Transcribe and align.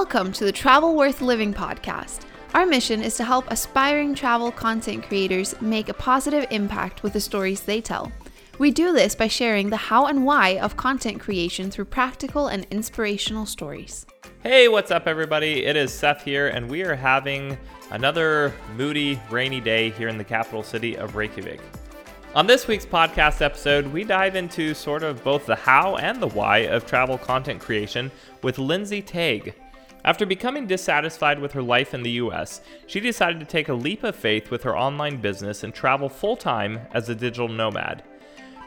Welcome 0.00 0.30
to 0.34 0.44
the 0.44 0.52
Travel 0.52 0.94
Worth 0.94 1.20
Living 1.20 1.52
podcast. 1.52 2.20
Our 2.54 2.64
mission 2.66 3.02
is 3.02 3.16
to 3.16 3.24
help 3.24 3.50
aspiring 3.50 4.14
travel 4.14 4.52
content 4.52 5.02
creators 5.02 5.60
make 5.60 5.88
a 5.88 5.92
positive 5.92 6.46
impact 6.50 7.02
with 7.02 7.14
the 7.14 7.20
stories 7.20 7.62
they 7.62 7.80
tell. 7.80 8.12
We 8.60 8.70
do 8.70 8.92
this 8.92 9.16
by 9.16 9.26
sharing 9.26 9.70
the 9.70 9.76
how 9.76 10.06
and 10.06 10.24
why 10.24 10.50
of 10.60 10.76
content 10.76 11.18
creation 11.18 11.68
through 11.72 11.86
practical 11.86 12.46
and 12.46 12.64
inspirational 12.70 13.44
stories. 13.44 14.06
Hey, 14.44 14.68
what's 14.68 14.92
up, 14.92 15.08
everybody? 15.08 15.64
It 15.64 15.74
is 15.74 15.92
Seth 15.92 16.22
here, 16.22 16.46
and 16.46 16.70
we 16.70 16.84
are 16.84 16.94
having 16.94 17.58
another 17.90 18.54
moody, 18.76 19.20
rainy 19.30 19.60
day 19.60 19.90
here 19.90 20.06
in 20.06 20.16
the 20.16 20.22
capital 20.22 20.62
city 20.62 20.96
of 20.96 21.16
Reykjavik. 21.16 21.60
On 22.36 22.46
this 22.46 22.68
week's 22.68 22.86
podcast 22.86 23.42
episode, 23.42 23.88
we 23.88 24.04
dive 24.04 24.36
into 24.36 24.74
sort 24.74 25.02
of 25.02 25.24
both 25.24 25.44
the 25.44 25.56
how 25.56 25.96
and 25.96 26.22
the 26.22 26.28
why 26.28 26.58
of 26.58 26.86
travel 26.86 27.18
content 27.18 27.60
creation 27.60 28.12
with 28.44 28.60
Lindsay 28.60 29.02
Tague. 29.02 29.54
After 30.08 30.24
becoming 30.24 30.66
dissatisfied 30.66 31.38
with 31.38 31.52
her 31.52 31.60
life 31.60 31.92
in 31.92 32.02
the 32.02 32.12
US, 32.12 32.62
she 32.86 32.98
decided 32.98 33.40
to 33.40 33.44
take 33.44 33.68
a 33.68 33.74
leap 33.74 34.04
of 34.04 34.16
faith 34.16 34.50
with 34.50 34.62
her 34.62 34.74
online 34.74 35.18
business 35.18 35.62
and 35.64 35.74
travel 35.74 36.08
full 36.08 36.34
time 36.34 36.80
as 36.94 37.10
a 37.10 37.14
digital 37.14 37.46
nomad. 37.46 38.02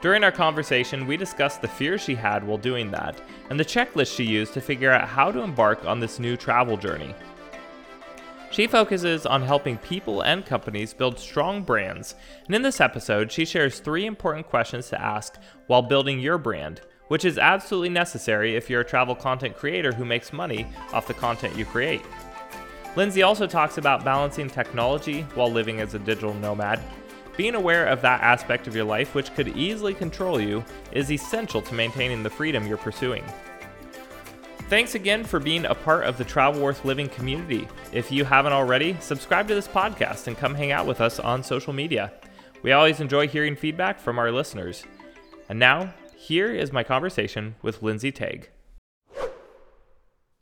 During 0.04 0.24
our 0.24 0.32
conversation, 0.32 1.08
we 1.08 1.18
discussed 1.18 1.64
the 1.64 1.68
fears 1.68 2.00
she 2.00 2.14
had 2.14 2.44
while 2.44 2.60
doing 2.60 2.92
that 2.92 3.20
and 3.50 3.60
the 3.60 3.66
checklist 3.66 4.16
she 4.16 4.24
used 4.24 4.54
to 4.54 4.62
figure 4.62 4.92
out 4.92 5.08
how 5.08 5.32
to 5.32 5.42
embark 5.42 5.84
on 5.84 6.00
this 6.00 6.20
new 6.20 6.38
travel 6.38 6.78
journey. 6.78 7.16
She 8.52 8.68
focuses 8.68 9.26
on 9.26 9.42
helping 9.42 9.80
people 9.80 10.22
and 10.22 10.46
companies 10.46 10.94
build 10.94 11.18
strong 11.18 11.64
brands, 11.64 12.14
and 12.46 12.54
in 12.54 12.62
this 12.62 12.80
episode, 12.80 13.32
she 13.32 13.46
shares 13.46 13.80
three 13.80 14.06
important 14.06 14.46
questions 14.46 14.90
to 14.90 15.02
ask 15.02 15.40
while 15.66 15.82
building 15.82 16.20
your 16.20 16.38
brand, 16.38 16.82
which 17.12 17.26
is 17.26 17.38
absolutely 17.38 17.90
necessary 17.90 18.56
if 18.56 18.70
you're 18.70 18.80
a 18.80 18.86
travel 18.86 19.14
content 19.14 19.54
creator 19.58 19.92
who 19.92 20.06
makes 20.06 20.32
money 20.32 20.66
off 20.94 21.08
the 21.08 21.14
content 21.14 21.54
you 21.58 21.66
create. 21.66 22.02
Lindsay 22.96 23.22
also 23.22 23.46
talks 23.46 23.78
about 23.78 24.06
balancing 24.06 24.50
technology 24.50 25.24
while 25.36 25.52
living 25.52 25.82
as 25.82 25.94
a 25.94 26.00
digital 26.00 26.34
nomad 26.36 26.80
being 27.36 27.56
aware 27.56 27.86
of 27.88 28.02
that 28.02 28.22
aspect 28.22 28.66
of 28.66 28.76
your 28.76 28.86
life, 28.86 29.14
which 29.14 29.34
could 29.34 29.50
easily 29.50 29.94
control 29.94 30.40
you, 30.40 30.64
is 30.94 31.12
essential 31.12 31.62
to 31.62 31.74
maintaining 31.74 32.24
the 32.24 32.30
freedom 32.30 32.66
you're 32.66 32.78
pursuing. 32.78 33.24
Thanks 34.70 34.96
again 34.96 35.26
for 35.26 35.40
being 35.40 35.66
a 35.66 35.76
part 35.76 36.06
of 36.06 36.18
the 36.18 36.24
Travel 36.24 36.62
Worth 36.62 36.86
Living 36.86 37.10
community. 37.10 37.68
If 37.92 38.12
you 38.12 38.24
haven't 38.24 38.54
already, 38.54 38.96
subscribe 39.02 39.50
to 39.50 39.56
this 39.56 39.68
podcast 39.68 40.28
and 40.28 40.38
come 40.38 40.56
hang 40.56 40.72
out 40.72 40.88
with 40.88 41.02
us 41.02 41.20
on 41.20 41.44
social 41.44 41.74
media. 41.74 42.14
We 42.62 42.72
always 42.72 43.02
enjoy 43.02 43.28
hearing 43.28 43.58
feedback 43.58 44.00
from 44.00 44.18
our 44.18 44.32
listeners. 44.32 44.86
And 45.50 45.60
now, 45.60 45.94
here 46.32 46.50
is 46.50 46.72
my 46.72 46.82
conversation 46.82 47.56
with 47.62 47.84
Lindsay 47.84 48.10
Tague. 48.10 48.48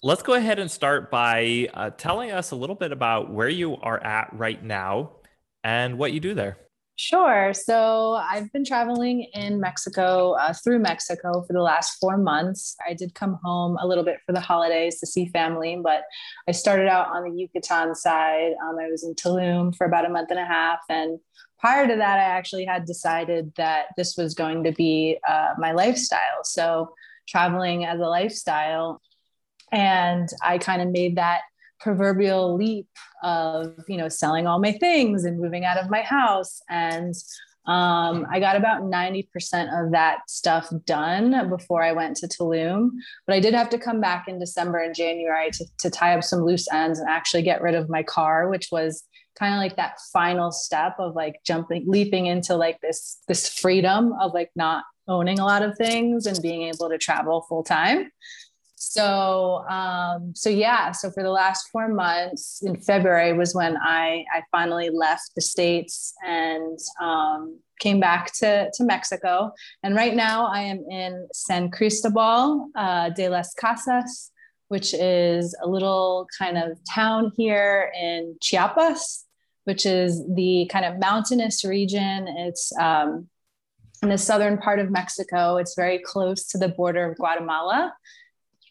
Let's 0.04 0.22
go 0.22 0.34
ahead 0.34 0.60
and 0.60 0.70
start 0.70 1.10
by 1.10 1.68
uh, 1.74 1.90
telling 1.90 2.30
us 2.30 2.52
a 2.52 2.56
little 2.56 2.76
bit 2.76 2.92
about 2.92 3.32
where 3.32 3.50
you 3.50 3.76
are 3.76 3.98
at 3.98 4.30
right 4.32 4.64
now 4.64 5.14
and 5.64 5.98
what 5.98 6.14
you 6.14 6.20
do 6.20 6.36
there. 6.36 6.60
Sure. 7.02 7.54
So 7.54 8.16
I've 8.16 8.52
been 8.52 8.66
traveling 8.66 9.30
in 9.34 9.62
Mexico 9.62 10.34
uh, 10.34 10.52
through 10.52 10.80
Mexico 10.80 11.46
for 11.48 11.54
the 11.54 11.62
last 11.62 11.96
four 11.98 12.18
months. 12.18 12.76
I 12.86 12.94
did 12.94 13.16
come 13.16 13.40
home 13.42 13.78
a 13.80 13.88
little 13.88 14.04
bit 14.04 14.18
for 14.26 14.34
the 14.34 14.42
holidays 14.42 15.00
to 15.00 15.08
see 15.08 15.28
family, 15.28 15.80
but 15.82 16.04
I 16.46 16.52
started 16.52 16.90
out 16.90 17.08
on 17.08 17.24
the 17.24 17.40
Yucatan 17.40 17.96
side. 17.96 18.52
Um, 18.62 18.76
I 18.78 18.90
was 18.90 19.06
in 19.06 19.16
Tulum 19.16 19.74
for 19.78 19.88
about 19.88 20.08
a 20.08 20.10
month 20.10 20.30
and 20.30 20.42
a 20.42 20.46
half. 20.46 20.80
And 20.90 21.20
prior 21.58 21.88
to 21.88 21.96
that, 21.96 22.20
I 22.20 22.24
actually 22.24 22.66
had 22.66 22.84
decided 22.84 23.54
that 23.56 23.86
this 23.96 24.18
was 24.18 24.34
going 24.34 24.66
to 24.66 24.74
be 24.74 25.20
uh, 25.26 25.54
my 25.58 25.72
lifestyle. 25.72 26.44
So 26.44 26.94
traveling 27.30 27.86
as 27.86 28.02
a 28.02 28.10
lifestyle. 28.10 29.02
And 29.72 30.28
I 30.44 30.58
kind 30.58 30.82
of 30.82 30.90
made 30.90 31.16
that 31.16 31.44
proverbial 31.80 32.56
leap 32.56 32.88
of 33.24 33.76
you 33.88 33.98
know 33.98 34.10
selling 34.10 34.48
all 34.48 34.60
my 34.60 34.72
things 34.74 35.24
and 35.24 35.40
moving 35.40 35.66
out 35.66 35.78
of 35.78 35.90
my 35.90 36.02
house 36.02 36.62
and 36.70 37.16
um, 37.70 38.26
I 38.32 38.40
got 38.40 38.56
about 38.56 38.82
90% 38.82 39.28
of 39.86 39.92
that 39.92 40.22
stuff 40.28 40.74
done 40.86 41.50
before 41.50 41.84
I 41.84 41.92
went 41.92 42.18
to 42.18 42.28
Tulum. 42.28 42.90
But 43.28 43.36
I 43.36 43.40
did 43.40 43.54
have 43.54 43.70
to 43.70 43.78
come 43.78 44.02
back 44.02 44.28
in 44.28 44.40
December 44.40 44.80
and 44.80 44.96
January 44.96 45.52
to, 45.52 45.66
to 45.80 45.90
tie 45.92 46.16
up 46.16 46.24
some 46.24 46.40
loose 46.40 46.68
ends 46.74 47.00
and 47.00 47.08
actually 47.08 47.44
get 47.44 47.62
rid 47.62 47.76
of 47.76 47.88
my 47.88 48.02
car, 48.02 48.50
which 48.50 48.70
was 48.72 49.04
kind 49.38 49.54
of 49.54 49.60
like 49.60 49.76
that 49.76 50.00
final 50.12 50.52
step 50.52 50.96
of 50.98 51.16
like 51.16 51.42
jumping, 51.46 51.84
leaping 51.86 52.26
into 52.26 52.56
like 52.56 52.82
this, 52.82 53.20
this 53.28 53.48
freedom 53.48 54.14
of 54.20 54.34
like 54.34 54.50
not 54.56 54.84
owning 55.08 55.38
a 55.38 55.46
lot 55.46 55.62
of 55.62 55.78
things 55.78 56.26
and 56.26 56.42
being 56.42 56.64
able 56.64 56.90
to 56.90 56.98
travel 56.98 57.46
full 57.48 57.64
time. 57.64 58.12
So, 58.82 59.66
um, 59.70 60.34
so 60.36 60.50
yeah, 60.50 60.94
so 60.94 61.12
for 61.12 61.22
the 61.22 61.30
last 61.30 61.68
four 61.70 61.90
months 61.90 62.64
in 62.64 62.80
February 62.80 63.34
was 63.34 63.54
when 63.54 63.76
I, 63.76 64.24
I 64.34 64.42
finally 64.54 64.90
left 64.90 65.32
the 65.36 65.42
States 65.42 66.14
and 66.26 66.80
um, 67.02 67.60
came 67.82 68.00
back 68.00 68.32
to, 68.36 68.72
to 68.74 68.84
Mexico. 68.86 69.52
And 69.84 69.96
right 69.96 70.16
now 70.16 70.48
I 70.48 70.62
am 70.62 70.86
in 70.90 71.28
San 71.34 71.72
Cristobal 71.72 72.70
uh, 72.74 73.10
de 73.10 73.28
las 73.28 73.54
Casas, 73.54 74.32
which 74.70 74.94
is 74.94 75.54
a 75.62 75.68
little 75.68 76.26
kind 76.38 76.58
of 76.58 76.80
town 76.90 77.34
here 77.36 77.92
in 78.00 78.38
Chiapas, 78.42 79.26
which 79.66 79.86
is 79.86 80.24
the 80.36 80.70
kind 80.72 80.86
of 80.86 81.00
mountainous 81.00 81.66
region. 81.66 82.30
It's 82.30 82.72
um, 82.80 83.28
in 84.02 84.08
the 84.08 84.18
southern 84.18 84.58
part 84.58 84.80
of 84.80 84.90
Mexico. 84.90 85.58
It's 85.58 85.76
very 85.76 86.00
close 86.00 86.46
to 86.48 86.58
the 86.58 86.70
border 86.70 87.12
of 87.12 87.18
Guatemala. 87.18 87.94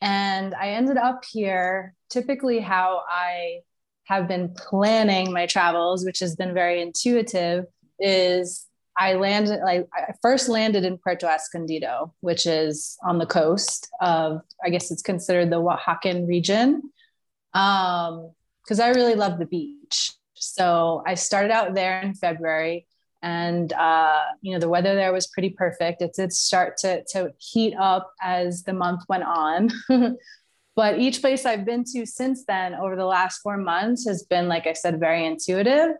And 0.00 0.54
I 0.54 0.70
ended 0.70 0.96
up 0.96 1.24
here, 1.30 1.94
typically, 2.10 2.60
how 2.60 3.02
I 3.08 3.60
have 4.04 4.26
been 4.26 4.54
planning 4.54 5.32
my 5.32 5.46
travels, 5.46 6.04
which 6.04 6.20
has 6.20 6.34
been 6.34 6.54
very 6.54 6.80
intuitive, 6.80 7.66
is 7.98 8.66
I 8.96 9.14
landed, 9.14 9.60
I 9.64 9.84
first 10.22 10.48
landed 10.48 10.84
in 10.84 10.98
Puerto 10.98 11.26
Escondido, 11.26 12.14
which 12.20 12.46
is 12.46 12.96
on 13.04 13.18
the 13.18 13.26
coast 13.26 13.88
of, 14.00 14.40
I 14.64 14.70
guess 14.70 14.90
it's 14.90 15.02
considered 15.02 15.50
the 15.50 15.60
Oaxacan 15.60 16.26
region. 16.26 16.82
Um, 17.54 18.32
because 18.64 18.80
I 18.80 18.88
really 18.88 19.14
love 19.14 19.38
the 19.38 19.46
beach. 19.46 20.12
So 20.34 21.02
I 21.06 21.14
started 21.14 21.50
out 21.50 21.74
there 21.74 22.00
in 22.02 22.14
February 22.14 22.86
and 23.22 23.72
uh, 23.72 24.22
you 24.40 24.52
know 24.52 24.60
the 24.60 24.68
weather 24.68 24.94
there 24.94 25.12
was 25.12 25.26
pretty 25.26 25.50
perfect. 25.50 26.02
It 26.02 26.12
did 26.14 26.32
start 26.32 26.76
to 26.78 27.04
to 27.12 27.32
heat 27.38 27.74
up 27.78 28.12
as 28.22 28.62
the 28.62 28.72
month 28.72 29.02
went 29.08 29.24
on. 29.24 29.70
but 30.76 30.98
each 30.98 31.20
place 31.20 31.44
I've 31.44 31.64
been 31.64 31.84
to 31.92 32.06
since 32.06 32.44
then 32.46 32.74
over 32.74 32.96
the 32.96 33.04
last 33.04 33.38
four 33.38 33.56
months 33.56 34.06
has 34.06 34.22
been, 34.22 34.48
like 34.48 34.66
I 34.66 34.72
said, 34.74 35.00
very 35.00 35.26
intuitive 35.26 35.90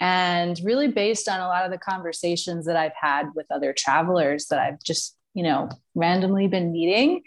and 0.00 0.60
really 0.64 0.88
based 0.88 1.28
on 1.28 1.40
a 1.40 1.46
lot 1.46 1.64
of 1.64 1.70
the 1.70 1.78
conversations 1.78 2.66
that 2.66 2.76
I've 2.76 2.96
had 3.00 3.28
with 3.36 3.46
other 3.50 3.72
travelers 3.72 4.46
that 4.46 4.58
I've 4.58 4.82
just, 4.82 5.16
you 5.34 5.44
know, 5.44 5.68
randomly 5.94 6.48
been 6.48 6.72
meeting. 6.72 7.22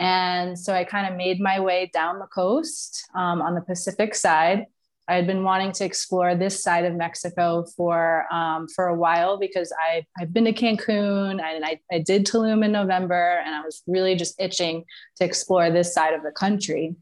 And 0.00 0.58
so 0.58 0.72
I 0.72 0.82
kind 0.82 1.06
of 1.06 1.16
made 1.16 1.40
my 1.40 1.60
way 1.60 1.90
down 1.92 2.18
the 2.18 2.26
coast 2.26 3.06
um, 3.14 3.42
on 3.42 3.54
the 3.54 3.60
Pacific 3.60 4.14
side 4.14 4.66
I 5.10 5.16
had 5.16 5.26
been 5.26 5.42
wanting 5.42 5.72
to 5.72 5.84
explore 5.84 6.36
this 6.36 6.62
side 6.62 6.84
of 6.84 6.94
Mexico 6.94 7.66
for 7.76 8.32
um, 8.32 8.68
for 8.68 8.86
a 8.86 8.94
while 8.94 9.38
because 9.38 9.72
I 9.76 10.06
I've 10.20 10.32
been 10.32 10.44
to 10.44 10.52
Cancun 10.52 11.42
and 11.42 11.64
I, 11.64 11.80
I 11.90 11.98
did 11.98 12.24
Tulum 12.24 12.64
in 12.64 12.70
November 12.70 13.42
and 13.44 13.52
I 13.52 13.60
was 13.62 13.82
really 13.88 14.14
just 14.14 14.40
itching 14.40 14.84
to 15.16 15.24
explore 15.24 15.68
this 15.68 15.92
side 15.92 16.14
of 16.14 16.22
the 16.22 16.30
country. 16.30 16.94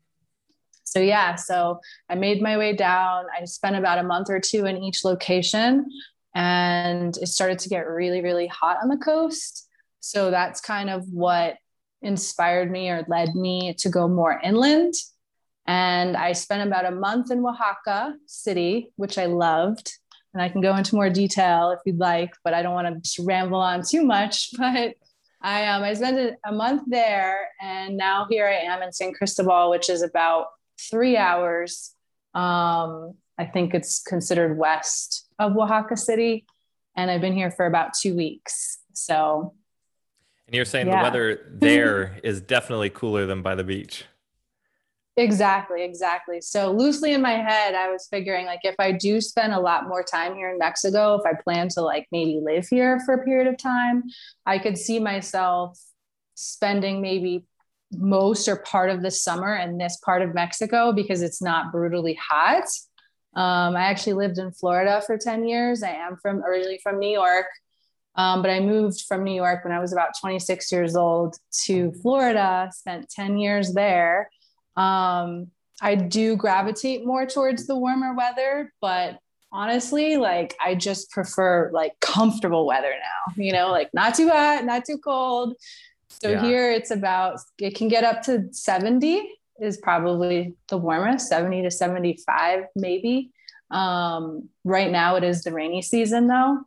So 0.84 1.00
yeah, 1.00 1.34
so 1.34 1.80
I 2.08 2.14
made 2.14 2.40
my 2.40 2.56
way 2.56 2.74
down. 2.74 3.26
I 3.38 3.44
spent 3.44 3.76
about 3.76 3.98
a 3.98 4.02
month 4.02 4.30
or 4.30 4.40
two 4.40 4.64
in 4.64 4.82
each 4.82 5.04
location, 5.04 5.84
and 6.34 7.14
it 7.18 7.28
started 7.28 7.58
to 7.58 7.68
get 7.68 7.86
really 7.86 8.22
really 8.22 8.46
hot 8.46 8.78
on 8.82 8.88
the 8.88 8.96
coast. 8.96 9.68
So 10.00 10.30
that's 10.30 10.62
kind 10.62 10.88
of 10.88 11.06
what 11.12 11.58
inspired 12.00 12.70
me 12.70 12.88
or 12.88 13.04
led 13.06 13.34
me 13.34 13.74
to 13.80 13.90
go 13.90 14.08
more 14.08 14.40
inland 14.42 14.94
and 15.68 16.16
I 16.16 16.32
spent 16.32 16.66
about 16.66 16.86
a 16.86 16.90
month 16.90 17.30
in 17.30 17.44
Oaxaca 17.44 18.16
City, 18.24 18.90
which 18.96 19.18
I 19.18 19.26
loved. 19.26 19.92
And 20.32 20.42
I 20.42 20.48
can 20.48 20.62
go 20.62 20.74
into 20.74 20.94
more 20.94 21.10
detail 21.10 21.72
if 21.72 21.80
you'd 21.84 21.98
like, 21.98 22.32
but 22.42 22.54
I 22.54 22.62
don't 22.62 22.72
want 22.72 22.88
to 22.88 23.00
just 23.00 23.18
ramble 23.18 23.60
on 23.60 23.82
too 23.86 24.02
much. 24.02 24.50
But 24.58 24.94
I 25.40 25.66
um, 25.68 25.84
I 25.84 25.92
spent 25.92 26.36
a 26.44 26.52
month 26.52 26.82
there, 26.88 27.50
and 27.60 27.96
now 27.96 28.26
here 28.28 28.48
I 28.48 28.72
am 28.72 28.82
in 28.82 28.92
San 28.92 29.12
Cristobal, 29.12 29.70
which 29.70 29.88
is 29.88 30.02
about 30.02 30.46
three 30.90 31.16
hours. 31.16 31.94
Um, 32.34 33.14
I 33.38 33.44
think 33.44 33.72
it's 33.72 34.02
considered 34.02 34.58
west 34.58 35.28
of 35.38 35.56
Oaxaca 35.56 35.96
City, 35.96 36.44
and 36.96 37.08
I've 37.08 37.20
been 37.20 37.36
here 37.36 37.52
for 37.52 37.66
about 37.66 37.90
two 37.94 38.16
weeks. 38.16 38.78
So, 38.94 39.54
and 40.46 40.56
you're 40.56 40.64
saying 40.64 40.88
yeah. 40.88 40.96
the 40.96 41.02
weather 41.02 41.46
there 41.52 42.18
is 42.24 42.40
definitely 42.40 42.90
cooler 42.90 43.26
than 43.26 43.42
by 43.42 43.54
the 43.54 43.64
beach. 43.64 44.06
Exactly, 45.18 45.82
exactly. 45.82 46.40
So 46.40 46.70
loosely 46.70 47.12
in 47.12 47.20
my 47.20 47.32
head, 47.32 47.74
I 47.74 47.90
was 47.90 48.06
figuring 48.08 48.46
like 48.46 48.60
if 48.62 48.76
I 48.78 48.92
do 48.92 49.20
spend 49.20 49.52
a 49.52 49.58
lot 49.58 49.88
more 49.88 50.04
time 50.04 50.36
here 50.36 50.48
in 50.48 50.58
Mexico, 50.58 51.16
if 51.16 51.26
I 51.26 51.32
plan 51.42 51.68
to 51.70 51.80
like 51.80 52.06
maybe 52.12 52.40
live 52.40 52.68
here 52.68 53.00
for 53.04 53.14
a 53.14 53.24
period 53.24 53.48
of 53.48 53.58
time, 53.58 54.04
I 54.46 54.60
could 54.60 54.78
see 54.78 55.00
myself 55.00 55.76
spending 56.36 57.02
maybe 57.02 57.44
most 57.92 58.46
or 58.46 58.58
part 58.58 58.90
of 58.90 59.02
the 59.02 59.10
summer 59.10 59.56
in 59.56 59.76
this 59.76 59.98
part 60.04 60.22
of 60.22 60.34
Mexico 60.34 60.92
because 60.92 61.20
it's 61.20 61.42
not 61.42 61.72
brutally 61.72 62.16
hot. 62.30 62.68
Um, 63.34 63.74
I 63.74 63.86
actually 63.86 64.12
lived 64.12 64.38
in 64.38 64.52
Florida 64.52 65.02
for 65.04 65.18
10 65.18 65.48
years. 65.48 65.82
I 65.82 65.94
am 65.94 66.16
from 66.22 66.44
originally 66.44 66.78
from 66.80 67.00
New 67.00 67.10
York, 67.10 67.46
um, 68.14 68.40
but 68.40 68.52
I 68.52 68.60
moved 68.60 69.02
from 69.08 69.24
New 69.24 69.34
York 69.34 69.64
when 69.64 69.72
I 69.72 69.80
was 69.80 69.92
about 69.92 70.10
26 70.20 70.70
years 70.70 70.94
old 70.94 71.34
to 71.64 71.90
Florida, 72.02 72.70
spent 72.72 73.10
10 73.10 73.36
years 73.38 73.72
there. 73.74 74.30
Um, 74.78 75.48
I 75.80 75.94
do 75.94 76.36
gravitate 76.36 77.04
more 77.04 77.26
towards 77.26 77.66
the 77.66 77.76
warmer 77.76 78.14
weather, 78.14 78.72
but 78.80 79.18
honestly, 79.52 80.16
like 80.16 80.54
I 80.64 80.74
just 80.74 81.10
prefer 81.10 81.70
like 81.72 81.98
comfortable 82.00 82.66
weather 82.66 82.92
now, 82.92 83.42
you 83.42 83.52
know, 83.52 83.70
like 83.70 83.92
not 83.94 84.14
too 84.14 84.28
hot, 84.28 84.64
not 84.64 84.84
too 84.84 84.98
cold. 84.98 85.56
So 86.08 86.30
yeah. 86.30 86.42
here 86.42 86.72
it's 86.72 86.90
about, 86.90 87.40
it 87.58 87.74
can 87.74 87.88
get 87.88 88.04
up 88.04 88.22
to 88.22 88.48
70 88.52 89.30
is 89.60 89.76
probably 89.78 90.54
the 90.68 90.78
warmest, 90.78 91.28
70 91.28 91.62
to 91.62 91.70
75, 91.70 92.64
maybe. 92.76 93.30
Um, 93.70 94.48
right 94.64 94.90
now 94.90 95.16
it 95.16 95.24
is 95.24 95.42
the 95.42 95.52
rainy 95.52 95.82
season 95.82 96.26
though, 96.26 96.60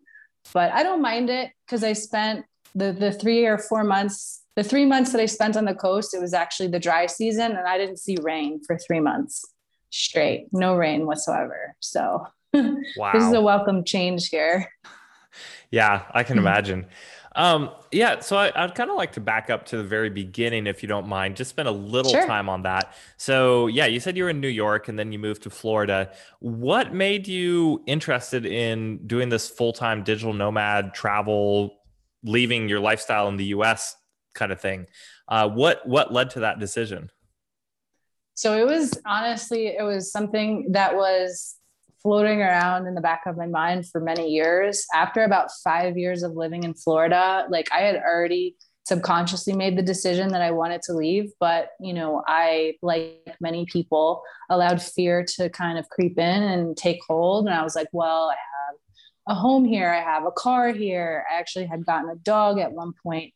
but 0.54 0.72
I 0.72 0.84
don't 0.84 1.02
mind 1.02 1.30
it 1.30 1.52
because 1.66 1.84
I 1.84 1.94
spent 1.94 2.46
the, 2.76 2.92
the 2.94 3.12
three 3.12 3.46
or 3.46 3.58
four 3.58 3.84
months, 3.84 4.41
the 4.56 4.64
three 4.64 4.86
months 4.86 5.12
that 5.12 5.22
I 5.22 5.26
spent 5.26 5.56
on 5.56 5.66
the 5.66 5.76
coast, 5.76 6.14
it 6.14 6.22
was 6.22 6.34
actually 6.34 6.68
the 6.68 6.80
dry 6.80 7.06
season 7.06 7.52
and 7.52 7.68
I 7.68 7.78
didn't 7.78 7.98
see 7.98 8.18
rain 8.22 8.62
for 8.66 8.78
three 8.78 9.00
months 9.00 9.46
straight, 9.90 10.48
no 10.52 10.76
rain 10.76 11.06
whatsoever. 11.06 11.76
So 11.80 12.28
wow. 12.54 13.12
this 13.14 13.24
is 13.24 13.34
a 13.34 13.42
welcome 13.42 13.84
change 13.84 14.30
here. 14.30 14.70
Yeah, 15.70 16.04
I 16.12 16.24
can 16.24 16.38
imagine. 16.38 16.88
Um, 17.34 17.70
yeah, 17.94 18.20
so 18.20 18.36
I, 18.36 18.66
would 18.66 18.76
kind 18.76 18.90
of 18.90 18.98
like 18.98 19.14
to 19.14 19.22
back 19.22 19.50
up 19.50 19.66
to 19.68 19.78
the 19.78 19.86
very 19.86 20.10
beginning, 20.10 20.68
if 20.68 20.84
you 20.84 20.90
don't 20.90 21.08
mind, 21.08 21.38
just 21.38 21.50
spend 21.50 21.70
a 21.70 21.72
little 21.72 22.12
sure. 22.12 22.28
time 22.28 22.50
on 22.50 22.64
that. 22.64 22.94
So, 23.16 23.68
yeah, 23.68 23.86
you 23.86 24.02
said 24.02 24.18
you 24.18 24.26
were 24.26 24.30
in 24.30 24.42
New 24.42 24.50
York 24.50 24.90
and 24.90 25.00
then 25.00 25.14
you 25.14 25.20
moved 25.20 25.44
to 25.44 25.50
Florida. 25.50 26.12
What 26.40 26.94
made 26.94 27.30
you 27.30 27.84
interested 27.88 28.46
in 28.46 29.08
doing 29.08 29.30
this 29.30 29.50
full 29.50 29.72
time 29.72 30.04
digital 30.04 30.34
nomad 30.34 30.94
travel, 30.94 31.78
leaving 32.24 32.68
your 32.68 32.82
lifestyle 32.82 33.30
in 33.30 33.38
the 33.38 33.46
US 33.46 33.96
kind 34.34 34.52
of 34.52 34.60
thing? 34.60 34.88
Uh, 35.28 35.50
what 35.50 35.88
what 35.88 36.14
led 36.14 36.30
to 36.32 36.42
that 36.42 36.60
decision? 36.60 37.10
So 38.34 38.58
it 38.58 38.66
was 38.66 39.00
honestly, 39.06 39.68
it 39.68 39.84
was 39.84 40.12
something 40.12 40.72
that 40.72 40.96
was 40.96 41.58
floating 42.02 42.42
around 42.42 42.88
in 42.88 42.96
the 42.96 43.02
back 43.02 43.22
of 43.28 43.38
my 43.38 43.46
mind 43.46 43.88
for 43.88 44.02
many 44.02 44.30
years. 44.30 44.86
After 44.94 45.24
about 45.24 45.50
five 45.64 45.98
years 45.98 46.24
of 46.24 46.34
living 46.34 46.64
in 46.64 46.74
Florida, 46.74 47.46
like 47.50 47.68
I 47.72 47.82
had 47.82 47.98
already 47.98 48.56
subconsciously 48.86 49.54
made 49.54 49.78
the 49.78 49.84
decision 49.84 50.30
that 50.30 50.42
I 50.42 50.52
wanted 50.52 50.82
to 50.84 50.94
leave. 50.94 51.32
But, 51.40 51.70
you 51.80 51.94
know, 51.94 52.24
I, 52.28 52.76
like 52.82 53.36
many 53.40 53.66
people, 53.66 54.24
allowed 54.50 54.82
fear 54.82 55.24
to 55.36 55.50
kind 55.50 55.78
of 55.78 55.88
creep 55.90 56.18
in 56.18 56.44
and 56.44 56.76
take 56.76 57.00
hold. 57.08 57.46
And 57.46 57.54
I 57.54 57.64
was 57.64 57.76
like, 57.76 57.90
well, 57.92 58.32
I 58.32 58.36
have 58.36 59.36
a 59.38 59.40
home 59.40 59.66
here, 59.66 59.92
I 59.92 60.02
have 60.02 60.26
a 60.26 60.32
car 60.32 60.74
here. 60.74 61.24
I 61.32 61.38
actually 61.38 61.68
had 61.68 61.86
gotten 61.86 62.10
a 62.10 62.16
dog 62.16 62.58
at 62.58 62.72
one 62.74 62.94
point 63.04 63.34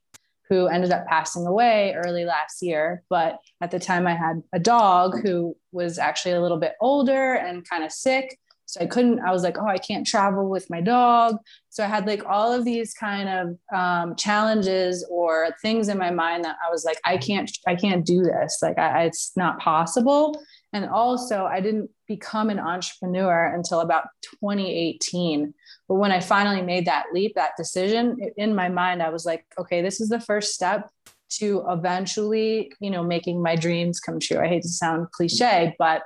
who 0.49 0.67
ended 0.67 0.91
up 0.91 1.07
passing 1.07 1.45
away 1.45 1.95
early 2.05 2.25
last 2.25 2.61
year. 2.61 3.03
But 3.09 3.39
at 3.61 3.71
the 3.71 3.79
time, 3.79 4.07
I 4.07 4.15
had 4.15 4.43
a 4.53 4.59
dog 4.59 5.19
who 5.21 5.55
was 5.71 5.97
actually 5.97 6.33
a 6.33 6.41
little 6.41 6.59
bit 6.59 6.73
older 6.81 7.33
and 7.33 7.67
kind 7.67 7.83
of 7.83 7.91
sick. 7.91 8.37
So 8.67 8.81
I 8.81 8.87
couldn't, 8.87 9.19
I 9.19 9.31
was 9.31 9.43
like, 9.43 9.57
oh, 9.59 9.67
I 9.67 9.77
can't 9.77 10.07
travel 10.07 10.49
with 10.49 10.69
my 10.69 10.81
dog. 10.81 11.37
So 11.69 11.83
I 11.83 11.87
had 11.87 12.07
like 12.07 12.23
all 12.25 12.51
of 12.51 12.65
these 12.65 12.93
kind 12.93 13.29
of 13.29 13.77
um, 13.77 14.15
challenges 14.15 15.05
or 15.09 15.49
things 15.61 15.87
in 15.87 15.97
my 15.97 16.09
mind 16.09 16.43
that 16.45 16.57
I 16.65 16.71
was 16.71 16.83
like, 16.83 16.99
I 17.05 17.17
can't, 17.17 17.51
I 17.67 17.75
can't 17.75 18.05
do 18.05 18.23
this. 18.23 18.59
Like 18.61 18.79
I, 18.79 19.03
it's 19.03 19.33
not 19.35 19.59
possible. 19.59 20.41
And 20.73 20.85
also 20.89 21.45
I 21.45 21.61
didn't 21.61 21.89
become 22.07 22.49
an 22.49 22.59
entrepreneur 22.59 23.53
until 23.53 23.81
about 23.81 24.07
2018. 24.41 25.53
But 25.87 25.95
when 25.95 26.11
I 26.11 26.19
finally 26.19 26.61
made 26.61 26.85
that 26.85 27.05
leap, 27.13 27.35
that 27.35 27.57
decision 27.57 28.17
in 28.37 28.55
my 28.55 28.69
mind, 28.69 29.03
I 29.03 29.09
was 29.09 29.25
like, 29.25 29.45
okay, 29.59 29.81
this 29.81 30.01
is 30.01 30.09
the 30.09 30.19
first 30.19 30.53
step 30.53 30.89
to 31.37 31.63
eventually, 31.69 32.71
you 32.79 32.89
know, 32.89 33.03
making 33.03 33.41
my 33.41 33.55
dreams 33.55 33.99
come 33.99 34.19
true. 34.19 34.39
I 34.39 34.47
hate 34.47 34.63
to 34.63 34.69
sound 34.69 35.11
cliche, 35.11 35.75
but 35.77 36.03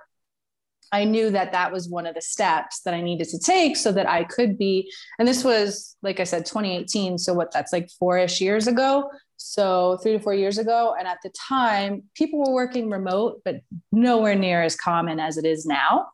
I 0.91 1.03
knew 1.03 1.29
that 1.31 1.51
that 1.51 1.71
was 1.71 1.87
one 1.87 2.05
of 2.07 2.15
the 2.15 2.21
steps 2.21 2.81
that 2.81 2.93
I 2.93 3.01
needed 3.01 3.29
to 3.29 3.39
take 3.39 3.77
so 3.77 3.91
that 3.91 4.09
I 4.09 4.23
could 4.23 4.57
be. 4.57 4.91
And 5.19 5.27
this 5.27 5.43
was, 5.43 5.95
like 6.01 6.19
I 6.19 6.23
said, 6.23 6.45
2018. 6.45 7.17
So, 7.17 7.33
what 7.33 7.51
that's 7.51 7.71
like 7.71 7.89
four 7.99 8.17
ish 8.17 8.41
years 8.41 8.67
ago. 8.67 9.09
So, 9.37 9.99
three 10.01 10.13
to 10.13 10.19
four 10.19 10.33
years 10.33 10.57
ago. 10.57 10.95
And 10.97 11.07
at 11.07 11.19
the 11.23 11.29
time, 11.29 12.03
people 12.15 12.39
were 12.39 12.53
working 12.53 12.89
remote, 12.89 13.41
but 13.45 13.61
nowhere 13.91 14.35
near 14.35 14.63
as 14.63 14.75
common 14.75 15.19
as 15.19 15.37
it 15.37 15.45
is 15.45 15.65
now. 15.65 16.07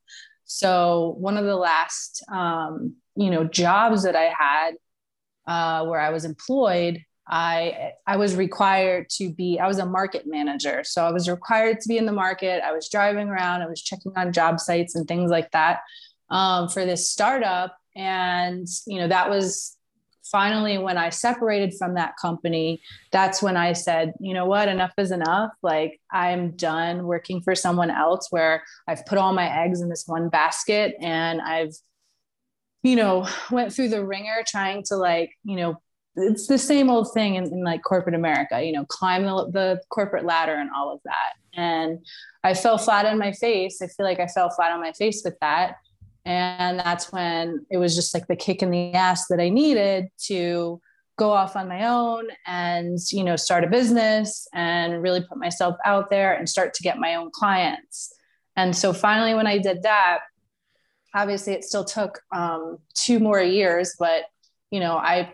So, 0.44 1.16
one 1.20 1.38
of 1.38 1.46
the 1.46 1.56
last, 1.56 2.24
um, 2.30 2.96
you 3.16 3.30
know, 3.30 3.44
jobs 3.44 4.04
that 4.04 4.16
I 4.16 4.34
had 4.38 4.72
uh, 5.48 5.86
where 5.86 6.00
I 6.00 6.10
was 6.10 6.26
employed, 6.26 7.04
I 7.28 7.94
I 8.06 8.18
was 8.18 8.36
required 8.36 9.10
to 9.18 9.32
be 9.32 9.60
I 9.60 9.68
was 9.68 9.80
a 9.80 9.86
market 9.86 10.26
manager. 10.28 10.84
So 10.84 11.06
I 11.06 11.12
was 11.12 11.30
required 11.30 11.80
to 11.82 11.88
be 11.88 11.98
in 11.98 12.06
the 12.06 12.12
market. 12.12 12.64
I 12.64 12.72
was 12.72 12.88
driving 12.90 13.30
around. 13.30 13.62
I 13.62 13.68
was 13.68 13.82
checking 13.82 14.14
on 14.16 14.32
job 14.32 14.60
sites 14.60 14.96
and 14.96 15.08
things 15.08 15.32
like 15.32 15.52
that 15.52 15.80
um, 16.30 16.70
for 16.70 16.86
this 16.86 17.10
startup. 17.10 17.76
And 17.96 18.68
you 18.86 19.00
know 19.00 19.08
that 19.08 19.30
was 19.30 19.76
finally 20.24 20.78
when 20.78 20.98
I 20.98 21.10
separated 21.10 21.76
from 21.78 21.94
that 21.94 22.16
company 22.20 22.82
that's 23.12 23.44
when 23.44 23.56
I 23.56 23.74
said 23.74 24.14
you 24.20 24.34
know 24.34 24.46
what? 24.46 24.68
Enough 24.68 24.94
is 24.98 25.12
enough. 25.12 25.52
Like 25.64 26.00
I'm 26.12 26.52
done 26.52 27.06
working 27.06 27.42
for 27.42 27.56
someone 27.56 27.90
else 27.90 28.28
where 28.30 28.64
I've 28.88 29.06
put 29.06 29.18
all 29.18 29.34
my 29.34 29.50
eggs 29.64 29.82
in 29.82 29.90
this 29.90 30.04
one 30.06 30.30
basket 30.30 30.96
and 31.00 31.42
I've 31.42 31.74
you 32.86 32.96
know 32.96 33.28
went 33.52 33.74
through 33.74 33.90
the 33.90 34.06
wringer 34.06 34.44
trying 34.48 34.84
to 34.84 34.96
like 34.96 35.32
you 35.44 35.56
know 35.56 35.78
it's 36.18 36.48
the 36.48 36.58
same 36.58 36.90
old 36.90 37.12
thing 37.14 37.36
in, 37.36 37.46
in 37.46 37.64
like 37.64 37.84
corporate 37.84 38.16
America, 38.16 38.64
you 38.64 38.72
know, 38.72 38.86
climb 38.86 39.24
the, 39.24 39.50
the 39.52 39.82
corporate 39.90 40.26
ladder 40.26 40.54
and 40.54 40.70
all 40.76 40.94
of 40.94 41.02
that. 41.04 41.34
And 41.54 42.06
I 42.44 42.54
fell 42.54 42.78
flat 42.78 43.06
on 43.06 43.18
my 43.18 43.32
face. 43.32 43.82
I 43.82 43.88
feel 43.88 44.06
like 44.06 44.20
I 44.20 44.28
fell 44.28 44.50
flat 44.50 44.72
on 44.72 44.80
my 44.80 44.94
face 44.94 45.24
with 45.26 45.38
that. 45.42 45.76
And 46.26 46.80
that's 46.80 47.12
when 47.12 47.66
it 47.69 47.78
was 47.78 47.95
just 47.95 48.14
like 48.14 48.28
the 48.28 48.36
kick 48.36 48.64
in 48.64 48.71
the 48.71 48.94
ass 48.94 49.28
that 49.28 49.40
I 49.40 49.50
needed 49.50 50.07
to 50.26 50.81
go 51.18 51.31
off 51.31 51.56
on 51.56 51.68
my 51.68 51.86
own 51.86 52.28
and, 52.45 52.98
you 53.12 53.24
know, 53.24 53.36
start 53.36 53.64
a 53.64 53.68
business 53.68 54.48
and 54.54 55.02
really 55.02 55.21
put 55.21 55.38
myself 55.38 55.76
out 55.86 56.09
there 56.09 56.33
and 56.33 56.50
start 56.50 56.74
to 56.74 56.83
get 56.83 56.98
my 56.98 57.16
own 57.16 57.30
clients. 57.31 58.14
And 58.56 58.76
so 58.76 58.92
finally, 58.92 59.33
when 59.33 59.48
I 59.48 59.57
did 59.57 59.83
that, 59.83 60.19
obviously 61.16 61.54
it 61.54 61.64
still 61.64 61.86
took 61.86 62.19
um, 62.36 62.78
two 62.94 63.19
more 63.19 63.42
years, 63.42 63.95
but, 63.98 64.26
you 64.69 64.80
know, 64.80 64.98
I 64.98 65.34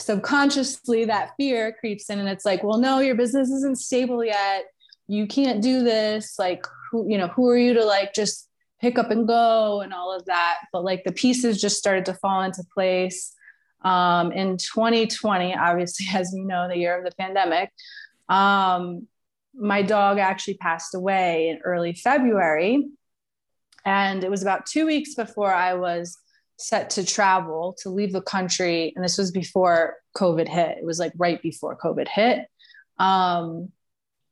subconsciously 0.00 1.04
that 1.04 1.32
fear 1.36 1.74
creeps 1.78 2.10
in 2.10 2.18
and 2.18 2.28
it's 2.28 2.44
like 2.44 2.64
well 2.64 2.78
no 2.78 2.98
your 2.98 3.14
business 3.14 3.50
isn't 3.50 3.78
stable 3.78 4.24
yet. 4.24 4.64
You 5.06 5.26
can't 5.26 5.62
do 5.62 5.82
this. 5.82 6.38
Like 6.38 6.66
who 6.90 7.08
you 7.08 7.18
know 7.18 7.28
who 7.28 7.48
are 7.48 7.58
you 7.58 7.74
to 7.74 7.84
like 7.84 8.14
just 8.14 8.48
pick 8.80 8.98
up 8.98 9.10
and 9.10 9.28
go 9.28 9.80
and 9.80 9.92
all 9.92 10.14
of 10.14 10.24
that. 10.26 10.58
But 10.72 10.84
like 10.84 11.04
the 11.04 11.12
pieces 11.12 11.60
just 11.60 11.76
started 11.76 12.06
to 12.06 12.14
fall 12.14 12.42
into 12.42 12.64
place. 12.74 13.34
Um, 13.84 14.30
in 14.30 14.58
2020 14.58 15.56
obviously 15.56 16.06
as 16.14 16.30
we 16.32 16.44
know 16.44 16.68
the 16.68 16.76
year 16.76 16.96
of 16.96 17.04
the 17.04 17.10
pandemic 17.18 17.72
um, 18.28 19.08
my 19.56 19.82
dog 19.82 20.20
actually 20.20 20.54
passed 20.54 20.94
away 20.94 21.48
in 21.48 21.58
early 21.64 21.92
february 21.92 22.86
and 23.84 24.24
it 24.24 24.30
was 24.30 24.42
about 24.42 24.66
two 24.66 24.86
weeks 24.86 25.14
before 25.14 25.52
i 25.52 25.74
was 25.74 26.16
set 26.62 26.90
to 26.90 27.04
travel 27.04 27.76
to 27.82 27.90
leave 27.90 28.12
the 28.12 28.22
country. 28.22 28.92
And 28.94 29.04
this 29.04 29.18
was 29.18 29.30
before 29.30 29.96
covid 30.16 30.48
hit. 30.48 30.78
It 30.78 30.84
was 30.84 30.98
like 30.98 31.12
right 31.16 31.42
before 31.42 31.76
covid 31.76 32.08
hit. 32.08 32.46
Um, 32.98 33.70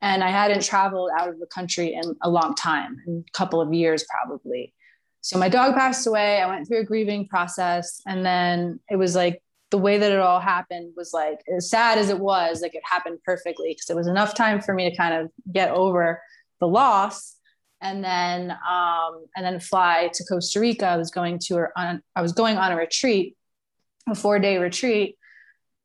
and 0.02 0.25
i 0.25 0.30
hadn't 0.30 0.62
traveled 0.62 1.11
out 1.19 1.28
of 1.28 1.38
the 1.38 1.47
country 1.47 1.92
in 1.92 2.16
a 2.23 2.30
long 2.30 2.54
time 2.54 2.97
in 3.07 3.25
a 3.26 3.33
couple 3.37 3.61
of 3.61 3.73
years 3.73 4.04
probably. 4.09 4.73
So 5.23 5.38
my 5.38 5.50
dog 5.50 5.75
passed 5.75 6.07
away. 6.07 6.40
I 6.40 6.47
went 6.47 6.66
through 6.66 6.80
a 6.80 6.85
grieving 6.85 7.28
process. 7.28 8.00
And 8.07 8.25
then 8.25 8.80
it 8.88 8.97
was 8.97 9.14
like 9.14 9.42
the 9.71 9.76
way 9.76 9.99
that 9.99 10.11
it 10.11 10.19
all 10.19 10.40
happened 10.40 10.95
was 10.97 11.12
like 11.12 11.40
as 11.54 11.69
sad 11.69 11.99
as 11.99 12.09
it 12.09 12.19
was 12.19 12.62
like 12.62 12.75
it 12.75 12.83
happened 12.85 13.19
perfectly 13.25 13.71
because 13.71 13.90
it 13.90 13.97
was 13.97 14.09
enough 14.09 14.35
time 14.35 14.61
for 14.61 14.75
me 14.75 14.88
to 14.90 14.97
kind 14.97 15.14
of 15.14 15.30
get 15.52 15.71
over 15.71 16.21
the 16.59 16.66
loss 16.66 17.37
and 17.80 18.04
then 18.04 18.50
um, 18.50 19.26
and 19.37 19.44
then 19.44 19.60
fly 19.60 20.10
to 20.12 20.25
Costa 20.25 20.60
Rica. 20.60 20.87
I 20.87 20.96
was 20.96 21.10
going 21.10 21.38
to 21.46 21.66
on 21.76 22.02
I 22.14 22.22
was 22.22 22.32
going 22.32 22.56
on 22.56 22.72
a 22.72 22.76
retreat, 22.76 23.37
a 24.08 24.14
four 24.14 24.38
day 24.38 24.58
retreat, 24.58 25.16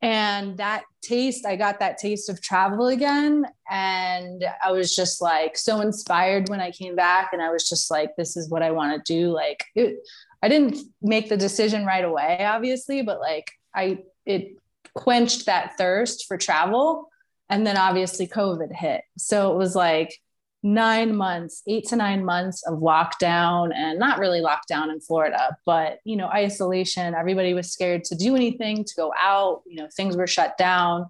and 0.02 0.58
that 0.58 0.84
taste 1.02 1.46
I 1.46 1.56
got 1.56 1.80
that 1.80 1.98
taste 1.98 2.30
of 2.30 2.42
travel 2.42 2.88
again, 2.88 3.46
and 3.70 4.44
I 4.64 4.72
was 4.72 4.96
just 4.96 5.22
like 5.22 5.58
so 5.58 5.82
inspired 5.82 6.50
when 6.50 6.62
I 6.62 6.72
came 6.72 6.96
back, 6.96 7.30
and 7.34 7.42
I 7.42 7.50
was 7.50 7.68
just 7.70 7.90
like, 7.92 8.16
this 8.18 8.38
is 8.38 8.50
what 8.50 8.64
I 8.64 8.72
want 8.72 9.06
to 9.06 9.14
do. 9.14 9.30
Like 9.30 9.64
it, 9.75 9.98
I 10.42 10.50
didn't 10.50 10.78
make 11.02 11.30
the 11.30 11.38
decision 11.38 11.86
right 11.86 12.06
away, 12.06 12.46
obviously, 12.46 13.02
but 13.02 13.20
like 13.20 13.52
I 13.74 14.00
it 14.25 14.58
quenched 14.94 15.46
that 15.46 15.78
thirst 15.78 16.25
for 16.28 16.38
travel 16.38 17.10
And 17.50 17.66
then 17.66 17.78
obviously 17.78 18.28
COVID 18.28 18.74
hit. 18.74 19.02
So 19.18 19.52
it 19.52 19.58
was 19.58 19.75
like 19.75 20.20
nine 20.66 21.16
months, 21.16 21.62
eight 21.68 21.88
to 21.88 21.96
nine 21.96 22.26
months 22.26 22.66
of 22.66 22.80
lockdown 22.80 23.72
and 23.76 24.00
not 24.00 24.18
really 24.18 24.42
lockdown 24.42 24.92
in 24.92 25.00
Florida, 25.00 25.56
but 25.64 26.00
you 26.06 26.16
know, 26.16 26.28
isolation. 26.28 27.14
Everybody 27.14 27.54
was 27.54 27.72
scared 27.72 28.04
to 28.06 28.16
do 28.16 28.36
anything, 28.36 28.84
to 28.84 28.94
go 28.98 29.14
out, 29.16 29.62
you 29.68 29.76
know, 29.76 29.88
things 29.96 30.18
were 30.18 30.26
shut 30.26 30.58
down, 30.58 31.06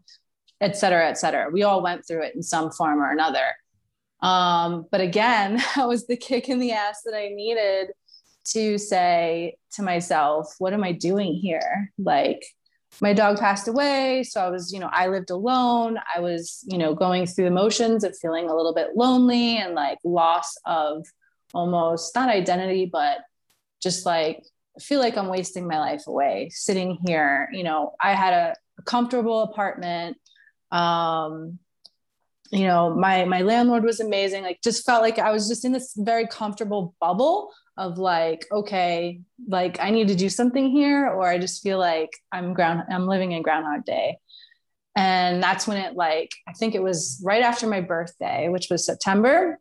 et 0.60 0.76
cetera, 0.76 1.08
et 1.08 1.18
cetera. 1.18 1.50
We 1.50 1.64
all 1.64 1.82
went 1.82 2.06
through 2.06 2.24
it 2.24 2.36
in 2.36 2.44
some 2.44 2.70
form 2.70 3.00
or 3.00 3.10
another. 3.12 3.46
Um, 4.22 4.88
but 4.92 5.00
again, 5.00 5.56
that 5.78 5.88
was 5.88 6.06
the 6.06 6.18
kick 6.18 6.50
in 6.50 6.60
the 6.60 6.74
ass 6.74 7.04
that 7.06 7.16
I 7.16 7.30
needed 7.30 7.92
to 8.48 8.78
say 8.78 9.56
to 9.76 9.84
myself, 9.84 10.54
what 10.60 10.74
am 10.74 10.84
I 10.84 10.92
doing 10.92 11.34
here? 11.34 11.94
Like, 11.98 12.44
my 13.02 13.14
dog 13.14 13.40
passed 13.40 13.68
away. 13.68 14.24
So 14.24 14.42
I 14.42 14.50
was, 14.50 14.72
you 14.72 14.80
know, 14.80 14.90
I 14.92 15.08
lived 15.08 15.30
alone. 15.30 15.98
I 16.16 16.20
was, 16.20 16.64
you 16.68 16.78
know, 16.78 16.94
going 16.94 17.26
through 17.26 17.46
the 17.46 17.52
motions 17.52 18.04
of 18.04 18.18
feeling 18.18 18.50
a 18.50 18.56
little 18.56 18.74
bit 18.74 18.96
lonely 18.96 19.58
and 19.58 19.74
like 19.74 20.00
loss 20.04 20.58
of 20.66 21.06
almost 21.54 22.16
not 22.16 22.30
identity, 22.30 22.90
but 22.92 23.20
just 23.82 24.06
like 24.06 24.44
I 24.78 24.82
feel 24.82 25.00
like 25.00 25.18
I'm 25.18 25.28
wasting 25.28 25.68
my 25.68 25.80
life 25.80 26.08
away 26.08 26.50
sitting 26.52 26.98
here. 27.06 27.50
You 27.54 27.64
know, 27.64 27.94
I 28.02 28.14
had 28.14 28.34
a, 28.34 28.56
a 28.80 28.82
comfortable 28.84 29.44
apartment. 29.44 30.18
Um, 30.72 31.60
you 32.52 32.68
know, 32.68 32.94
my 32.94 33.26
my 33.26 33.42
landlord 33.42 33.84
was 33.84 34.00
amazing. 34.00 34.44
Like 34.44 34.62
just 34.64 34.86
felt 34.86 35.02
like 35.02 35.20
I 35.20 35.32
was 35.32 35.48
just 35.48 35.66
in 35.66 35.72
this 35.72 35.94
very 35.98 36.28
comfortable 36.28 36.96
bubble 37.00 37.52
of 37.78 37.98
like 37.98 38.46
okay 38.52 39.20
like 39.48 39.80
i 39.82 39.90
need 39.90 40.08
to 40.08 40.16
do 40.16 40.30
something 40.30 40.70
here 40.70 41.08
or 41.08 41.28
i 41.28 41.38
just 41.38 41.62
feel 41.62 41.78
like 41.78 42.10
i'm 42.32 42.54
ground 42.54 42.84
i'm 42.90 43.08
living 43.08 43.34
in 43.34 43.42
groundhog 43.42 43.86
day. 43.86 44.18
And 44.98 45.44
that's 45.44 45.68
when 45.68 45.78
it 45.78 45.96
like 45.96 46.32
i 46.48 46.54
think 46.54 46.74
it 46.74 46.82
was 46.82 47.22
right 47.24 47.44
after 47.44 47.68
my 47.68 47.82
birthday 47.82 48.48
which 48.50 48.68
was 48.70 48.86
september. 48.86 49.60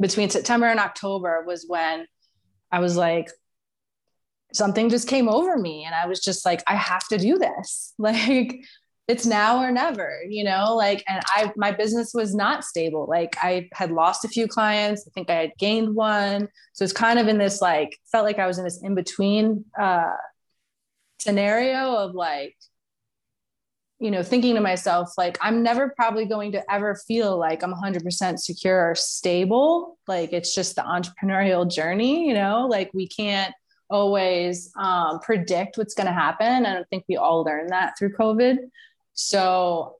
Between 0.00 0.30
september 0.30 0.66
and 0.66 0.80
october 0.80 1.44
was 1.46 1.64
when 1.68 2.06
i 2.72 2.80
was 2.80 2.96
like 2.96 3.28
something 4.52 4.88
just 4.88 5.08
came 5.08 5.28
over 5.28 5.56
me. 5.56 5.84
And 5.84 5.94
i 5.94 6.06
was 6.06 6.20
just 6.20 6.44
like 6.44 6.62
i 6.66 6.74
have 6.74 7.06
to 7.08 7.18
do 7.18 7.38
this. 7.38 7.94
Like 7.98 8.60
it's 9.08 9.24
now 9.24 9.62
or 9.62 9.72
never 9.72 10.20
you 10.28 10.44
know 10.44 10.76
like 10.76 11.02
and 11.08 11.22
i 11.28 11.50
my 11.56 11.72
business 11.72 12.12
was 12.14 12.34
not 12.34 12.62
stable. 12.62 13.06
Like 13.08 13.36
i 13.42 13.68
had 13.72 13.90
lost 13.90 14.24
a 14.24 14.28
few 14.28 14.46
clients. 14.46 15.08
I 15.08 15.10
think 15.10 15.30
i 15.30 15.34
had 15.34 15.52
gained 15.58 15.94
one. 15.94 16.48
So 16.74 16.84
it's 16.84 16.92
kind 16.92 17.18
of 17.18 17.26
in 17.26 17.38
this 17.38 17.60
like 17.60 17.98
felt 18.12 18.24
like 18.24 18.38
i 18.38 18.46
was 18.46 18.58
in 18.58 18.64
this 18.64 18.82
in 18.82 18.94
between 18.94 19.64
uh 19.80 20.12
scenario 21.18 21.96
of 21.96 22.14
like 22.14 22.54
you 23.98 24.10
know 24.10 24.22
thinking 24.22 24.54
to 24.54 24.60
myself 24.60 25.10
like 25.18 25.36
i'm 25.40 25.64
never 25.64 25.92
probably 25.96 26.24
going 26.24 26.52
to 26.52 26.72
ever 26.72 26.94
feel 26.94 27.36
like 27.36 27.64
i'm 27.64 27.74
100% 27.74 28.38
secure 28.38 28.90
or 28.90 28.94
stable. 28.94 29.98
Like 30.06 30.32
it's 30.32 30.54
just 30.54 30.76
the 30.76 30.82
entrepreneurial 30.82 31.68
journey 31.68 32.28
you 32.28 32.34
know 32.34 32.66
like 32.68 32.90
we 32.92 33.08
can't 33.08 33.54
always 33.90 34.70
um, 34.76 35.18
predict 35.20 35.78
what's 35.78 35.94
going 35.94 36.06
to 36.06 36.12
happen. 36.12 36.66
I 36.66 36.74
don't 36.74 36.86
think 36.90 37.04
we 37.08 37.16
all 37.16 37.42
learned 37.42 37.70
that 37.70 37.96
through 37.98 38.12
covid 38.12 38.58
so 39.18 39.96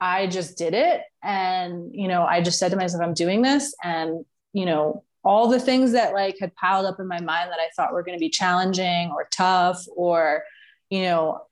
I 0.00 0.26
just 0.26 0.58
did 0.58 0.74
it. 0.74 1.02
And, 1.22 1.94
you 1.94 2.08
know, 2.08 2.24
I 2.24 2.40
just 2.40 2.58
said 2.58 2.72
to 2.72 2.76
myself, 2.76 3.00
I'm 3.00 3.14
doing 3.14 3.40
this. 3.40 3.72
And, 3.82 4.24
you 4.52 4.66
know, 4.66 5.04
all 5.22 5.48
the 5.48 5.60
things 5.60 5.92
that 5.92 6.14
like 6.14 6.36
had 6.40 6.52
piled 6.56 6.84
up 6.84 6.98
in 6.98 7.06
my 7.06 7.20
mind 7.20 7.50
that 7.50 7.60
I 7.60 7.68
thought 7.76 7.92
were 7.92 8.02
going 8.02 8.18
to 8.18 8.20
be 8.20 8.28
challenging 8.28 9.12
or 9.12 9.28
tough 9.30 9.84
or, 9.96 10.42
you 10.90 11.02
know, 11.02 11.42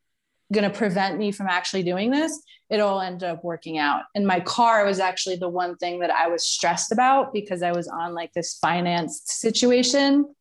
going 0.53 0.69
to 0.69 0.77
prevent 0.77 1.17
me 1.17 1.31
from 1.31 1.47
actually 1.47 1.85
doing 1.85 2.11
this, 2.11 2.43
it 2.69 2.81
all 2.81 3.01
ended 3.01 3.29
up 3.29 3.45
working 3.45 3.79
out. 3.79 4.03
And 4.17 4.27
my 4.27 4.41
car 4.41 4.85
was 4.85 4.99
actually 4.99 5.37
the 5.37 5.49
one 5.49 5.77
thing 5.77 6.01
that 6.01 6.11
I 6.11 6.27
was 6.27 6.45
stressed 6.45 6.91
about 6.91 7.33
because 7.33 7.63
I 7.63 7.71
was 7.71 7.87
on 7.87 8.13
like 8.13 8.33
this 8.33 8.59
financed 8.61 9.29
situation. 9.29 10.35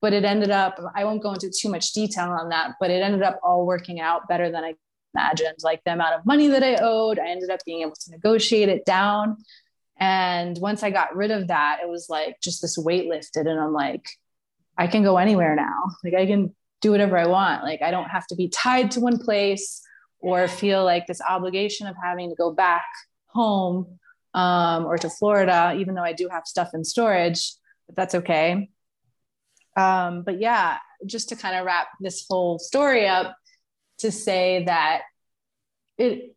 But 0.00 0.12
it 0.12 0.24
ended 0.24 0.50
up, 0.50 0.80
I 0.94 1.04
won't 1.04 1.22
go 1.22 1.32
into 1.32 1.50
too 1.50 1.68
much 1.68 1.92
detail 1.92 2.30
on 2.30 2.48
that, 2.50 2.74
but 2.80 2.90
it 2.90 3.02
ended 3.02 3.22
up 3.22 3.40
all 3.42 3.66
working 3.66 4.00
out 4.00 4.28
better 4.28 4.50
than 4.50 4.62
I 4.64 4.74
imagined. 5.14 5.58
Like 5.62 5.82
the 5.84 5.92
amount 5.92 6.14
of 6.14 6.26
money 6.26 6.48
that 6.48 6.62
I 6.62 6.76
owed, 6.80 7.18
I 7.18 7.28
ended 7.28 7.50
up 7.50 7.60
being 7.64 7.82
able 7.82 7.94
to 7.94 8.10
negotiate 8.10 8.68
it 8.68 8.84
down. 8.84 9.36
And 9.98 10.58
once 10.58 10.82
I 10.82 10.90
got 10.90 11.14
rid 11.14 11.30
of 11.30 11.48
that, 11.48 11.80
it 11.82 11.88
was 11.88 12.08
like 12.08 12.40
just 12.42 12.62
this 12.62 12.76
weight 12.78 13.08
lifted. 13.08 13.46
And 13.46 13.60
I'm 13.60 13.72
like, 13.72 14.04
I 14.76 14.86
can 14.86 15.02
go 15.02 15.18
anywhere 15.18 15.54
now. 15.54 15.82
Like 16.02 16.14
I 16.14 16.26
can 16.26 16.54
do 16.80 16.90
whatever 16.90 17.16
I 17.16 17.26
want. 17.26 17.62
Like 17.62 17.82
I 17.82 17.90
don't 17.90 18.08
have 18.10 18.26
to 18.28 18.36
be 18.36 18.48
tied 18.48 18.90
to 18.92 19.00
one 19.00 19.18
place 19.18 19.82
or 20.18 20.48
feel 20.48 20.84
like 20.84 21.06
this 21.06 21.20
obligation 21.20 21.86
of 21.86 21.96
having 22.02 22.30
to 22.30 22.36
go 22.36 22.52
back 22.52 22.84
home 23.26 23.98
um, 24.34 24.86
or 24.86 24.96
to 24.98 25.10
Florida, 25.10 25.74
even 25.78 25.94
though 25.94 26.02
I 26.02 26.12
do 26.12 26.28
have 26.28 26.46
stuff 26.46 26.70
in 26.74 26.84
storage, 26.84 27.52
but 27.86 27.96
that's 27.96 28.14
okay. 28.14 28.70
Um, 29.76 30.22
but 30.22 30.40
yeah, 30.40 30.78
just 31.06 31.28
to 31.30 31.36
kind 31.36 31.56
of 31.56 31.64
wrap 31.66 31.88
this 32.00 32.26
whole 32.28 32.58
story 32.58 33.06
up, 33.06 33.36
to 34.02 34.12
say 34.12 34.64
that 34.64 35.02
it 35.98 36.36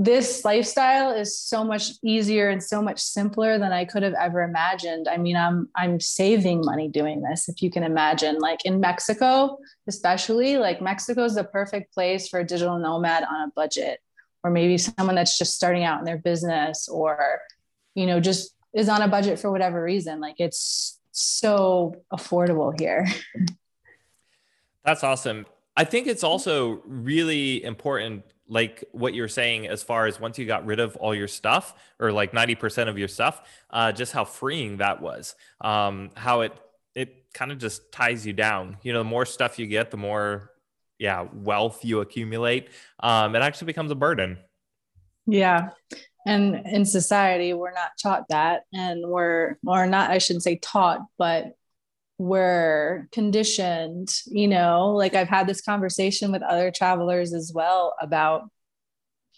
this 0.00 0.44
lifestyle 0.44 1.10
is 1.10 1.36
so 1.36 1.64
much 1.64 1.90
easier 2.04 2.50
and 2.50 2.62
so 2.62 2.80
much 2.80 3.00
simpler 3.00 3.58
than 3.58 3.72
I 3.72 3.84
could 3.84 4.04
have 4.04 4.14
ever 4.14 4.42
imagined. 4.42 5.08
I 5.08 5.16
mean, 5.16 5.34
I'm 5.34 5.68
I'm 5.74 5.98
saving 5.98 6.64
money 6.64 6.88
doing 6.88 7.20
this. 7.20 7.48
If 7.48 7.62
you 7.62 7.70
can 7.70 7.82
imagine, 7.82 8.38
like 8.38 8.64
in 8.64 8.78
Mexico, 8.78 9.58
especially, 9.88 10.56
like 10.56 10.80
Mexico 10.80 11.24
is 11.24 11.34
the 11.34 11.42
perfect 11.42 11.92
place 11.92 12.28
for 12.28 12.38
a 12.38 12.46
digital 12.46 12.78
nomad 12.78 13.24
on 13.24 13.48
a 13.48 13.52
budget, 13.56 13.98
or 14.44 14.50
maybe 14.50 14.78
someone 14.78 15.16
that's 15.16 15.36
just 15.36 15.54
starting 15.54 15.82
out 15.82 15.98
in 15.98 16.04
their 16.04 16.18
business, 16.18 16.88
or 16.88 17.40
you 17.96 18.06
know, 18.06 18.20
just 18.20 18.54
is 18.72 18.88
on 18.88 19.02
a 19.02 19.08
budget 19.08 19.40
for 19.40 19.50
whatever 19.50 19.82
reason. 19.82 20.20
Like 20.20 20.36
it's 20.38 21.00
so 21.10 21.96
affordable 22.12 22.78
here. 22.78 23.08
That's 24.84 25.02
awesome. 25.02 25.44
I 25.78 25.84
think 25.84 26.08
it's 26.08 26.24
also 26.24 26.82
really 26.84 27.62
important, 27.62 28.24
like 28.48 28.82
what 28.90 29.14
you're 29.14 29.28
saying, 29.28 29.68
as 29.68 29.80
far 29.80 30.08
as 30.08 30.18
once 30.18 30.36
you 30.36 30.44
got 30.44 30.66
rid 30.66 30.80
of 30.80 30.96
all 30.96 31.14
your 31.14 31.28
stuff 31.28 31.72
or 32.00 32.10
like 32.10 32.32
90% 32.32 32.88
of 32.88 32.98
your 32.98 33.06
stuff, 33.06 33.40
uh, 33.70 33.92
just 33.92 34.12
how 34.12 34.24
freeing 34.24 34.78
that 34.78 35.00
was. 35.00 35.36
Um, 35.60 36.10
how 36.16 36.40
it 36.40 36.52
it 36.96 37.32
kind 37.32 37.52
of 37.52 37.58
just 37.58 37.92
ties 37.92 38.26
you 38.26 38.32
down. 38.32 38.78
You 38.82 38.92
know, 38.92 38.98
the 38.98 39.08
more 39.08 39.24
stuff 39.24 39.56
you 39.56 39.68
get, 39.68 39.92
the 39.92 39.96
more 39.96 40.50
yeah 40.98 41.28
wealth 41.32 41.84
you 41.84 42.00
accumulate. 42.00 42.70
Um, 42.98 43.36
it 43.36 43.42
actually 43.42 43.66
becomes 43.66 43.92
a 43.92 43.94
burden. 43.94 44.38
Yeah. 45.28 45.68
And 46.26 46.66
in 46.66 46.86
society, 46.86 47.52
we're 47.52 47.70
not 47.70 47.92
taught 48.02 48.24
that. 48.30 48.64
And 48.74 49.06
we're, 49.06 49.58
or 49.64 49.86
not, 49.86 50.10
I 50.10 50.18
shouldn't 50.18 50.42
say 50.42 50.56
taught, 50.56 51.02
but 51.18 51.52
we're 52.18 53.08
conditioned, 53.12 54.12
you 54.26 54.48
know, 54.48 54.90
like 54.90 55.14
I've 55.14 55.28
had 55.28 55.46
this 55.46 55.60
conversation 55.60 56.32
with 56.32 56.42
other 56.42 56.72
travelers 56.72 57.32
as 57.32 57.52
well 57.54 57.94
about 58.00 58.50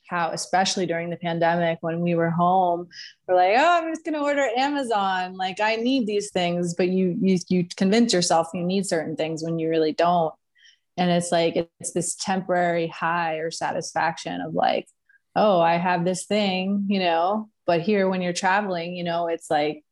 how, 0.08 0.30
especially 0.30 0.86
during 0.86 1.10
the 1.10 1.16
pandemic 1.16 1.78
when 1.82 2.00
we 2.00 2.14
were 2.14 2.30
home, 2.30 2.88
we're 3.28 3.36
like, 3.36 3.54
oh, 3.56 3.78
I'm 3.78 3.92
just 3.92 4.04
gonna 4.04 4.22
order 4.22 4.48
Amazon. 4.56 5.36
Like 5.36 5.60
I 5.60 5.76
need 5.76 6.06
these 6.06 6.30
things, 6.30 6.74
but 6.74 6.88
you 6.88 7.16
you 7.20 7.38
you 7.48 7.66
convince 7.76 8.12
yourself 8.12 8.48
you 8.54 8.64
need 8.64 8.86
certain 8.86 9.14
things 9.14 9.44
when 9.44 9.58
you 9.58 9.68
really 9.68 9.92
don't. 9.92 10.34
And 10.96 11.10
it's 11.10 11.30
like 11.30 11.54
it's 11.78 11.92
this 11.92 12.16
temporary 12.16 12.88
high 12.88 13.36
or 13.36 13.50
satisfaction 13.50 14.40
of 14.40 14.54
like, 14.54 14.88
oh, 15.36 15.60
I 15.60 15.76
have 15.76 16.04
this 16.04 16.26
thing, 16.26 16.86
you 16.88 16.98
know. 16.98 17.48
But 17.66 17.82
here 17.82 18.08
when 18.08 18.22
you're 18.22 18.32
traveling, 18.32 18.96
you 18.96 19.04
know, 19.04 19.28
it's 19.28 19.50
like 19.50 19.84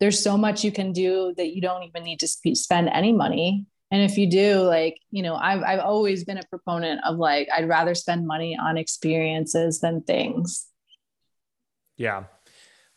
there's 0.00 0.22
so 0.22 0.36
much 0.36 0.64
you 0.64 0.72
can 0.72 0.92
do 0.92 1.34
that 1.36 1.54
you 1.54 1.60
don't 1.60 1.82
even 1.82 2.02
need 2.02 2.20
to 2.20 2.28
sp- 2.28 2.54
spend 2.54 2.88
any 2.88 3.12
money. 3.12 3.66
And 3.90 4.02
if 4.02 4.18
you 4.18 4.28
do 4.28 4.60
like 4.62 4.98
you 5.10 5.22
know 5.22 5.36
I've, 5.36 5.62
I've 5.62 5.80
always 5.80 6.24
been 6.24 6.38
a 6.38 6.46
proponent 6.50 7.00
of 7.04 7.18
like 7.18 7.48
i'd 7.56 7.68
rather 7.68 7.94
spend 7.94 8.26
money 8.26 8.58
on 8.60 8.76
experiences 8.76 9.80
than 9.80 10.02
things. 10.02 10.66
Yeah 11.96 12.24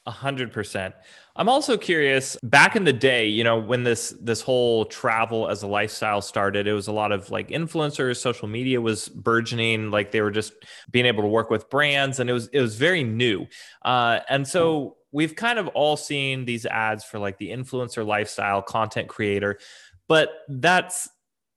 a 0.09 0.11
hundred 0.11 0.51
percent. 0.51 0.95
I'm 1.35 1.47
also 1.47 1.77
curious 1.77 2.35
back 2.41 2.75
in 2.75 2.83
the 2.83 2.91
day 2.91 3.27
you 3.27 3.43
know 3.43 3.59
when 3.59 3.83
this 3.83 4.15
this 4.19 4.41
whole 4.41 4.85
travel 4.85 5.47
as 5.47 5.61
a 5.61 5.67
lifestyle 5.67 6.21
started 6.21 6.67
it 6.67 6.73
was 6.73 6.87
a 6.87 6.91
lot 6.91 7.11
of 7.11 7.29
like 7.29 7.49
influencers 7.49 8.17
social 8.17 8.47
media 8.47 8.81
was 8.81 9.07
burgeoning 9.07 9.91
like 9.91 10.11
they 10.11 10.21
were 10.21 10.31
just 10.31 10.53
being 10.89 11.05
able 11.05 11.21
to 11.21 11.29
work 11.29 11.49
with 11.51 11.69
brands 11.69 12.19
and 12.19 12.29
it 12.29 12.33
was 12.33 12.47
it 12.47 12.59
was 12.59 12.75
very 12.75 13.03
new. 13.03 13.45
Uh, 13.85 14.19
and 14.29 14.47
so 14.47 14.97
we've 15.11 15.35
kind 15.35 15.59
of 15.59 15.67
all 15.69 15.97
seen 15.97 16.45
these 16.45 16.65
ads 16.65 17.03
for 17.03 17.19
like 17.19 17.37
the 17.37 17.49
influencer 17.49 18.05
lifestyle 18.05 18.61
content 18.61 19.07
creator, 19.07 19.59
but 20.07 20.29
that's 20.47 21.09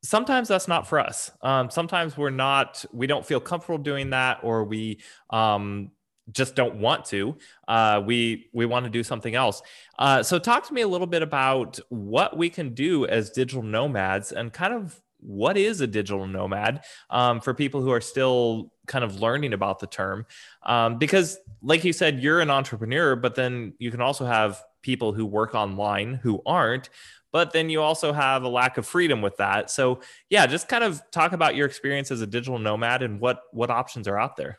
sometimes 0.02 0.48
that's 0.48 0.68
not 0.68 0.86
for 0.86 0.98
us. 0.98 1.30
Um, 1.42 1.70
sometimes 1.70 2.16
we're 2.16 2.30
not, 2.30 2.84
we 2.92 3.06
don't 3.06 3.24
feel 3.24 3.40
comfortable 3.40 3.78
doing 3.78 4.10
that, 4.10 4.40
or 4.42 4.64
we 4.64 5.00
um, 5.30 5.90
just 6.30 6.54
don't 6.54 6.76
want 6.76 7.04
to. 7.06 7.36
Uh, 7.68 8.02
we 8.04 8.48
we 8.52 8.66
want 8.66 8.84
to 8.84 8.90
do 8.90 9.02
something 9.02 9.34
else. 9.34 9.62
Uh, 9.98 10.22
so 10.22 10.38
talk 10.38 10.66
to 10.66 10.74
me 10.74 10.82
a 10.82 10.88
little 10.88 11.06
bit 11.06 11.22
about 11.22 11.78
what 11.88 12.36
we 12.36 12.48
can 12.48 12.74
do 12.74 13.06
as 13.06 13.30
digital 13.30 13.62
nomads 13.62 14.32
and 14.32 14.52
kind 14.52 14.74
of 14.74 15.00
what 15.20 15.56
is 15.56 15.80
a 15.80 15.86
digital 15.86 16.26
nomad 16.26 16.82
um, 17.10 17.40
for 17.40 17.54
people 17.54 17.80
who 17.80 17.90
are 17.90 18.00
still 18.00 18.71
kind 18.86 19.04
of 19.04 19.20
learning 19.20 19.52
about 19.52 19.78
the 19.78 19.86
term 19.86 20.26
um, 20.64 20.98
because 20.98 21.38
like 21.62 21.84
you 21.84 21.92
said 21.92 22.20
you're 22.20 22.40
an 22.40 22.50
entrepreneur 22.50 23.16
but 23.16 23.34
then 23.34 23.72
you 23.78 23.90
can 23.90 24.00
also 24.00 24.24
have 24.24 24.62
people 24.82 25.12
who 25.12 25.24
work 25.24 25.54
online 25.54 26.14
who 26.14 26.42
aren't 26.46 26.88
but 27.32 27.52
then 27.52 27.70
you 27.70 27.80
also 27.80 28.12
have 28.12 28.42
a 28.42 28.48
lack 28.48 28.78
of 28.78 28.86
freedom 28.86 29.22
with 29.22 29.36
that 29.36 29.70
so 29.70 30.00
yeah 30.28 30.46
just 30.46 30.68
kind 30.68 30.84
of 30.84 31.00
talk 31.10 31.32
about 31.32 31.54
your 31.54 31.66
experience 31.66 32.10
as 32.10 32.20
a 32.20 32.26
digital 32.26 32.58
nomad 32.58 33.02
and 33.02 33.20
what 33.20 33.42
what 33.52 33.70
options 33.70 34.08
are 34.08 34.18
out 34.18 34.36
there 34.36 34.58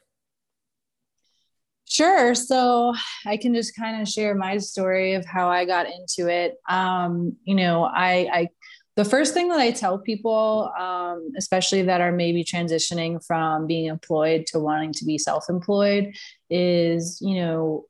Sure. 1.86 2.34
So 2.34 2.96
I 3.26 3.38
can 3.38 3.54
just 3.54 3.76
kind 3.76 4.02
of 4.02 4.08
share 4.08 4.34
my 4.34 4.58
story 4.58 5.14
of 5.14 5.26
how 5.26 5.50
I 5.50 5.66
got 5.66 5.86
into 5.86 6.28
it. 6.32 6.56
Um, 6.68 7.36
you 7.44 7.56
know, 7.56 7.84
I, 7.84 8.30
I 8.34 8.48
the 8.96 9.06
first 9.06 9.34
thing 9.34 9.50
that 9.50 9.60
I 9.60 9.72
tell 9.72 9.98
people, 9.98 10.72
um, 10.78 11.32
especially 11.36 11.82
that 11.84 12.02
are 12.02 12.12
maybe 12.12 12.44
transitioning 12.44 13.26
from 13.26 13.66
being 13.66 13.86
employed 13.86 14.46
to 14.48 14.60
wanting 14.60 14.94
to 14.94 15.06
be 15.06 15.18
self 15.18 15.50
employed, 15.50 16.16
is, 16.50 17.20
you 17.22 17.36
know, 17.36 17.86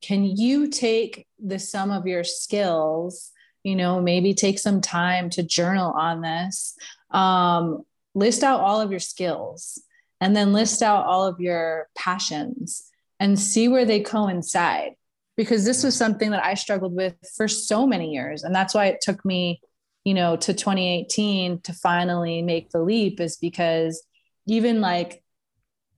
can 0.00 0.24
you 0.24 0.68
take 0.68 1.26
the 1.42 1.58
sum 1.58 1.90
of 1.90 2.06
your 2.06 2.22
skills, 2.22 3.32
you 3.64 3.74
know, 3.74 4.00
maybe 4.00 4.32
take 4.32 4.58
some 4.58 4.80
time 4.80 5.28
to 5.30 5.42
journal 5.42 5.92
on 5.92 6.20
this, 6.20 6.76
um, 7.10 7.84
list 8.14 8.44
out 8.44 8.60
all 8.60 8.80
of 8.80 8.92
your 8.92 9.00
skills, 9.00 9.82
and 10.20 10.36
then 10.36 10.52
list 10.52 10.82
out 10.82 11.06
all 11.06 11.26
of 11.26 11.40
your 11.40 11.88
passions 11.96 12.90
and 13.18 13.40
see 13.40 13.66
where 13.66 13.84
they 13.84 14.00
coincide. 14.00 14.92
Because 15.36 15.64
this 15.64 15.82
was 15.82 15.96
something 15.96 16.30
that 16.30 16.44
I 16.44 16.54
struggled 16.54 16.94
with 16.94 17.16
for 17.36 17.48
so 17.48 17.88
many 17.88 18.12
years. 18.12 18.44
And 18.44 18.54
that's 18.54 18.72
why 18.72 18.86
it 18.86 19.00
took 19.00 19.24
me 19.24 19.60
you 20.04 20.14
know, 20.14 20.36
to 20.36 20.52
2018 20.52 21.60
to 21.62 21.72
finally 21.72 22.42
make 22.42 22.70
the 22.70 22.82
leap 22.82 23.20
is 23.20 23.36
because 23.36 24.02
even 24.46 24.80
like 24.80 25.22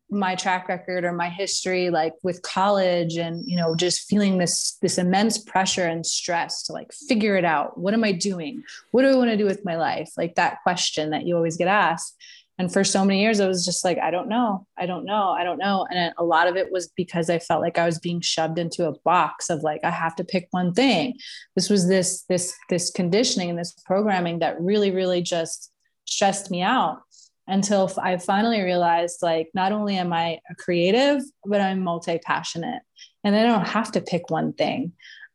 my 0.09 0.37
track 0.37 0.69
record 0.69 1.05
or 1.05 1.13
my 1.13 1.29
history 1.29 1.91
like 1.91 2.13
with 2.23 2.41
college 2.43 3.17
and 3.17 3.45
you 3.45 3.57
know 3.57 3.75
just 3.75 4.09
feeling 4.09 4.39
this 4.39 4.79
this 4.81 4.99
immense 4.99 5.37
pressure 5.37 5.85
and 5.85 6.07
stress 6.07 6.63
to 6.63 6.73
like 6.73 6.93
figure 7.09 7.37
it 7.37 7.45
out. 7.45 7.77
What 7.77 7.93
am 7.93 8.05
i 8.05 8.13
doing? 8.13 8.63
What 8.93 9.03
do 9.03 9.09
i 9.09 9.17
want 9.17 9.31
to 9.31 9.37
do 9.37 9.45
with 9.45 9.65
my 9.65 9.77
life? 9.77 10.11
Like 10.17 10.37
that 10.37 10.63
question 10.63 11.11
that 11.11 11.27
you 11.27 11.35
always 11.35 11.57
get 11.57 11.69
asked 11.69 12.17
and 12.59 12.73
for 12.73 12.85
so 12.85 13.05
many 13.05 13.21
years, 13.21 13.39
I 13.39 13.49
was 13.49 13.67
just 13.67 13.85
like, 13.85 13.99
I 13.99 14.11
don't 14.11 14.29
know. 14.29 14.67
I 14.79 14.87
don't 14.87 15.05
know. 15.05 15.29
I 15.31 15.45
don't 15.45 15.59
know. 15.59 15.87
And 15.91 16.15
a 16.17 16.25
lot 16.25 16.49
of 16.49 16.57
it 16.57 16.73
was 16.73 16.89
because 16.97 17.29
I 17.29 17.39
felt 17.39 17.61
like 17.61 17.77
I 17.77 17.85
was 17.85 17.99
being 17.99 18.23
shoved 18.23 18.59
into 18.59 18.89
a 18.89 18.99
box 19.01 19.51
of 19.51 19.63
like, 19.63 19.85
I 19.85 19.91
have 19.91 20.17
to 20.17 20.25
pick 20.25 20.49
one 20.53 20.73
thing. 20.73 21.19
This 21.55 21.69
was 21.69 21.87
this, 21.87 22.23
this, 22.31 22.55
this 22.71 22.91
conditioning 22.91 23.51
and 23.51 23.59
this 23.59 23.75
programming 23.85 24.39
that 24.39 24.61
really, 24.61 24.91
really 24.91 25.21
just 25.21 25.71
stressed 26.07 26.51
me 26.51 26.63
out 26.63 27.03
until 27.47 27.93
I 28.03 28.17
finally 28.17 28.63
realized 28.63 29.19
like, 29.21 29.51
not 29.53 29.73
only 29.73 29.99
am 29.99 30.15
I 30.15 30.41
a 30.51 30.55
creative, 30.55 31.23
but 31.45 31.61
I'm 31.61 31.83
multi 31.83 32.19
passionate 32.19 32.83
and 33.23 33.37
I 33.37 33.43
don't 33.43 33.69
have 33.69 33.93
to 33.93 34.01
pick 34.01 34.31
one 34.31 34.55
thing. 34.55 34.93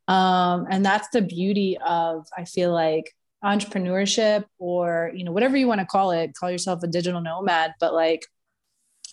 Um, 0.08 0.66
and 0.72 0.84
that's 0.84 1.10
the 1.10 1.22
beauty 1.22 1.78
of, 1.86 2.26
I 2.36 2.46
feel 2.46 2.74
like, 2.74 3.14
entrepreneurship 3.44 4.46
or 4.60 5.12
you 5.16 5.24
know 5.24 5.32
whatever 5.32 5.58
you 5.58 5.68
want 5.68 5.80
to 5.80 5.86
call 5.86 6.12
it 6.12 6.36
call 6.36 6.52
yourself 6.52 6.84
a 6.84 6.88
digital 6.88 7.22
nomad 7.22 7.74
but 7.80 7.94
like 7.94 8.22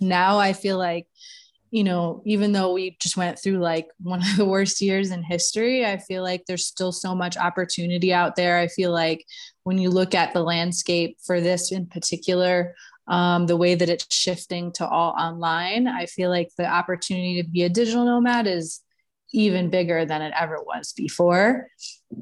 now 0.01 0.39
i 0.39 0.53
feel 0.53 0.77
like 0.77 1.07
you 1.71 1.83
know 1.83 2.23
even 2.27 2.53
though 2.53 2.73
we 2.73 2.97
just 3.01 3.17
went 3.17 3.39
through 3.39 3.59
like 3.59 3.89
one 4.01 4.21
of 4.21 4.37
the 4.37 4.45
worst 4.45 4.81
years 4.81 5.11
in 5.11 5.23
history 5.23 5.85
i 5.85 5.97
feel 5.97 6.23
like 6.23 6.45
there's 6.47 6.67
still 6.67 6.93
so 6.93 7.15
much 7.15 7.37
opportunity 7.37 8.13
out 8.13 8.37
there. 8.37 8.59
I 8.59 8.69
feel 8.69 8.93
like 8.93 9.25
when 9.65 9.79
you 9.79 9.91
look 9.91 10.15
at 10.15 10.33
the 10.33 10.43
landscape 10.43 11.19
for 11.25 11.41
this 11.41 11.73
in 11.73 11.87
particular 11.87 12.75
um, 13.07 13.47
the 13.47 13.57
way 13.57 13.75
that 13.75 13.89
it's 13.89 14.15
shifting 14.15 14.73
to 14.73 14.87
all 14.87 15.13
online 15.19 15.89
i 15.89 16.05
feel 16.05 16.29
like 16.29 16.51
the 16.59 16.67
opportunity 16.67 17.41
to 17.43 17.49
be 17.49 17.63
a 17.63 17.71
digital 17.71 18.05
nomad 18.05 18.47
is 18.47 18.83
even 19.33 19.71
bigger 19.71 20.05
than 20.05 20.23
it 20.23 20.33
ever 20.39 20.59
was 20.63 20.93
before. 20.93 21.69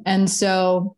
And 0.05 0.29
so 0.29 0.97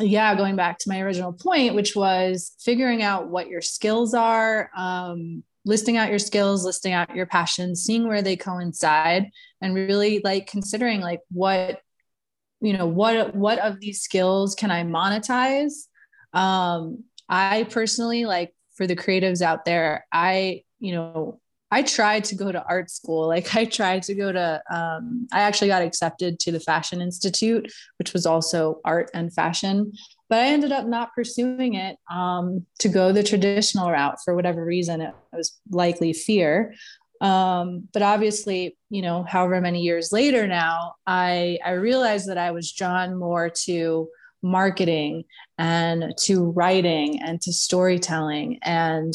yeah, 0.00 0.34
going 0.34 0.56
back 0.56 0.78
to 0.78 0.88
my 0.88 1.00
original 1.00 1.32
point, 1.32 1.74
which 1.74 1.94
was 1.94 2.52
figuring 2.60 3.02
out 3.02 3.28
what 3.28 3.48
your 3.48 3.60
skills 3.60 4.14
are, 4.14 4.70
um, 4.76 5.42
listing 5.64 5.96
out 5.96 6.10
your 6.10 6.18
skills, 6.18 6.64
listing 6.64 6.92
out 6.92 7.14
your 7.14 7.26
passions, 7.26 7.82
seeing 7.82 8.08
where 8.08 8.22
they 8.22 8.36
coincide, 8.36 9.30
and 9.60 9.74
really 9.74 10.20
like 10.24 10.46
considering 10.46 11.00
like 11.00 11.20
what, 11.30 11.80
you 12.60 12.76
know, 12.76 12.86
what 12.86 13.34
what 13.34 13.58
of 13.58 13.80
these 13.80 14.02
skills 14.02 14.54
can 14.54 14.70
I 14.70 14.84
monetize? 14.84 15.86
Um, 16.32 17.04
I 17.28 17.64
personally 17.64 18.24
like 18.24 18.54
for 18.74 18.86
the 18.86 18.96
creatives 18.96 19.42
out 19.42 19.64
there, 19.64 20.06
I 20.12 20.64
you 20.78 20.92
know 20.92 21.40
I 21.70 21.82
tried 21.82 22.24
to 22.24 22.34
go 22.34 22.50
to 22.50 22.64
art 22.64 22.90
school. 22.90 23.28
Like 23.28 23.54
I 23.54 23.64
tried 23.64 24.02
to 24.04 24.14
go 24.14 24.32
to, 24.32 24.62
um, 24.70 25.28
I 25.32 25.40
actually 25.40 25.68
got 25.68 25.82
accepted 25.82 26.40
to 26.40 26.52
the 26.52 26.60
Fashion 26.60 27.00
Institute, 27.00 27.72
which 27.98 28.12
was 28.12 28.26
also 28.26 28.80
art 28.84 29.10
and 29.14 29.32
fashion, 29.32 29.92
but 30.28 30.40
I 30.40 30.46
ended 30.46 30.72
up 30.72 30.86
not 30.86 31.14
pursuing 31.14 31.74
it 31.74 31.96
um, 32.10 32.66
to 32.80 32.88
go 32.88 33.12
the 33.12 33.22
traditional 33.22 33.90
route 33.90 34.18
for 34.24 34.34
whatever 34.34 34.64
reason. 34.64 35.00
It 35.00 35.14
was 35.32 35.60
likely 35.70 36.12
fear. 36.12 36.74
Um, 37.20 37.88
but 37.92 38.02
obviously, 38.02 38.76
you 38.88 39.02
know, 39.02 39.22
however 39.22 39.60
many 39.60 39.82
years 39.82 40.10
later 40.10 40.46
now, 40.46 40.94
I, 41.06 41.58
I 41.64 41.72
realized 41.72 42.28
that 42.28 42.38
I 42.38 42.50
was 42.50 42.72
drawn 42.72 43.16
more 43.16 43.50
to 43.64 44.08
marketing 44.42 45.24
and 45.58 46.14
to 46.22 46.50
writing 46.52 47.20
and 47.22 47.40
to 47.42 47.52
storytelling 47.52 48.58
and, 48.62 49.12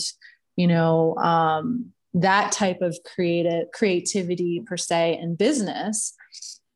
you 0.55 0.67
know, 0.67 1.15
um, 1.15 1.93
that 2.15 2.51
type 2.51 2.81
of 2.81 2.97
creative 3.05 3.71
creativity 3.73 4.63
per 4.65 4.77
se 4.77 5.19
in 5.21 5.35
business. 5.35 6.13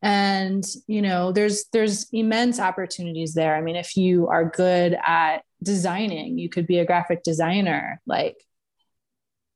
And 0.01 0.63
you 0.87 1.01
know 1.01 1.31
there's 1.33 1.65
there's 1.73 2.07
immense 2.13 2.59
opportunities 2.59 3.33
there. 3.33 3.55
I 3.55 3.61
mean 3.61 3.75
if 3.75 3.97
you 3.97 4.27
are 4.27 4.49
good 4.49 4.97
at 5.05 5.39
designing 5.61 6.37
you 6.37 6.49
could 6.49 6.67
be 6.67 6.79
a 6.79 6.85
graphic 6.85 7.23
designer 7.23 8.01
like 8.05 8.37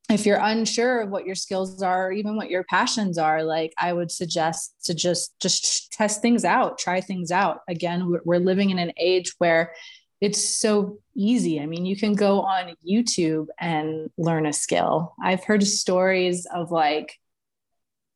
if 0.10 0.26
you're 0.26 0.40
unsure 0.42 1.02
of 1.02 1.10
what 1.10 1.26
your 1.26 1.36
skills 1.36 1.82
are 1.82 2.08
or 2.08 2.12
even 2.12 2.36
what 2.36 2.50
your 2.50 2.66
passions 2.66 3.18
are 3.18 3.44
like 3.44 3.74
i 3.78 3.94
would 3.94 4.12
suggest 4.12 4.76
to 4.84 4.94
just 4.94 5.34
just 5.40 5.92
test 5.94 6.22
things 6.22 6.44
out 6.44 6.78
try 6.78 7.00
things 7.00 7.32
out. 7.32 7.60
Again 7.70 8.14
we're, 8.26 8.40
living 8.40 8.70
in 8.70 8.80
an 8.80 8.92
age 8.98 9.34
where 9.38 9.74
it's 10.24 10.58
so 10.58 11.00
easy. 11.18 11.60
I 11.60 11.66
mean, 11.66 11.86
you 11.86 11.98
can 11.98 12.14
go 12.14 12.40
on 12.40 12.78
YouTube 12.90 13.48
and 13.60 14.10
learn 14.18 14.46
a 14.46 14.54
skill. 14.54 15.14
I've 15.22 15.44
heard 15.44 15.62
stories 15.68 16.48
of 16.56 16.72
like 16.72 17.20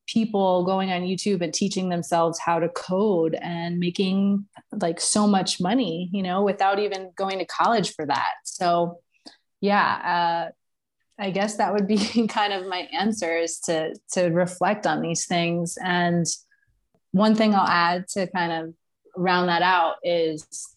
people 0.07 0.63
going 0.63 0.89
on 0.89 1.01
YouTube 1.01 1.41
and 1.41 1.53
teaching 1.53 1.89
themselves 1.89 2.39
how 2.39 2.59
to 2.59 2.69
code 2.69 3.35
and 3.41 3.77
making 3.77 4.45
like 4.71 5.01
so 5.01 5.27
much 5.27 5.59
money, 5.59 6.09
you 6.13 6.23
know, 6.23 6.43
without 6.43 6.79
even 6.79 7.11
going 7.17 7.39
to 7.39 7.45
college 7.45 7.93
for 7.93 8.05
that. 8.05 8.35
So, 8.45 9.01
yeah, 9.59 10.47
uh, 10.47 11.21
I 11.21 11.31
guess 11.31 11.57
that 11.57 11.73
would 11.73 11.87
be 11.89 12.25
kind 12.29 12.53
of 12.53 12.67
my 12.67 12.87
answer 12.97 13.37
is 13.37 13.59
to 13.65 13.93
to 14.13 14.29
reflect 14.29 14.87
on 14.87 15.01
these 15.01 15.25
things. 15.25 15.77
And 15.83 16.25
one 17.11 17.35
thing 17.35 17.53
I'll 17.53 17.67
add 17.67 18.07
to 18.13 18.27
kind 18.27 18.53
of 18.53 18.73
round 19.17 19.49
that 19.49 19.61
out 19.61 19.95
is 20.05 20.76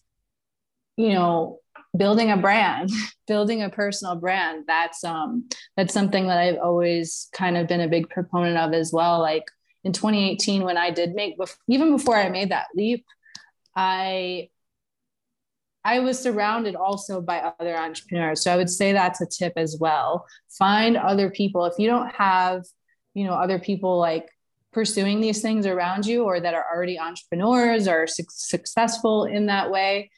you 1.01 1.13
know 1.13 1.59
building 1.97 2.31
a 2.31 2.37
brand 2.37 2.89
building 3.27 3.61
a 3.61 3.69
personal 3.69 4.15
brand. 4.15 4.65
That's 4.67 5.03
um 5.03 5.49
that's 5.75 5.93
something 5.93 6.27
that 6.27 6.37
i've 6.37 6.59
always 6.59 7.29
kind 7.33 7.57
of 7.57 7.67
been 7.67 7.81
a 7.81 7.87
big 7.87 8.09
proponent 8.09 8.57
of 8.57 8.73
as 8.73 8.91
well. 8.93 9.19
Like 9.19 9.45
in 9.83 9.93
2018 9.93 10.63
when 10.63 10.77
i 10.77 10.91
did 10.91 11.15
make 11.15 11.35
even 11.67 11.91
before 11.91 12.15
i 12.15 12.29
made 12.29 12.51
that 12.51 12.67
leap 12.75 13.03
i 13.75 14.47
i 15.83 15.99
was 15.99 16.19
surrounded 16.19 16.75
also 16.75 17.19
by 17.19 17.51
other 17.59 17.75
entrepreneurs. 17.75 18.43
So 18.43 18.53
i 18.53 18.57
would 18.57 18.69
say 18.69 18.91
that's 18.91 19.21
a 19.21 19.25
tip 19.25 19.53
as 19.55 19.77
well. 19.79 20.27
Find 20.49 20.97
other 20.97 21.31
people. 21.31 21.65
If 21.65 21.79
you 21.79 21.87
don't 21.87 22.13
have 22.13 22.63
you 23.13 23.25
know 23.25 23.33
other 23.33 23.59
people 23.59 23.97
like 23.97 24.29
pursuing 24.71 25.19
these 25.19 25.41
things 25.41 25.65
around 25.65 26.05
you 26.05 26.23
or 26.23 26.39
that 26.39 26.53
are 26.53 26.65
already 26.73 26.97
entrepreneurs 26.97 27.87
or 27.87 28.07
su- 28.07 28.23
successful 28.29 29.25
in 29.25 29.47
that 29.47 29.69
way 29.69 30.09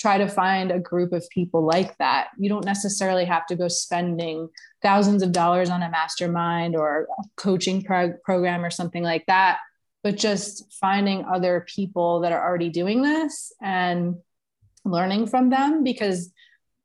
try 0.00 0.16
to 0.16 0.26
find 0.26 0.70
a 0.70 0.78
group 0.78 1.12
of 1.12 1.28
people 1.28 1.62
like 1.62 1.96
that. 1.98 2.28
You 2.38 2.48
don't 2.48 2.64
necessarily 2.64 3.26
have 3.26 3.46
to 3.46 3.56
go 3.56 3.68
spending 3.68 4.48
thousands 4.82 5.22
of 5.22 5.32
dollars 5.32 5.68
on 5.68 5.82
a 5.82 5.90
mastermind 5.90 6.74
or 6.74 7.06
a 7.18 7.22
coaching 7.36 7.82
prog- 7.82 8.22
program 8.22 8.64
or 8.64 8.70
something 8.70 9.02
like 9.02 9.26
that, 9.26 9.58
but 10.02 10.16
just 10.16 10.72
finding 10.72 11.26
other 11.26 11.66
people 11.68 12.20
that 12.20 12.32
are 12.32 12.42
already 12.42 12.70
doing 12.70 13.02
this 13.02 13.52
and 13.60 14.14
learning 14.86 15.26
from 15.26 15.50
them 15.50 15.84
because 15.84 16.32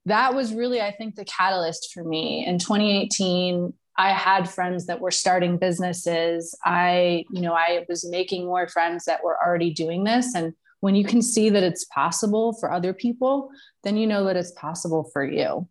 that 0.05 0.35
was 0.35 0.53
really 0.53 0.81
I 0.81 0.91
think 0.91 1.15
the 1.15 1.25
catalyst 1.25 1.93
for 1.93 2.03
me 2.03 2.45
in 2.45 2.59
2018 2.59 3.73
I 3.97 4.11
had 4.11 4.49
friends 4.49 4.87
that 4.87 4.99
were 4.99 5.09
starting 5.09 5.57
businesses. 5.57 6.53
I, 6.65 7.23
you 7.31 7.39
know, 7.39 7.53
I 7.53 7.85
was 7.87 8.05
making 8.05 8.45
more 8.45 8.67
friends 8.67 9.05
that 9.05 9.23
were 9.23 9.37
already 9.41 9.73
doing 9.73 10.03
this 10.03 10.35
and 10.35 10.53
when 10.85 10.93
you 10.93 11.03
can 11.03 11.19
see 11.19 11.49
that 11.49 11.63
it's 11.63 11.85
possible 11.85 12.53
for 12.53 12.71
other 12.71 12.93
people, 12.93 13.49
then 13.83 13.97
you 13.97 14.05
know 14.05 14.23
that 14.25 14.35
it's 14.35 14.51
possible 14.51 15.09
for 15.11 15.25
you. 15.25 15.67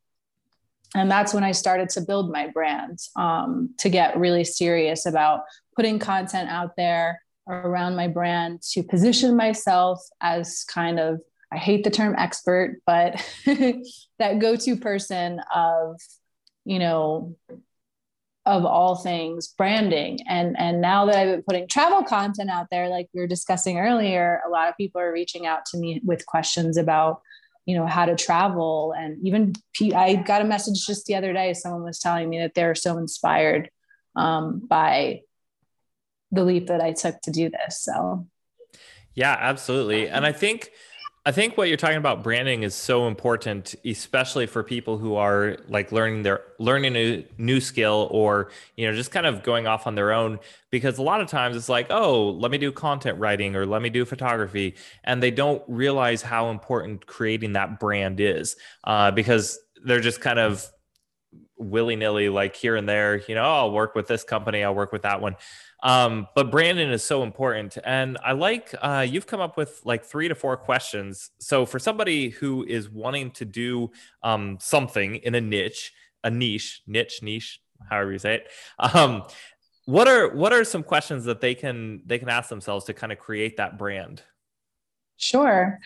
and 0.97 1.09
that's 1.09 1.33
when 1.33 1.45
I 1.45 1.53
started 1.53 1.89
to 1.91 2.01
build 2.01 2.33
my 2.33 2.49
brand 2.49 2.99
um, 3.15 3.71
to 3.79 3.89
get 3.89 4.19
really 4.19 4.43
serious 4.43 5.07
about 5.07 5.43
putting 5.77 6.01
content 6.01 6.51
out 6.51 6.73
there 6.77 7.21
around 7.49 7.95
my 7.95 8.09
brand 8.09 8.63
to 8.73 8.83
position 8.83 9.37
myself 9.37 10.01
as 10.21 10.65
kind 10.65 10.99
of 10.99 11.21
I 11.53 11.59
hate 11.59 11.85
the 11.85 11.91
term 11.91 12.17
expert, 12.19 12.81
but 12.85 13.13
that 14.19 14.41
go-to 14.41 14.75
person 14.75 15.41
of 15.55 16.01
you 16.65 16.81
know 16.81 17.37
of 18.47 18.65
all 18.65 18.97
things 18.97 19.49
branding. 19.49 20.21
And 20.29 20.59
and 20.59 20.81
now 20.81 21.07
that 21.07 21.17
i've 21.17 21.29
been 21.29 21.43
putting 21.43 21.69
travel 21.69 22.03
content 22.03 22.51
out 22.51 22.67
there 22.71 22.89
like 22.89 23.09
we 23.15 23.21
were 23.21 23.27
discussing 23.27 23.79
earlier 23.79 24.43
a 24.47 24.51
lot 24.51 24.69
of 24.69 24.77
people 24.77 25.01
are 25.01 25.13
reaching 25.13 25.47
out 25.47 25.65
to 25.67 25.79
me 25.79 26.01
with 26.05 26.27
questions 26.27 26.77
about 26.77 27.23
you 27.67 27.75
know 27.77 27.87
how 27.87 28.05
to 28.05 28.15
travel. 28.15 28.95
And 28.97 29.27
even 29.27 29.55
i 29.95 30.15
got 30.15 30.43
a 30.43 30.45
message 30.45 30.87
just 30.87 31.07
the 31.07 31.15
other 31.15 31.33
day 31.33 31.55
someone 31.55 31.85
was 31.85 31.99
telling 31.99 32.29
me 32.29 32.39
that 32.41 32.55
they're 32.55 32.75
so 32.75 32.99
inspired 32.99 33.71
um, 34.17 34.61
by 34.61 35.23
the 36.31 36.45
leap 36.45 36.67
that 36.67 36.81
i 36.81 36.93
took 36.93 37.21
to 37.23 37.31
do 37.31 37.49
this. 37.49 37.81
So 37.81 38.27
yeah 39.15 39.37
absolutely. 39.41 40.09
And 40.09 40.27
i 40.27 40.33
think 40.33 40.71
I 41.27 41.33
think 41.33 41.57
what 41.57 41.69
you're 41.69 41.79
talking 41.79 41.97
about 41.97 42.23
branding 42.23 42.65
is 42.65 42.75
so 42.75 43.07
important, 43.09 43.75
especially 43.83 44.47
for 44.47 44.63
people 44.63 44.99
who 44.99 45.15
are 45.15 45.57
like 45.69 45.91
learning 45.91 46.23
their 46.23 46.43
learning 46.59 46.97
a 46.97 47.27
new 47.39 47.63
skill 47.63 48.09
or 48.11 48.51
you 48.77 48.87
know 48.87 48.95
just 48.95 49.11
kind 49.11 49.25
of 49.25 49.43
going 49.43 49.67
off 49.67 49.87
on 49.87 49.95
their 49.95 50.13
own. 50.13 50.39
Because 50.71 50.99
a 50.99 51.03
lot 51.03 51.23
of 51.23 51.29
times 51.29 51.57
it's 51.57 51.71
like, 51.71 51.87
oh, 51.89 52.29
let 52.29 52.51
me 52.51 52.59
do 52.59 52.71
content 52.71 53.19
writing 53.19 53.57
or 53.57 53.65
let 53.65 53.81
me 53.81 53.89
do 53.89 54.05
photography, 54.05 54.75
and 55.05 55.23
they 55.23 55.31
don't 55.31 55.63
realize 55.67 56.21
how 56.21 56.51
important 56.51 57.07
creating 57.07 57.55
that 57.55 57.81
brand 57.81 58.21
is 58.21 58.57
uh, 58.85 59.11
because 59.11 59.59
they're 59.83 60.01
just 60.01 60.21
kind 60.21 60.39
of 60.39 60.71
willy 61.57 61.97
nilly, 61.97 62.29
like 62.29 62.55
here 62.55 62.77
and 62.77 62.87
there. 62.87 63.23
You 63.27 63.35
know, 63.35 63.45
oh, 63.45 63.55
I'll 63.61 63.73
work 63.73 63.95
with 63.95 64.09
this 64.09 64.25
company, 64.25 64.63
I'll 64.63 64.75
work 64.75 64.93
with 64.93 65.03
that 65.03 65.23
one. 65.23 65.37
Um, 65.85 66.27
but 66.35 66.51
branding 66.51 66.91
is 66.91 67.05
so 67.05 67.23
important. 67.23 67.77
And 67.85 68.17
I 68.25 68.33
like 68.33 68.75
uh, 68.81 69.07
you've 69.09 69.27
come 69.27 69.41
up 69.41 69.59
with 69.59 69.83
like 69.85 70.03
three 70.05 70.29
to 70.29 70.35
four 70.35 70.57
questions. 70.57 71.31
So 71.39 71.67
for 71.67 71.79
somebody 71.79 72.31
who 72.31 72.65
is 72.65 72.89
wanting 72.89 73.31
to 73.33 73.45
do 73.45 73.91
um, 74.23 74.57
something 74.61 75.17
in 75.17 75.35
a 75.35 75.41
niche, 75.43 75.93
a 76.25 76.31
niche, 76.31 76.83
niche, 76.87 77.21
niche, 77.23 77.61
however 77.91 78.13
you 78.13 78.19
say 78.19 78.37
it, 78.37 78.49
um, 78.79 79.25
what 79.85 80.09
are 80.09 80.35
what 80.35 80.55
are 80.55 80.65
some 80.65 80.83
questions 80.83 81.27
that 81.27 81.43
they 81.43 81.55
can 81.55 82.01
they 82.07 82.19
can 82.19 82.31
ask 82.31 82.49
themselves 82.49 82.87
to 82.87 82.95
kind 82.95 83.13
of 83.13 83.19
create 83.19 83.59
that 83.59 83.77
brand? 83.77 84.23
Sure. 85.19 85.79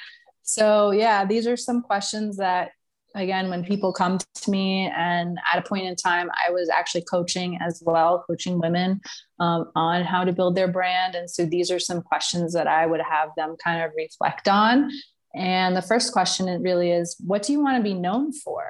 So 0.42 0.92
yeah, 0.92 1.24
these 1.24 1.48
are 1.48 1.56
some 1.56 1.82
questions 1.82 2.36
that 2.36 2.70
again 3.18 3.50
when 3.50 3.64
people 3.64 3.92
come 3.92 4.18
to 4.18 4.50
me 4.50 4.90
and 4.96 5.38
at 5.52 5.58
a 5.58 5.68
point 5.68 5.86
in 5.86 5.96
time 5.96 6.30
i 6.46 6.50
was 6.50 6.68
actually 6.68 7.02
coaching 7.02 7.58
as 7.60 7.82
well 7.84 8.24
coaching 8.26 8.58
women 8.58 9.00
um, 9.40 9.70
on 9.74 10.02
how 10.02 10.24
to 10.24 10.32
build 10.32 10.56
their 10.56 10.66
brand. 10.66 11.14
And 11.14 11.30
so 11.30 11.44
these 11.44 11.70
are 11.70 11.78
some 11.78 12.02
questions 12.02 12.52
that 12.54 12.66
i 12.66 12.86
would 12.86 13.00
have 13.00 13.30
them 13.36 13.56
kind 13.62 13.82
of 13.82 13.92
reflect 13.96 14.48
on. 14.48 14.90
And 15.34 15.76
the 15.76 15.82
first 15.82 16.12
question 16.12 16.48
it 16.48 16.60
really 16.60 16.90
is 16.90 17.16
what 17.24 17.42
do 17.42 17.52
you 17.52 17.62
want 17.62 17.76
to 17.76 17.82
be 17.82 17.94
known 17.94 18.32
for? 18.32 18.64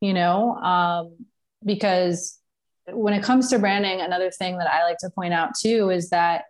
You 0.00 0.14
know 0.14 0.54
um, 0.54 1.16
because 1.64 2.38
when 2.90 3.12
it 3.12 3.22
comes 3.22 3.50
to 3.50 3.58
branding 3.58 4.00
another 4.00 4.30
thing 4.30 4.56
that 4.56 4.70
i 4.70 4.82
like 4.84 4.96
to 4.96 5.10
point 5.10 5.34
out 5.34 5.50
too 5.60 5.90
is 5.90 6.08
that 6.08 6.44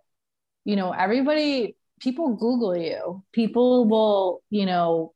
you 0.63 0.77
know 0.77 0.91
everybody 0.91 1.75
people 1.99 2.35
google 2.35 2.75
you. 2.75 3.23
People 3.33 3.85
will 3.87 4.41
you 4.49 4.65
know 4.65 5.13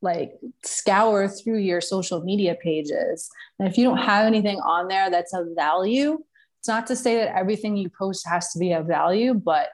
like 0.00 0.32
scour 0.64 1.28
through 1.28 1.58
your 1.58 1.80
social 1.80 2.22
media 2.22 2.56
pages. 2.62 3.30
And 3.58 3.68
if 3.68 3.78
you 3.78 3.84
don't 3.84 3.98
have 3.98 4.26
anything 4.26 4.58
on 4.60 4.88
there 4.88 5.10
that's 5.10 5.34
of 5.34 5.48
value, 5.54 6.18
it's 6.58 6.68
not 6.68 6.86
to 6.88 6.96
say 6.96 7.16
that 7.16 7.36
everything 7.36 7.76
you 7.76 7.88
post 7.88 8.26
has 8.28 8.52
to 8.52 8.58
be 8.58 8.72
of 8.72 8.86
value, 8.86 9.34
but 9.34 9.68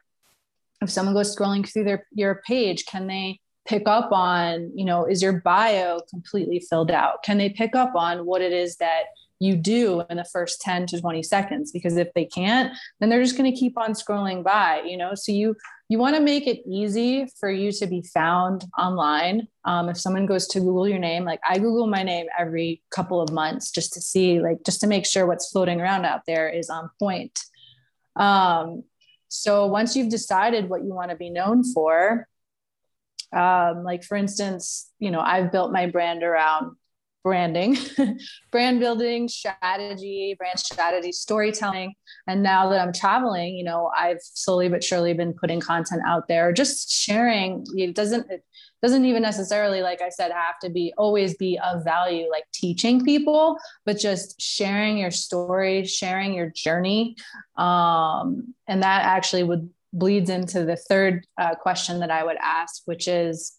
if 0.83 0.91
someone 0.91 1.15
goes 1.15 1.35
scrolling 1.35 1.67
through 1.67 1.85
their 1.85 2.07
your 2.13 2.43
page, 2.47 2.85
can 2.85 3.07
they 3.07 3.41
pick 3.67 3.89
up 3.89 4.13
on, 4.13 4.71
you 4.75 4.85
know, 4.85 5.07
is 5.07 5.23
your 5.23 5.41
bio 5.41 6.01
completely 6.11 6.61
filled 6.61 6.91
out? 6.91 7.23
Can 7.23 7.39
they 7.39 7.49
pick 7.49 7.75
up 7.75 7.95
on 7.95 8.27
what 8.27 8.43
it 8.43 8.53
is 8.53 8.77
that 8.77 9.05
you 9.41 9.57
do 9.57 10.03
in 10.11 10.17
the 10.17 10.25
first 10.25 10.61
10 10.61 10.87
to 10.87 11.01
20 11.01 11.23
seconds 11.23 11.73
because 11.73 11.97
if 11.97 12.13
they 12.15 12.25
can't 12.25 12.73
then 13.01 13.09
they're 13.09 13.23
just 13.23 13.37
going 13.37 13.51
to 13.51 13.59
keep 13.59 13.77
on 13.77 13.93
scrolling 13.93 14.43
by 14.43 14.83
you 14.85 14.97
know? 14.97 15.15
So 15.15 15.33
you 15.33 15.57
you 15.89 15.99
want 15.99 16.17
to 16.17 16.23
make 16.23 16.47
it 16.47 16.63
easy 16.67 17.27
for 17.39 17.51
you 17.51 17.71
to 17.71 17.87
be 17.87 18.03
found 18.03 18.65
online. 18.79 19.49
Um, 19.67 19.91
if 19.91 19.99
someone 19.99 20.25
goes 20.25 20.47
to 20.49 20.61
google 20.61 20.89
your 20.89 20.99
name 20.99 21.25
like 21.25 21.41
i 21.49 21.59
google 21.59 21.87
my 21.87 22.03
name 22.03 22.27
every 22.39 22.83
couple 22.91 23.21
of 23.21 23.33
months 23.33 23.71
just 23.71 23.93
to 23.95 24.01
see 24.01 24.41
like 24.41 24.59
just 24.65 24.81
to 24.81 24.87
make 24.87 25.07
sure 25.07 25.27
what's 25.27 25.51
floating 25.51 25.81
around 25.81 26.05
out 26.05 26.23
there 26.27 26.49
is 26.49 26.71
on 26.71 26.91
point. 26.99 27.39
Um, 28.17 28.85
so 29.29 29.67
once 29.67 29.97
you've 29.97 30.11
decided 30.11 30.69
what 30.69 30.85
you 30.85 30.95
want 30.95 31.11
to 31.11 31.17
be 31.17 31.29
known 31.29 31.65
for 31.65 32.29
um, 33.35 33.83
like 33.83 34.05
for 34.05 34.17
instance 34.17 34.91
you 34.99 35.11
know 35.11 35.21
i've 35.21 35.51
built 35.51 35.73
my 35.73 35.87
brand 35.87 36.23
around 36.23 36.77
branding, 37.25 37.77
brand 38.53 38.79
building, 38.79 39.29
strategy, 39.29 40.37
brand 40.39 40.59
strategy, 40.61 41.11
storytelling. 41.11 41.95
And 42.29 42.43
now 42.43 42.69
that 42.69 42.81
I'm 42.81 42.93
traveling, 42.93 43.57
you 43.57 43.65
know, 43.65 43.91
I've 43.97 44.21
slowly 44.21 44.69
but 44.69 44.85
surely 44.85 45.15
been 45.15 45.33
putting 45.33 45.59
content 45.59 46.03
out 46.07 46.29
there, 46.29 46.53
just 46.53 46.93
sharing. 46.93 47.65
It 47.75 47.95
doesn't 47.95 48.31
it 48.31 48.45
doesn't 48.83 49.07
even 49.07 49.23
necessarily, 49.23 49.81
like 49.81 50.03
I 50.03 50.11
said, 50.11 50.31
have 50.31 50.59
to 50.63 50.69
be 50.69 50.93
always 50.99 51.35
be 51.37 51.59
of 51.65 51.83
value, 51.83 52.31
like 52.31 52.45
teaching 52.53 53.03
people, 53.03 53.59
but 53.87 53.99
just 53.99 54.41
sharing 54.41 54.99
your 54.99 55.11
story, 55.11 55.87
sharing 55.87 56.35
your 56.35 56.51
journey. 56.55 57.17
Um, 57.57 58.55
and 58.69 58.83
that 58.83 59.05
actually 59.05 59.45
would 59.45 59.71
bleeds 59.95 60.29
into 60.29 60.65
the 60.65 60.77
third 60.77 61.25
uh, 61.39 61.55
question 61.55 62.01
that 62.01 62.11
I 62.11 62.25
would 62.25 62.37
ask, 62.43 62.83
which 62.85 63.09
is 63.09 63.57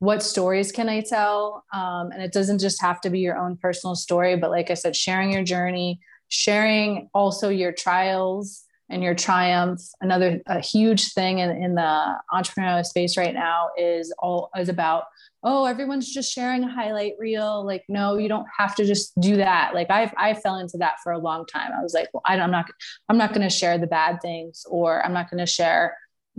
what 0.00 0.22
stories 0.22 0.70
can 0.70 0.88
I 0.88 1.00
tell? 1.00 1.64
Um, 1.72 2.10
and 2.12 2.22
it 2.22 2.32
doesn't 2.32 2.60
just 2.60 2.80
have 2.80 3.00
to 3.02 3.10
be 3.10 3.20
your 3.20 3.36
own 3.36 3.56
personal 3.56 3.96
story, 3.96 4.36
but 4.36 4.50
like 4.50 4.70
I 4.70 4.74
said, 4.74 4.94
sharing 4.94 5.32
your 5.32 5.42
journey, 5.42 6.00
sharing 6.28 7.08
also 7.14 7.48
your 7.48 7.72
trials 7.72 8.64
and 8.90 9.02
your 9.02 9.14
triumphs. 9.14 9.94
Another 10.00 10.40
a 10.46 10.60
huge 10.60 11.12
thing 11.12 11.40
in, 11.40 11.50
in 11.50 11.74
the 11.74 12.14
entrepreneurial 12.32 12.84
space 12.84 13.16
right 13.16 13.34
now 13.34 13.70
is 13.76 14.14
all 14.18 14.50
is 14.56 14.68
about, 14.68 15.04
oh, 15.42 15.64
everyone's 15.64 16.12
just 16.12 16.32
sharing 16.32 16.64
a 16.64 16.72
highlight 16.72 17.14
reel. 17.18 17.66
Like, 17.66 17.84
no, 17.88 18.16
you 18.16 18.28
don't 18.28 18.46
have 18.56 18.74
to 18.76 18.84
just 18.84 19.18
do 19.20 19.36
that. 19.36 19.74
Like 19.74 19.90
I 19.90 20.12
I 20.16 20.34
fell 20.34 20.58
into 20.58 20.78
that 20.78 20.94
for 21.02 21.12
a 21.12 21.18
long 21.18 21.44
time. 21.44 21.72
I 21.76 21.82
was 21.82 21.92
like, 21.92 22.08
well, 22.14 22.22
I'm 22.24 22.50
not 22.50 22.70
I'm 23.08 23.18
not 23.18 23.34
going 23.34 23.46
to 23.46 23.54
share 23.54 23.78
the 23.78 23.86
bad 23.88 24.20
things 24.22 24.64
or 24.70 25.04
I'm 25.04 25.12
not 25.12 25.28
going 25.28 25.44
to 25.44 25.46
share, 25.46 25.96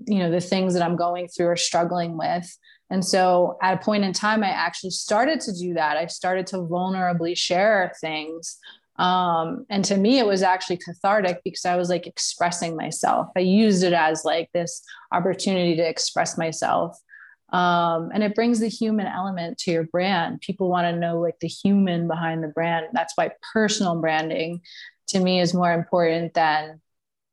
you 0.08 0.20
know, 0.20 0.32
the 0.32 0.42
things 0.42 0.74
that 0.74 0.84
I'm 0.84 0.96
going 0.96 1.28
through 1.28 1.48
or 1.48 1.58
struggling 1.58 2.18
with 2.18 2.58
and 2.90 3.06
so 3.06 3.58
at 3.62 3.76
a 3.76 3.84
point 3.84 4.04
in 4.04 4.14
time, 4.14 4.44
I 4.44 4.50
actually 4.50 4.92
started 4.92 5.40
to 5.42 5.54
do 5.54 5.76
that. 5.76 5.98
I 5.98 6.08
started 6.08 6.48
to 6.48 6.58
vulnerably 6.58 7.38
share 7.38 7.94
things. 8.02 8.58
Um, 8.98 9.66
and 9.70 9.86
to 9.86 9.96
me, 9.96 10.20
it 10.20 10.26
was 10.26 10.42
actually 10.42 10.78
cathartic 10.78 11.42
because 11.44 11.66
I 11.66 11.76
was 11.76 11.90
like 11.90 12.08
expressing 12.08 12.76
myself. 12.76 13.28
I 13.36 13.42
used 13.42 13.84
it 13.84 13.94
as 13.94 14.26
like 14.26 14.52
this 14.54 14.82
opportunity 15.12 15.76
to 15.78 15.88
express 15.88 16.38
myself. 16.38 16.98
Um, 17.52 18.12
and 18.14 18.24
it 18.24 18.36
brings 18.36 18.60
the 18.60 18.68
human 18.68 19.08
element 19.08 19.58
to 19.60 19.72
your 19.72 19.84
brand. 19.84 20.42
People 20.42 20.70
want 20.70 20.86
to 20.86 21.00
know 21.00 21.20
like 21.20 21.40
the 21.40 21.48
human 21.48 22.08
behind 22.08 22.44
the 22.44 22.50
brand. 22.50 22.88
That's 22.94 23.14
why 23.16 23.32
personal 23.54 24.00
branding 24.02 24.62
to 25.08 25.20
me 25.20 25.40
is 25.40 25.54
more 25.54 25.72
important 25.72 26.34
than 26.34 26.82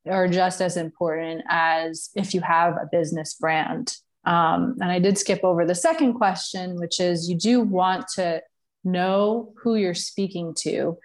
or 0.07 0.29
just 0.29 0.61
as 0.61 0.77
important 0.77 1.43
as 1.49 2.11
if 2.15 2.33
you 2.33 2.41
have 2.41 2.75
a 2.75 2.89
business 2.91 3.35
brand. 3.35 3.97
Um, 4.27 4.77
and 4.81 4.91
I 4.91 4.99
did 4.99 5.17
skip 5.17 5.41
over 5.45 5.65
the 5.65 5.75
second 5.75 6.15
question, 6.15 6.77
which 6.77 7.01
is 7.01 7.31
you 7.31 7.37
do 7.37 7.61
want 7.61 8.09
to 8.17 8.43
know 8.85 9.55
who 9.63 9.77
you're 9.77 9.95
speaking 9.95 10.53
to, 10.59 10.99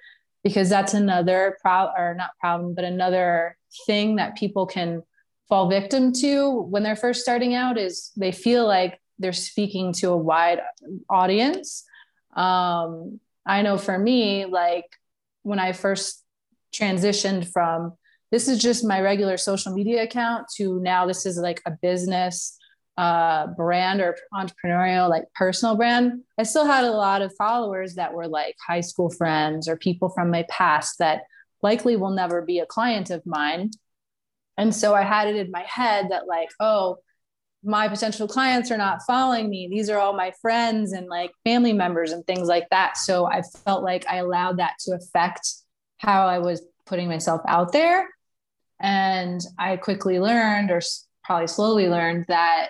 because 0.43 0.69
that's 0.69 0.95
another 0.95 1.57
problem, 1.61 1.93
or 1.97 2.15
not 2.15 2.31
problem, 2.39 2.73
but 2.73 2.83
another 2.83 3.55
thing 3.85 4.15
that 4.15 4.35
people 4.35 4.65
can 4.65 5.03
fall 5.47 5.69
victim 5.69 6.13
to 6.13 6.61
when 6.61 6.81
they're 6.81 6.95
first 6.95 7.21
starting 7.21 7.53
out 7.53 7.77
is 7.77 8.11
they 8.17 8.31
feel 8.31 8.65
like 8.65 8.99
they're 9.19 9.33
speaking 9.33 9.93
to 9.93 10.09
a 10.09 10.17
wide 10.17 10.61
audience. 11.09 11.83
Um, 12.35 13.19
I 13.45 13.61
know 13.61 13.77
for 13.77 13.97
me, 13.97 14.45
like 14.45 14.85
when 15.43 15.59
I 15.59 15.73
first 15.73 16.23
transitioned 16.73 17.51
from 17.51 17.93
this 18.31 18.47
is 18.47 18.59
just 18.59 18.85
my 18.85 19.01
regular 19.01 19.37
social 19.37 19.73
media 19.73 20.03
account 20.03 20.47
to 20.55 20.79
now 20.79 21.05
this 21.05 21.25
is 21.25 21.37
like 21.37 21.61
a 21.65 21.71
business 21.71 22.57
uh, 23.01 23.47
brand 23.57 23.99
or 23.99 24.15
entrepreneurial, 24.31 25.09
like 25.09 25.25
personal 25.33 25.75
brand, 25.75 26.21
I 26.37 26.43
still 26.43 26.65
had 26.65 26.83
a 26.83 26.91
lot 26.91 27.23
of 27.23 27.33
followers 27.35 27.95
that 27.95 28.13
were 28.13 28.27
like 28.27 28.55
high 28.65 28.81
school 28.81 29.09
friends 29.09 29.67
or 29.67 29.75
people 29.75 30.09
from 30.09 30.29
my 30.29 30.45
past 30.49 30.99
that 30.99 31.23
likely 31.63 31.95
will 31.95 32.11
never 32.11 32.43
be 32.43 32.59
a 32.59 32.65
client 32.75 33.09
of 33.09 33.25
mine. 33.25 33.71
And 34.55 34.75
so 34.75 34.93
I 34.93 35.01
had 35.01 35.27
it 35.29 35.35
in 35.35 35.49
my 35.49 35.65
head 35.67 36.09
that, 36.11 36.27
like, 36.27 36.49
oh, 36.59 36.97
my 37.63 37.87
potential 37.87 38.27
clients 38.27 38.69
are 38.69 38.77
not 38.77 39.01
following 39.07 39.49
me. 39.49 39.67
These 39.67 39.89
are 39.89 39.97
all 39.97 40.13
my 40.13 40.31
friends 40.39 40.93
and 40.93 41.07
like 41.07 41.31
family 41.43 41.73
members 41.73 42.11
and 42.11 42.23
things 42.25 42.47
like 42.47 42.67
that. 42.69 42.97
So 42.97 43.25
I 43.25 43.41
felt 43.65 43.83
like 43.83 44.05
I 44.07 44.17
allowed 44.17 44.57
that 44.59 44.75
to 44.81 44.93
affect 44.93 45.47
how 45.97 46.27
I 46.27 46.37
was 46.37 46.61
putting 46.85 47.07
myself 47.07 47.41
out 47.47 47.71
there. 47.71 48.09
And 48.79 49.41
I 49.57 49.77
quickly 49.77 50.19
learned, 50.19 50.69
or 50.69 50.81
probably 51.23 51.47
slowly 51.47 51.87
learned, 51.87 52.25
that, 52.27 52.69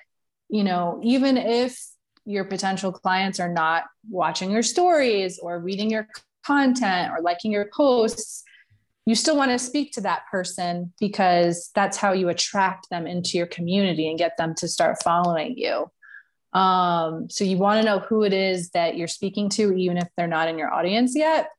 you 0.51 0.63
know, 0.63 0.99
even 1.01 1.37
if 1.37 1.81
your 2.25 2.43
potential 2.43 2.91
clients 2.91 3.39
are 3.39 3.51
not 3.51 3.85
watching 4.09 4.51
your 4.51 4.61
stories 4.61 5.39
or 5.39 5.59
reading 5.59 5.89
your 5.89 6.07
content 6.45 7.11
or 7.11 7.21
liking 7.21 7.51
your 7.51 7.69
posts, 7.75 8.43
you 9.05 9.15
still 9.15 9.35
want 9.35 9.49
to 9.49 9.57
speak 9.57 9.93
to 9.93 10.01
that 10.01 10.23
person 10.29 10.93
because 10.99 11.71
that's 11.73 11.97
how 11.97 12.11
you 12.11 12.29
attract 12.29 12.89
them 12.89 13.07
into 13.07 13.37
your 13.37 13.47
community 13.47 14.09
and 14.09 14.19
get 14.19 14.37
them 14.37 14.53
to 14.55 14.67
start 14.67 15.01
following 15.01 15.57
you. 15.57 15.89
Um, 16.53 17.29
so 17.29 17.43
you 17.45 17.57
want 17.57 17.81
to 17.81 17.85
know 17.85 17.99
who 17.99 18.23
it 18.23 18.33
is 18.33 18.71
that 18.71 18.97
you're 18.97 19.07
speaking 19.07 19.49
to, 19.51 19.73
even 19.73 19.97
if 19.97 20.09
they're 20.15 20.27
not 20.27 20.49
in 20.49 20.57
your 20.57 20.71
audience 20.71 21.13
yet. 21.15 21.49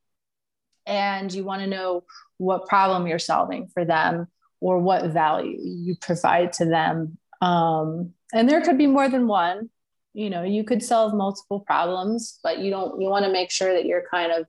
And 0.86 1.32
you 1.32 1.44
want 1.44 1.62
to 1.62 1.66
know 1.66 2.04
what 2.36 2.68
problem 2.68 3.06
you're 3.06 3.18
solving 3.18 3.68
for 3.68 3.84
them 3.84 4.28
or 4.60 4.78
what 4.78 5.10
value 5.10 5.58
you 5.60 5.96
provide 6.00 6.52
to 6.54 6.66
them. 6.66 7.18
Um, 7.40 8.12
and 8.32 8.48
there 8.48 8.60
could 8.60 8.78
be 8.78 8.86
more 8.86 9.08
than 9.08 9.26
one. 9.26 9.70
You 10.14 10.30
know, 10.30 10.42
you 10.42 10.64
could 10.64 10.82
solve 10.82 11.14
multiple 11.14 11.60
problems, 11.60 12.38
but 12.42 12.58
you 12.58 12.70
don't, 12.70 13.00
you 13.00 13.08
want 13.08 13.24
to 13.24 13.32
make 13.32 13.50
sure 13.50 13.72
that 13.72 13.86
you're 13.86 14.04
kind 14.10 14.32
of 14.32 14.46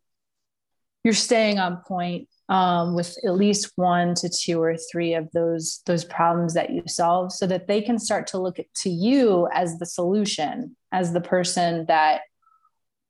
you're 1.03 1.13
staying 1.13 1.59
on 1.59 1.77
point 1.85 2.27
um, 2.49 2.95
with 2.95 3.17
at 3.25 3.35
least 3.35 3.71
one 3.75 4.15
to 4.15 4.29
two 4.29 4.61
or 4.61 4.75
three 4.91 5.13
of 5.13 5.29
those 5.31 5.81
those 5.85 6.05
problems 6.05 6.53
that 6.53 6.69
you 6.69 6.83
solve 6.87 7.31
so 7.31 7.45
that 7.47 7.67
they 7.67 7.81
can 7.81 7.99
start 7.99 8.27
to 8.27 8.37
look 8.37 8.57
to 8.75 8.89
you 8.89 9.47
as 9.53 9.77
the 9.79 9.85
solution 9.85 10.75
as 10.91 11.13
the 11.13 11.21
person 11.21 11.85
that 11.87 12.21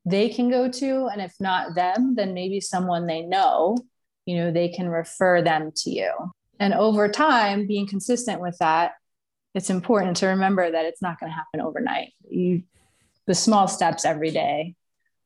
they 0.06 0.30
can 0.30 0.50
go 0.50 0.70
to 0.70 1.08
and 1.12 1.22
if 1.22 1.34
not 1.40 1.76
them 1.76 2.14
then 2.16 2.34
maybe 2.34 2.60
someone 2.60 3.08
they 3.08 3.22
know 3.22 3.78
you 4.26 4.38
know 4.38 4.52
they 4.52 4.70
can 4.70 4.90
refer 4.90 5.42
them 5.42 5.72
to 5.76 5.90
you 5.90 6.12
and 6.60 6.74
over 6.74 7.08
time 7.08 7.66
being 7.68 7.88
consistent 7.88 8.42
with 8.42 8.58
that 8.60 8.94
it's 9.54 9.70
important 9.70 10.18
to 10.18 10.28
remember 10.28 10.70
that 10.70 10.86
it's 10.86 11.02
not 11.02 11.20
going 11.20 11.32
to 11.32 11.36
happen 11.36 11.62
overnight. 11.62 12.14
You 12.30 12.64
the 13.26 13.36
small 13.36 13.68
steps 13.68 14.04
every 14.04 14.32
day 14.32 14.76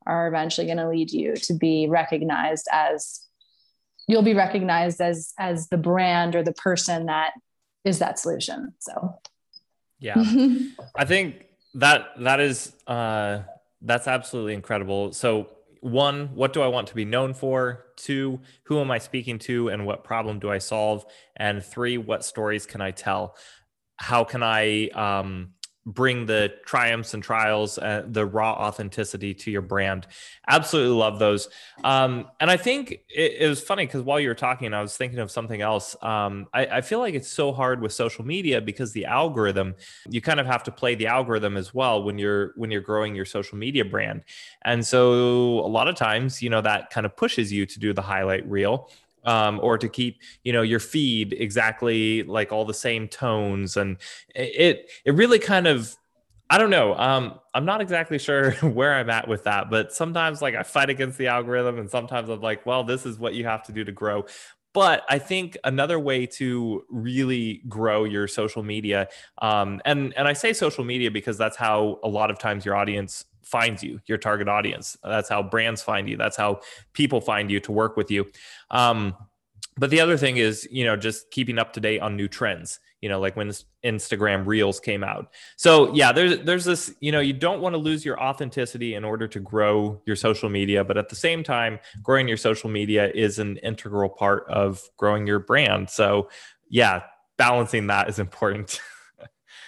are 0.05 0.27
eventually 0.27 0.67
going 0.67 0.77
to 0.77 0.87
lead 0.87 1.11
you 1.11 1.35
to 1.35 1.53
be 1.53 1.87
recognized 1.89 2.67
as 2.71 3.25
you'll 4.07 4.21
be 4.21 4.33
recognized 4.33 5.01
as 5.01 5.33
as 5.37 5.67
the 5.69 5.77
brand 5.77 6.35
or 6.35 6.43
the 6.43 6.53
person 6.53 7.07
that 7.07 7.31
is 7.83 7.99
that 7.99 8.19
solution 8.19 8.73
so. 8.79 9.19
Yeah. 9.99 10.23
I 10.95 11.05
think 11.05 11.45
that 11.75 12.09
that 12.19 12.39
is 12.39 12.73
uh 12.85 13.39
that's 13.81 14.07
absolutely 14.07 14.53
incredible. 14.53 15.13
So 15.13 15.49
one 15.81 16.29
what 16.33 16.53
do 16.53 16.61
i 16.61 16.67
want 16.67 16.87
to 16.87 16.95
be 16.95 17.05
known 17.05 17.33
for? 17.33 17.85
Two 17.95 18.39
who 18.63 18.79
am 18.79 18.91
i 18.91 18.97
speaking 18.97 19.39
to 19.39 19.69
and 19.69 19.85
what 19.85 20.03
problem 20.03 20.39
do 20.39 20.49
i 20.49 20.57
solve? 20.57 21.05
And 21.35 21.63
three 21.63 21.97
what 21.97 22.23
stories 22.23 22.65
can 22.65 22.81
i 22.81 22.91
tell 22.91 23.35
how 23.97 24.23
can 24.23 24.43
i 24.43 24.87
um 24.89 25.49
bring 25.87 26.25
the 26.25 26.53
triumphs 26.65 27.13
and 27.13 27.23
trials, 27.23 27.77
uh, 27.77 28.03
the 28.05 28.25
raw 28.25 28.51
authenticity 28.51 29.33
to 29.33 29.49
your 29.49 29.61
brand. 29.61 30.05
Absolutely 30.45 30.93
love 30.93 31.17
those. 31.17 31.47
Um, 31.81 32.27
and 32.41 32.51
I 32.51 32.57
think 32.57 32.91
it, 33.09 33.37
it 33.39 33.47
was 33.47 33.61
funny 33.61 33.85
because 33.85 34.01
while 34.01 34.19
you 34.19 34.27
were 34.27 34.35
talking, 34.35 34.73
I 34.73 34.81
was 34.81 34.97
thinking 34.97 35.19
of 35.19 35.31
something 35.31 35.61
else. 35.61 35.95
Um, 36.01 36.47
I, 36.53 36.65
I, 36.65 36.81
feel 36.81 36.99
like 36.99 37.13
it's 37.13 37.31
so 37.31 37.53
hard 37.53 37.81
with 37.81 37.93
social 37.93 38.25
media 38.25 38.59
because 38.59 38.91
the 38.91 39.05
algorithm, 39.05 39.75
you 40.09 40.19
kind 40.19 40.41
of 40.41 40.45
have 40.45 40.63
to 40.63 40.71
play 40.73 40.95
the 40.95 41.07
algorithm 41.07 41.55
as 41.55 41.73
well 41.73 42.03
when 42.03 42.19
you're 42.19 42.51
when 42.57 42.69
you're 42.69 42.81
growing 42.81 43.15
your 43.15 43.25
social 43.25 43.57
media 43.57 43.85
brand. 43.85 44.23
And 44.65 44.85
so 44.85 45.59
a 45.59 45.71
lot 45.71 45.87
of 45.87 45.95
times, 45.95 46.41
you 46.41 46.49
know, 46.49 46.59
that 46.61 46.89
kind 46.89 47.05
of 47.05 47.15
pushes 47.15 47.53
you 47.53 47.65
to 47.65 47.79
do 47.79 47.93
the 47.93 48.01
highlight 48.01 48.45
reel 48.49 48.89
um, 49.27 49.59
or 49.61 49.77
to 49.77 49.87
keep 49.87 50.19
you 50.43 50.51
know 50.51 50.63
your 50.63 50.79
feed 50.79 51.33
exactly 51.33 52.23
like 52.23 52.51
all 52.51 52.65
the 52.65 52.73
same 52.73 53.07
tones 53.07 53.77
and 53.77 53.97
it 54.33 54.89
it 55.05 55.11
really 55.11 55.37
kind 55.37 55.67
of 55.67 55.95
I 56.49 56.57
don't 56.57 56.69
know. 56.69 56.95
Um, 56.95 57.39
I'm 57.53 57.65
not 57.65 57.81
exactly 57.81 58.17
sure 58.17 58.51
where 58.61 58.93
I'm 58.93 59.09
at 59.09 59.27
with 59.27 59.43
that, 59.43 59.69
but 59.69 59.91
sometimes 59.91 60.41
like 60.41 60.55
I 60.55 60.63
fight 60.63 60.89
against 60.89 61.17
the 61.17 61.27
algorithm, 61.27 61.77
and 61.77 61.89
sometimes 61.89 62.29
I'm 62.29 62.39
like, 62.39 62.65
well, 62.65 62.83
this 62.85 63.05
is 63.05 63.19
what 63.19 63.33
you 63.33 63.43
have 63.45 63.63
to 63.63 63.73
do 63.73 63.83
to 63.83 63.91
grow. 63.91 64.25
But 64.77 65.05
I 65.09 65.17
think 65.17 65.57
another 65.63 65.99
way 65.99 66.27
to 66.37 66.85
really 66.87 67.63
grow 67.67 68.03
your 68.03 68.27
social 68.27 68.61
media, 68.61 69.07
um, 69.41 69.81
and 69.85 70.13
and 70.15 70.27
I 70.27 70.33
say 70.33 70.53
social 70.53 70.83
media 70.83 71.09
because 71.09 71.35
that's 71.35 71.57
how 71.57 71.99
a 72.03 72.07
lot 72.07 72.29
of 72.29 72.37
times 72.37 72.63
your 72.63 72.75
audience 72.75 73.25
finds 73.41 73.81
you, 73.81 73.99
your 74.05 74.19
target 74.19 74.47
audience. 74.47 74.95
That's 75.03 75.29
how 75.29 75.41
brands 75.41 75.81
find 75.81 76.07
you. 76.07 76.15
That's 76.15 76.37
how 76.37 76.59
people 76.93 77.21
find 77.21 77.49
you 77.49 77.59
to 77.61 77.71
work 77.71 77.97
with 77.97 78.11
you. 78.11 78.27
Um, 78.69 79.15
but 79.77 79.89
the 79.89 79.99
other 79.99 80.15
thing 80.15 80.37
is, 80.37 80.67
you 80.69 80.85
know, 80.85 80.95
just 80.95 81.31
keeping 81.31 81.57
up 81.57 81.73
to 81.73 81.79
date 81.79 82.01
on 82.01 82.15
new 82.15 82.27
trends. 82.27 82.79
You 83.01 83.09
know, 83.09 83.19
like 83.19 83.35
when 83.35 83.51
Instagram 83.85 84.45
Reels 84.47 84.79
came 84.79 85.03
out. 85.03 85.33
So 85.55 85.93
yeah, 85.93 86.11
there's 86.11 86.39
there's 86.39 86.65
this. 86.65 86.93
You 86.99 87.11
know, 87.11 87.19
you 87.19 87.33
don't 87.33 87.61
want 87.61 87.73
to 87.73 87.77
lose 87.77 88.03
your 88.03 88.21
authenticity 88.21 88.95
in 88.95 89.03
order 89.03 89.27
to 89.27 89.39
grow 89.39 90.01
your 90.05 90.15
social 90.15 90.49
media, 90.49 90.83
but 90.83 90.97
at 90.97 91.09
the 91.09 91.15
same 91.15 91.43
time, 91.43 91.79
growing 92.01 92.27
your 92.27 92.37
social 92.37 92.69
media 92.69 93.11
is 93.13 93.39
an 93.39 93.57
integral 93.57 94.09
part 94.09 94.45
of 94.49 94.81
growing 94.97 95.27
your 95.27 95.39
brand. 95.39 95.89
So 95.89 96.29
yeah, 96.69 97.03
balancing 97.37 97.87
that 97.87 98.09
is 98.09 98.19
important. 98.27 98.79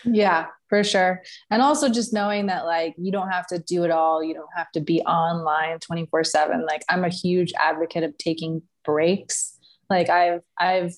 yeah, 0.03 0.47
for 0.67 0.83
sure. 0.83 1.21
And 1.49 1.61
also 1.61 1.89
just 1.89 2.13
knowing 2.13 2.47
that 2.47 2.65
like 2.65 2.95
you 2.97 3.11
don't 3.11 3.29
have 3.29 3.47
to 3.47 3.59
do 3.59 3.83
it 3.83 3.91
all. 3.91 4.23
You 4.23 4.33
don't 4.33 4.49
have 4.55 4.71
to 4.71 4.81
be 4.81 5.01
online 5.01 5.79
24 5.79 6.23
seven. 6.23 6.65
Like 6.65 6.83
I'm 6.89 7.03
a 7.03 7.09
huge 7.09 7.53
advocate 7.59 8.03
of 8.03 8.17
taking 8.17 8.61
breaks. 8.85 9.57
Like 9.89 10.09
I've, 10.09 10.41
I've 10.59 10.93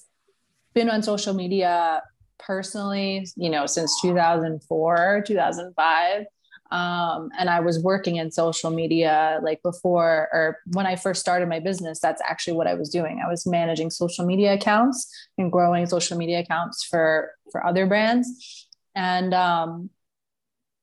been 0.74 0.89
on 0.89 1.04
social 1.04 1.34
media 1.34 2.02
personally, 2.45 3.27
you 3.36 3.49
know, 3.49 3.65
since 3.65 4.01
2004, 4.01 5.23
2005. 5.25 6.25
Um, 6.71 7.30
and 7.38 7.49
I 7.49 7.60
was 7.60 7.84
working 7.84 8.15
in 8.15 8.32
social 8.32 8.71
media 8.71 9.41
like 9.43 9.62
before 9.62 10.30
or 10.32 10.60
when 10.67 10.86
I 10.86 10.95
first 10.95 11.19
started 11.19 11.49
my 11.49 11.60
business. 11.60 11.99
That's 11.99 12.21
actually 12.25 12.54
what 12.54 12.67
I 12.67 12.75
was 12.75 12.89
doing. 12.89 13.21
I 13.23 13.30
was 13.30 13.45
managing 13.45 13.89
social 13.89 14.25
media 14.25 14.54
accounts 14.54 15.08
and 15.38 15.51
growing 15.51 15.86
social 15.86 16.17
media 16.17 16.39
accounts 16.39 16.86
for 16.86 17.32
for 17.51 17.65
other 17.65 17.86
brands 17.88 18.67
and 18.95 19.34
um, 19.34 19.89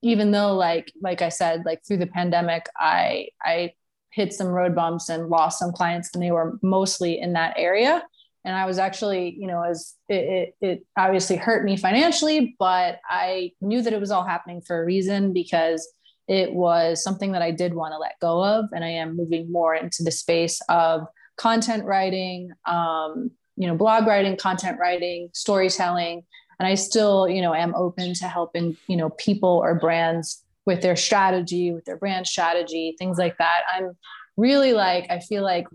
even 0.02 0.30
though 0.30 0.54
like 0.54 0.92
like 1.00 1.22
i 1.22 1.28
said 1.28 1.64
like 1.64 1.80
through 1.84 1.96
the 1.96 2.06
pandemic 2.06 2.66
i 2.78 3.28
i 3.42 3.72
hit 4.10 4.32
some 4.32 4.46
road 4.46 4.74
bumps 4.74 5.08
and 5.08 5.28
lost 5.28 5.58
some 5.58 5.72
clients 5.72 6.10
and 6.14 6.22
they 6.22 6.30
were 6.30 6.58
mostly 6.62 7.20
in 7.20 7.32
that 7.32 7.54
area 7.56 8.02
and 8.44 8.56
i 8.56 8.66
was 8.66 8.78
actually 8.78 9.34
you 9.38 9.46
know 9.46 9.62
as 9.62 9.94
it, 10.08 10.14
it, 10.14 10.66
it 10.66 10.86
obviously 10.96 11.36
hurt 11.36 11.64
me 11.64 11.76
financially 11.76 12.56
but 12.58 12.98
i 13.08 13.52
knew 13.60 13.82
that 13.82 13.92
it 13.92 14.00
was 14.00 14.10
all 14.10 14.24
happening 14.24 14.60
for 14.60 14.80
a 14.80 14.84
reason 14.84 15.32
because 15.32 15.86
it 16.28 16.52
was 16.52 17.02
something 17.02 17.32
that 17.32 17.42
i 17.42 17.50
did 17.50 17.74
want 17.74 17.92
to 17.92 17.98
let 17.98 18.18
go 18.20 18.44
of. 18.44 18.66
And 18.72 18.84
i 18.84 18.88
am 18.88 19.16
moving 19.16 19.50
more 19.50 19.74
into 19.74 20.02
the 20.02 20.10
space 20.10 20.60
of 20.68 21.06
content 21.36 21.84
writing 21.84 22.50
um, 22.66 23.30
you 23.56 23.66
know 23.66 23.76
blog 23.76 24.06
writing 24.06 24.36
content 24.36 24.78
writing 24.78 25.30
storytelling. 25.32 26.22
And 26.60 26.66
i 26.66 26.74
still 26.74 27.28
you 27.28 27.40
know 27.40 27.54
am 27.54 27.74
open 27.74 28.14
to 28.14 28.24
helping 28.28 28.76
you 28.86 28.96
know 28.96 29.10
people 29.10 29.60
or 29.62 29.74
brands 29.74 30.44
with 30.66 30.82
their 30.82 30.96
strategy 30.96 31.72
with 31.72 31.84
their 31.86 31.96
brand 31.96 32.26
strategy 32.26 32.94
things 32.98 33.18
like 33.18 33.38
that. 33.38 33.62
I'm 33.74 33.96
really 34.36 34.72
like 34.72 35.10
i 35.10 35.18
feel 35.18 35.42
like 35.42 35.66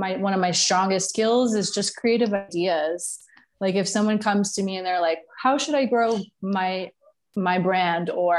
my 0.00 0.16
one 0.16 0.32
of 0.32 0.40
my 0.40 0.50
strongest 0.50 1.10
skills 1.10 1.54
is 1.54 1.70
just 1.70 1.96
creative 1.96 2.32
ideas 2.32 3.20
like 3.60 3.74
if 3.74 3.86
someone 3.86 4.18
comes 4.18 4.52
to 4.54 4.62
me 4.62 4.76
and 4.76 4.86
they're 4.86 5.00
like 5.00 5.20
how 5.42 5.56
should 5.56 5.74
i 5.74 5.84
grow 5.84 6.18
my 6.40 6.90
my 7.36 7.58
brand 7.58 8.10
or 8.10 8.38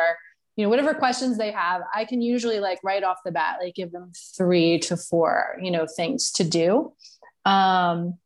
you 0.56 0.65
know 0.65 0.69
whatever 0.69 0.93
questions 0.93 1.38
they 1.38 1.52
have 1.52 1.82
i 1.95 2.04
can 2.04 2.21
usually 2.21 2.60
like 2.60 2.80
right 2.84 3.04
off 3.04 3.17
the 3.24 3.32
bat 3.32 3.58
like 3.63 3.76
give 3.76 3.91
them 3.91 4.12
three 4.36 4.78
to 4.80 4.97
four 4.97 5.58
you 5.62 5.71
know 5.71 5.86
things 5.88 6.32
to 6.32 6.43
do 6.43 6.91
um 7.45 8.17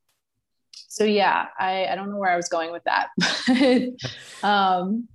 so 0.96 1.04
yeah, 1.04 1.48
I, 1.60 1.88
I 1.88 1.96
don't 1.96 2.10
know 2.10 2.16
where 2.16 2.32
I 2.32 2.38
was 2.38 2.48
going 2.48 2.72
with 2.72 2.86
that. 2.86 3.10
um, 4.44 5.10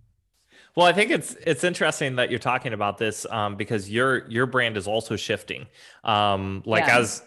well, 0.76 0.86
I 0.86 0.92
think 0.92 1.10
it's 1.10 1.34
it's 1.46 1.64
interesting 1.64 2.16
that 2.16 2.28
you're 2.28 2.38
talking 2.38 2.74
about 2.74 2.98
this 2.98 3.24
um, 3.30 3.56
because 3.56 3.88
your 3.88 4.28
your 4.28 4.44
brand 4.44 4.76
is 4.76 4.86
also 4.86 5.16
shifting. 5.16 5.66
Um, 6.04 6.62
like 6.66 6.86
yeah. 6.86 6.98
as 6.98 7.22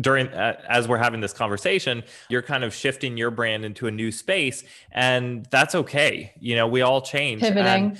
during 0.00 0.28
uh, 0.28 0.60
as 0.68 0.86
we're 0.86 0.98
having 0.98 1.20
this 1.20 1.32
conversation 1.32 2.02
you're 2.28 2.42
kind 2.42 2.62
of 2.62 2.74
shifting 2.74 3.16
your 3.16 3.30
brand 3.30 3.64
into 3.64 3.86
a 3.86 3.90
new 3.90 4.12
space 4.12 4.64
and 4.92 5.46
that's 5.50 5.74
okay. 5.74 6.32
You 6.40 6.56
know 6.56 6.66
we 6.66 6.82
all 6.82 7.00
change. 7.00 7.42
Pivoting. 7.42 7.98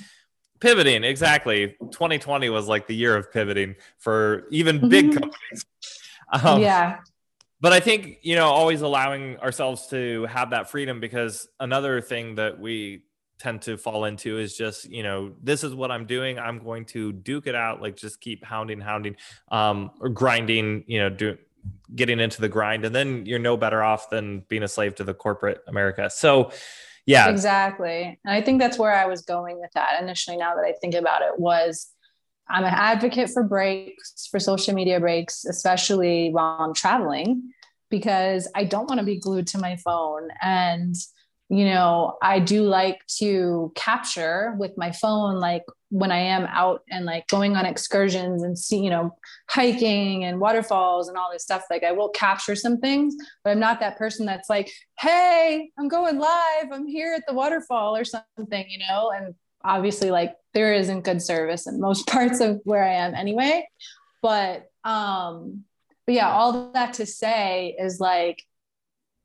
Pivoting 0.59 1.03
exactly. 1.03 1.75
2020 1.91 2.49
was 2.49 2.67
like 2.67 2.87
the 2.87 2.95
year 2.95 3.17
of 3.17 3.31
pivoting 3.31 3.75
for 3.97 4.47
even 4.49 4.87
big 4.89 5.05
mm-hmm. 5.05 5.19
companies. 5.19 5.65
Um, 6.31 6.61
yeah. 6.61 6.99
but 7.61 7.73
I 7.73 7.79
think 7.79 8.19
you 8.21 8.35
know 8.35 8.47
always 8.47 8.81
allowing 8.81 9.37
ourselves 9.37 9.87
to 9.87 10.25
have 10.25 10.51
that 10.51 10.69
freedom 10.69 10.99
because 10.99 11.47
another 11.59 12.01
thing 12.01 12.35
that 12.35 12.59
we 12.59 13.03
tend 13.39 13.61
to 13.63 13.77
fall 13.77 14.05
into 14.05 14.39
is 14.39 14.55
just 14.55 14.89
you 14.89 15.03
know 15.03 15.33
this 15.43 15.63
is 15.63 15.75
what 15.75 15.91
i'm 15.91 16.05
doing. 16.05 16.39
I'm 16.39 16.63
going 16.63 16.85
to 16.85 17.11
duke 17.11 17.45
it 17.45 17.55
out 17.55 17.81
like 17.81 17.97
just 17.97 18.21
keep 18.21 18.43
hounding 18.43 18.79
hounding 18.79 19.17
um 19.51 19.91
or 19.99 20.09
grinding 20.09 20.85
you 20.87 20.99
know 20.99 21.09
do 21.09 21.37
getting 21.95 22.19
into 22.19 22.41
the 22.41 22.49
grind 22.49 22.85
and 22.85 22.95
then 22.95 23.25
you're 23.25 23.39
no 23.39 23.55
better 23.55 23.83
off 23.83 24.09
than 24.09 24.39
being 24.49 24.63
a 24.63 24.67
slave 24.67 24.95
to 24.95 25.03
the 25.03 25.13
corporate 25.13 25.61
america. 25.67 26.09
So 26.09 26.51
yeah. 27.05 27.29
Exactly. 27.29 28.19
And 28.23 28.33
i 28.33 28.41
think 28.41 28.59
that's 28.59 28.79
where 28.79 28.93
i 28.93 29.05
was 29.05 29.21
going 29.21 29.59
with 29.59 29.71
that 29.73 30.01
initially 30.01 30.37
now 30.37 30.55
that 30.55 30.65
i 30.65 30.73
think 30.81 30.95
about 30.95 31.21
it 31.21 31.39
was 31.39 31.87
i'm 32.49 32.63
an 32.63 32.73
advocate 32.73 33.29
for 33.29 33.43
breaks 33.43 34.27
for 34.31 34.39
social 34.39 34.73
media 34.73 34.99
breaks 34.99 35.45
especially 35.45 36.29
while 36.31 36.57
i'm 36.59 36.73
traveling 36.73 37.51
because 37.89 38.49
i 38.55 38.63
don't 38.63 38.87
want 38.87 38.99
to 38.99 39.05
be 39.05 39.19
glued 39.19 39.47
to 39.47 39.57
my 39.57 39.75
phone. 39.77 40.29
And 40.41 40.95
you 41.49 41.65
know 41.65 42.17
i 42.21 42.39
do 42.39 42.63
like 42.63 43.05
to 43.19 43.71
capture 43.75 44.55
with 44.57 44.77
my 44.77 44.91
phone 44.91 45.39
like 45.39 45.63
when 45.93 46.11
i 46.11 46.17
am 46.17 46.45
out 46.47 46.81
and 46.89 47.05
like 47.05 47.27
going 47.27 47.55
on 47.55 47.67
excursions 47.67 48.41
and 48.41 48.57
see 48.57 48.79
you 48.79 48.89
know 48.89 49.15
hiking 49.47 50.23
and 50.23 50.39
waterfalls 50.39 51.07
and 51.07 51.15
all 51.15 51.29
this 51.31 51.43
stuff 51.43 51.63
like 51.69 51.83
i 51.83 51.91
will 51.91 52.09
capture 52.09 52.55
some 52.55 52.79
things 52.79 53.15
but 53.43 53.51
i'm 53.51 53.59
not 53.59 53.79
that 53.79 53.95
person 53.95 54.25
that's 54.25 54.49
like 54.49 54.71
hey 54.99 55.69
i'm 55.77 55.87
going 55.87 56.17
live. 56.17 56.65
I'm 56.71 56.87
here 56.87 57.13
at 57.13 57.23
the 57.27 57.33
waterfall 57.33 57.95
or 57.95 58.03
something 58.05 58.65
you 58.67 58.79
know? 58.79 59.11
And 59.15 59.35
obviously 59.63 60.09
like 60.09 60.35
there 60.55 60.73
isn't 60.73 61.03
good 61.03 61.21
service 61.21 61.67
in 61.67 61.79
most 61.79 62.07
parts 62.13 62.39
of 62.39 62.59
where 62.63 62.83
i 62.83 62.93
am 62.93 63.13
anyway. 63.13 63.67
But 64.23 64.65
um 64.83 65.63
but 66.07 66.15
yeah 66.15 66.31
all 66.31 66.71
that 66.73 66.93
to 66.93 67.05
say 67.05 67.75
is 67.79 67.99
like 67.99 68.43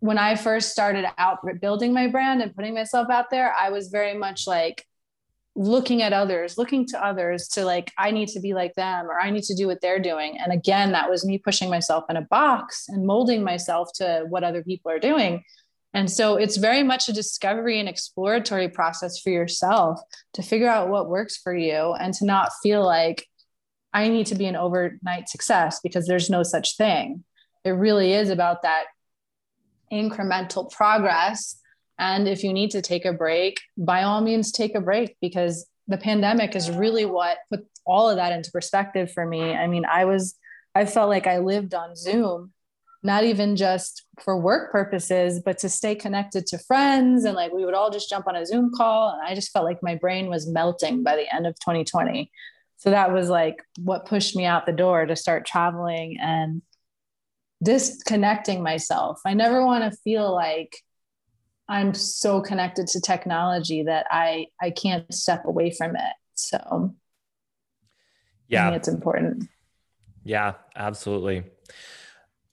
when 0.00 0.18
I 0.18 0.36
first 0.36 0.70
started 0.70 1.06
out 1.18 1.38
building 1.60 1.92
my 1.92 2.06
brand 2.06 2.40
and 2.40 2.54
putting 2.54 2.74
myself 2.74 3.10
out 3.10 3.30
there, 3.30 3.52
I 3.58 3.70
was 3.70 3.88
very 3.88 4.14
much 4.14 4.46
like 4.46 4.84
looking 5.58 6.02
at 6.02 6.12
others, 6.12 6.56
looking 6.56 6.86
to 6.86 7.04
others 7.04 7.48
to 7.48 7.64
like, 7.64 7.92
I 7.98 8.12
need 8.12 8.28
to 8.28 8.40
be 8.40 8.54
like 8.54 8.74
them 8.76 9.06
or 9.06 9.20
I 9.20 9.30
need 9.30 9.42
to 9.44 9.56
do 9.56 9.66
what 9.66 9.80
they're 9.80 9.98
doing. 9.98 10.38
And 10.38 10.52
again, 10.52 10.92
that 10.92 11.10
was 11.10 11.26
me 11.26 11.36
pushing 11.36 11.68
myself 11.68 12.04
in 12.08 12.16
a 12.16 12.22
box 12.22 12.86
and 12.88 13.04
molding 13.04 13.42
myself 13.42 13.90
to 13.96 14.24
what 14.28 14.44
other 14.44 14.62
people 14.62 14.92
are 14.92 15.00
doing. 15.00 15.42
And 15.92 16.08
so 16.08 16.36
it's 16.36 16.58
very 16.58 16.84
much 16.84 17.08
a 17.08 17.12
discovery 17.12 17.80
and 17.80 17.88
exploratory 17.88 18.68
process 18.68 19.18
for 19.18 19.30
yourself 19.30 20.00
to 20.34 20.42
figure 20.42 20.68
out 20.68 20.90
what 20.90 21.08
works 21.08 21.36
for 21.36 21.56
you 21.56 21.92
and 21.94 22.14
to 22.14 22.24
not 22.24 22.52
feel 22.62 22.86
like 22.86 23.26
I 23.92 24.08
need 24.08 24.26
to 24.26 24.36
be 24.36 24.46
an 24.46 24.54
overnight 24.54 25.28
success 25.28 25.80
because 25.82 26.06
there's 26.06 26.30
no 26.30 26.44
such 26.44 26.76
thing. 26.76 27.24
It 27.64 27.70
really 27.70 28.12
is 28.12 28.30
about 28.30 28.62
that 28.62 28.84
incremental 29.92 30.70
progress. 30.70 31.57
And 31.98 32.28
if 32.28 32.44
you 32.44 32.52
need 32.52 32.70
to 32.72 32.82
take 32.82 33.04
a 33.04 33.12
break, 33.12 33.60
by 33.76 34.02
all 34.02 34.20
means, 34.20 34.52
take 34.52 34.74
a 34.74 34.80
break 34.80 35.16
because 35.20 35.66
the 35.88 35.98
pandemic 35.98 36.54
is 36.54 36.70
really 36.70 37.04
what 37.04 37.38
put 37.50 37.66
all 37.86 38.08
of 38.08 38.16
that 38.16 38.32
into 38.32 38.52
perspective 38.52 39.10
for 39.10 39.26
me. 39.26 39.52
I 39.52 39.66
mean, 39.66 39.84
I 39.84 40.04
was, 40.04 40.36
I 40.74 40.84
felt 40.84 41.08
like 41.08 41.26
I 41.26 41.38
lived 41.38 41.74
on 41.74 41.96
Zoom, 41.96 42.52
not 43.02 43.24
even 43.24 43.56
just 43.56 44.04
for 44.20 44.38
work 44.38 44.70
purposes, 44.70 45.40
but 45.44 45.58
to 45.58 45.68
stay 45.68 45.94
connected 45.94 46.46
to 46.48 46.58
friends. 46.58 47.24
And 47.24 47.34
like 47.34 47.52
we 47.52 47.64
would 47.64 47.74
all 47.74 47.90
just 47.90 48.10
jump 48.10 48.28
on 48.28 48.36
a 48.36 48.46
Zoom 48.46 48.70
call. 48.76 49.10
And 49.10 49.22
I 49.26 49.34
just 49.34 49.50
felt 49.50 49.64
like 49.64 49.82
my 49.82 49.94
brain 49.94 50.28
was 50.28 50.46
melting 50.46 51.02
by 51.02 51.16
the 51.16 51.34
end 51.34 51.46
of 51.46 51.54
2020. 51.60 52.30
So 52.76 52.90
that 52.90 53.12
was 53.12 53.28
like 53.28 53.64
what 53.78 54.06
pushed 54.06 54.36
me 54.36 54.44
out 54.44 54.66
the 54.66 54.72
door 54.72 55.04
to 55.04 55.16
start 55.16 55.46
traveling 55.46 56.18
and 56.20 56.62
disconnecting 57.62 58.62
myself. 58.62 59.20
I 59.26 59.34
never 59.34 59.64
want 59.64 59.90
to 59.90 59.98
feel 59.98 60.32
like 60.32 60.76
I'm 61.68 61.94
so 61.94 62.40
connected 62.40 62.86
to 62.88 63.00
technology 63.00 63.82
that 63.82 64.06
I 64.10 64.46
I 64.60 64.70
can't 64.70 65.12
step 65.12 65.44
away 65.44 65.70
from 65.70 65.96
it. 65.96 66.14
So 66.34 66.94
yeah, 68.48 68.70
it's 68.70 68.88
important. 68.88 69.48
Yeah, 70.24 70.54
absolutely. 70.74 71.44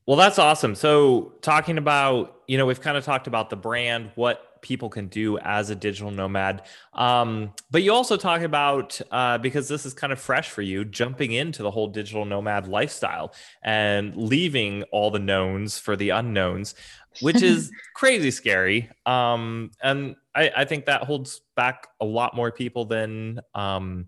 Well, 0.06 0.18
that's 0.18 0.38
awesome. 0.38 0.76
So, 0.76 1.34
talking 1.42 1.78
about, 1.78 2.42
you 2.48 2.58
know, 2.58 2.66
we've 2.66 2.80
kind 2.82 2.96
of 2.96 3.04
talked 3.04 3.28
about 3.28 3.50
the 3.50 3.56
brand, 3.56 4.12
what 4.16 4.55
people 4.66 4.90
can 4.90 5.08
do 5.08 5.38
as 5.38 5.70
a 5.70 5.76
digital 5.76 6.10
nomad. 6.10 6.64
Um, 6.94 7.54
but 7.70 7.84
you 7.84 7.94
also 7.94 8.18
talk 8.18 8.42
about, 8.42 9.00
uh, 9.12 9.38
because 9.38 9.68
this 9.68 9.86
is 9.86 9.94
kind 9.94 10.12
of 10.12 10.20
fresh 10.20 10.50
for 10.50 10.64
you, 10.64 10.84
jumping 10.84 11.32
into 11.32 11.62
the 11.62 11.70
whole 11.70 11.88
digital 11.88 12.26
nomad 12.26 12.68
lifestyle 12.68 13.32
and 13.64 14.18
leaving 14.18 14.82
all 14.92 15.12
the 15.12 15.20
knowns 15.20 15.78
for 15.78 15.96
the 15.96 16.10
unknowns, 16.10 16.74
which 17.22 17.44
is 17.44 17.72
crazy 17.96 18.32
scary. 18.32 18.90
Um, 19.06 19.70
and 19.84 20.16
I, 20.34 20.52
I, 20.58 20.66
think 20.66 20.86
that 20.86 21.04
holds 21.04 21.42
back 21.56 21.88
a 22.02 22.06
lot 22.06 22.36
more 22.36 22.52
people 22.52 22.86
than 22.86 23.42
um, 23.54 24.08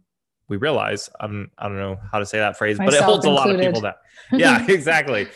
we 0.49 0.57
realize. 0.57 1.07
I'm, 1.19 1.51
I 1.55 1.67
don't 1.67 1.77
know 1.77 1.99
how 2.11 2.17
to 2.17 2.25
say 2.25 2.39
that 2.39 2.57
phrase, 2.57 2.79
Myself 2.79 2.91
but 2.91 2.99
it 2.99 3.05
holds 3.05 3.25
included. 3.25 3.47
a 3.47 3.47
lot 3.47 3.55
of 3.55 3.61
people 3.61 3.81
that. 3.81 3.97
Yeah, 4.31 4.65
exactly. 4.71 5.27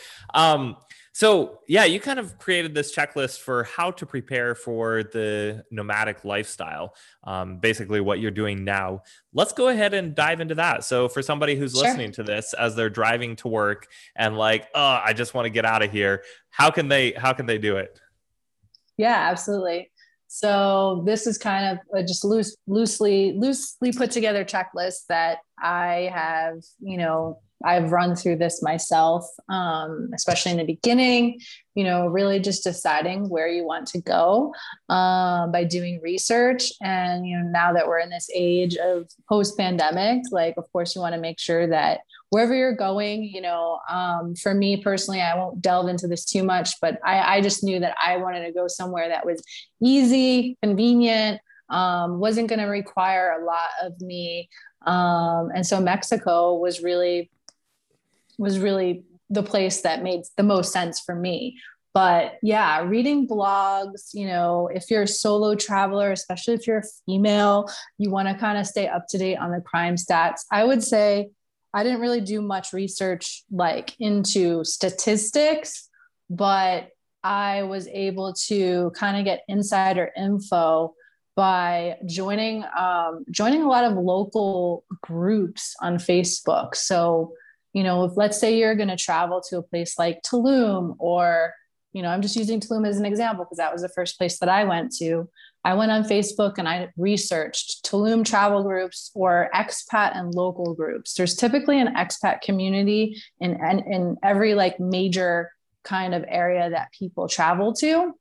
So, 1.14 1.60
yeah, 1.68 1.84
you 1.84 2.00
kind 2.00 2.18
of 2.18 2.38
created 2.38 2.74
this 2.74 2.94
checklist 2.94 3.40
for 3.40 3.64
how 3.64 3.90
to 3.90 4.06
prepare 4.06 4.54
for 4.54 5.02
the 5.02 5.62
nomadic 5.70 6.24
lifestyle, 6.24 6.94
um, 7.24 7.58
basically 7.58 8.00
what 8.00 8.18
you're 8.18 8.30
doing 8.30 8.64
now. 8.64 9.02
Let's 9.34 9.52
go 9.52 9.68
ahead 9.68 9.92
and 9.92 10.14
dive 10.14 10.40
into 10.40 10.54
that. 10.54 10.84
So, 10.84 11.08
for 11.08 11.20
somebody 11.20 11.54
who's 11.54 11.72
sure. 11.72 11.82
listening 11.82 12.12
to 12.12 12.22
this 12.22 12.54
as 12.54 12.74
they're 12.74 12.88
driving 12.88 13.36
to 13.36 13.48
work 13.48 13.88
and 14.16 14.38
like, 14.38 14.68
oh, 14.74 15.00
I 15.04 15.12
just 15.12 15.34
want 15.34 15.44
to 15.44 15.50
get 15.50 15.66
out 15.66 15.82
of 15.82 15.92
here, 15.92 16.24
how 16.48 16.70
can 16.70 16.88
they 16.88 17.12
how 17.12 17.34
can 17.34 17.44
they 17.44 17.58
do 17.58 17.76
it? 17.76 18.00
Yeah, 18.96 19.28
absolutely. 19.30 19.90
So 20.34 21.02
this 21.04 21.26
is 21.26 21.36
kind 21.36 21.76
of 21.76 21.78
a 21.94 22.02
just 22.02 22.24
loose, 22.24 22.56
loosely, 22.66 23.34
loosely 23.36 23.92
put 23.92 24.10
together 24.10 24.46
checklist 24.46 25.06
that 25.10 25.40
I 25.62 26.10
have, 26.10 26.62
you 26.80 26.96
know, 26.96 27.40
I've 27.64 27.92
run 27.92 28.14
through 28.16 28.36
this 28.36 28.62
myself, 28.62 29.26
um, 29.48 30.10
especially 30.14 30.52
in 30.52 30.58
the 30.58 30.64
beginning, 30.64 31.40
you 31.74 31.84
know, 31.84 32.06
really 32.06 32.38
just 32.40 32.64
deciding 32.64 33.28
where 33.28 33.48
you 33.48 33.64
want 33.64 33.86
to 33.88 34.00
go 34.00 34.54
um, 34.88 35.52
by 35.52 35.64
doing 35.64 36.00
research. 36.02 36.72
And, 36.82 37.26
you 37.26 37.38
know, 37.38 37.48
now 37.48 37.72
that 37.72 37.86
we're 37.86 38.00
in 38.00 38.10
this 38.10 38.28
age 38.34 38.76
of 38.76 39.08
post 39.28 39.56
pandemic, 39.56 40.22
like, 40.30 40.54
of 40.56 40.70
course, 40.72 40.94
you 40.94 41.00
want 41.00 41.14
to 41.14 41.20
make 41.20 41.40
sure 41.40 41.66
that 41.68 42.00
wherever 42.30 42.54
you're 42.54 42.74
going, 42.74 43.24
you 43.24 43.40
know, 43.40 43.78
um, 43.90 44.34
for 44.34 44.54
me 44.54 44.82
personally, 44.82 45.20
I 45.20 45.36
won't 45.36 45.60
delve 45.60 45.88
into 45.88 46.08
this 46.08 46.24
too 46.24 46.42
much, 46.42 46.80
but 46.80 46.98
I, 47.04 47.36
I 47.36 47.40
just 47.40 47.62
knew 47.62 47.78
that 47.80 47.94
I 48.04 48.16
wanted 48.16 48.46
to 48.46 48.52
go 48.52 48.68
somewhere 48.68 49.08
that 49.08 49.26
was 49.26 49.42
easy, 49.82 50.56
convenient, 50.62 51.40
um, 51.68 52.18
wasn't 52.18 52.48
going 52.48 52.58
to 52.58 52.66
require 52.66 53.38
a 53.40 53.44
lot 53.44 53.70
of 53.82 54.00
me. 54.00 54.48
Um, 54.86 55.50
and 55.54 55.66
so 55.66 55.80
Mexico 55.80 56.54
was 56.54 56.82
really 56.82 57.30
was 58.42 58.58
really 58.58 59.04
the 59.30 59.42
place 59.42 59.80
that 59.82 60.02
made 60.02 60.22
the 60.36 60.42
most 60.42 60.72
sense 60.72 61.00
for 61.00 61.14
me. 61.14 61.58
But 61.94 62.38
yeah 62.42 62.80
reading 62.82 63.28
blogs 63.28 64.14
you 64.14 64.26
know 64.26 64.70
if 64.72 64.90
you're 64.90 65.02
a 65.02 65.06
solo 65.06 65.54
traveler 65.54 66.10
especially 66.10 66.54
if 66.54 66.66
you're 66.66 66.78
a 66.78 66.90
female 67.04 67.68
you 67.98 68.10
want 68.10 68.28
to 68.28 68.34
kind 68.34 68.56
of 68.56 68.66
stay 68.66 68.88
up 68.88 69.04
to 69.10 69.18
date 69.18 69.36
on 69.36 69.50
the 69.50 69.60
crime 69.60 69.96
stats. 69.96 70.40
I 70.50 70.64
would 70.64 70.82
say 70.82 71.30
i 71.74 71.82
didn't 71.82 72.00
really 72.00 72.22
do 72.22 72.40
much 72.40 72.72
research 72.72 73.44
like 73.50 73.94
into 73.98 74.64
statistics 74.64 75.90
but 76.30 76.88
i 77.22 77.62
was 77.62 77.86
able 77.88 78.32
to 78.48 78.90
kind 78.94 79.18
of 79.18 79.24
get 79.26 79.42
insider 79.48 80.10
info 80.16 80.94
by 81.34 81.96
joining 82.06 82.64
um, 82.76 83.24
joining 83.30 83.62
a 83.62 83.68
lot 83.68 83.84
of 83.84 83.94
local 83.94 84.84
groups 85.00 85.74
on 85.80 85.96
facebook. 85.96 86.74
So 86.74 87.32
you 87.72 87.82
know, 87.82 88.04
if 88.04 88.16
let's 88.16 88.38
say 88.38 88.58
you're 88.58 88.74
going 88.74 88.88
to 88.88 88.96
travel 88.96 89.40
to 89.48 89.58
a 89.58 89.62
place 89.62 89.98
like 89.98 90.22
Tulum, 90.22 90.96
or, 90.98 91.54
you 91.92 92.02
know, 92.02 92.08
I'm 92.08 92.22
just 92.22 92.36
using 92.36 92.60
Tulum 92.60 92.86
as 92.86 92.98
an 92.98 93.06
example 93.06 93.44
because 93.44 93.58
that 93.58 93.72
was 93.72 93.82
the 93.82 93.88
first 93.88 94.18
place 94.18 94.38
that 94.38 94.48
I 94.48 94.64
went 94.64 94.94
to. 94.96 95.28
I 95.64 95.74
went 95.74 95.92
on 95.92 96.02
Facebook 96.02 96.54
and 96.58 96.68
I 96.68 96.88
researched 96.96 97.84
Tulum 97.84 98.24
travel 98.24 98.62
groups 98.64 99.10
or 99.14 99.48
expat 99.54 100.16
and 100.16 100.34
local 100.34 100.74
groups. 100.74 101.14
There's 101.14 101.36
typically 101.36 101.80
an 101.80 101.94
expat 101.94 102.40
community 102.40 103.22
in, 103.40 103.52
in, 103.52 103.78
in 103.80 104.16
every 104.22 104.54
like 104.54 104.80
major 104.80 105.52
kind 105.84 106.14
of 106.14 106.24
area 106.26 106.70
that 106.70 106.92
people 106.92 107.28
travel 107.28 107.72
to. 107.74 108.12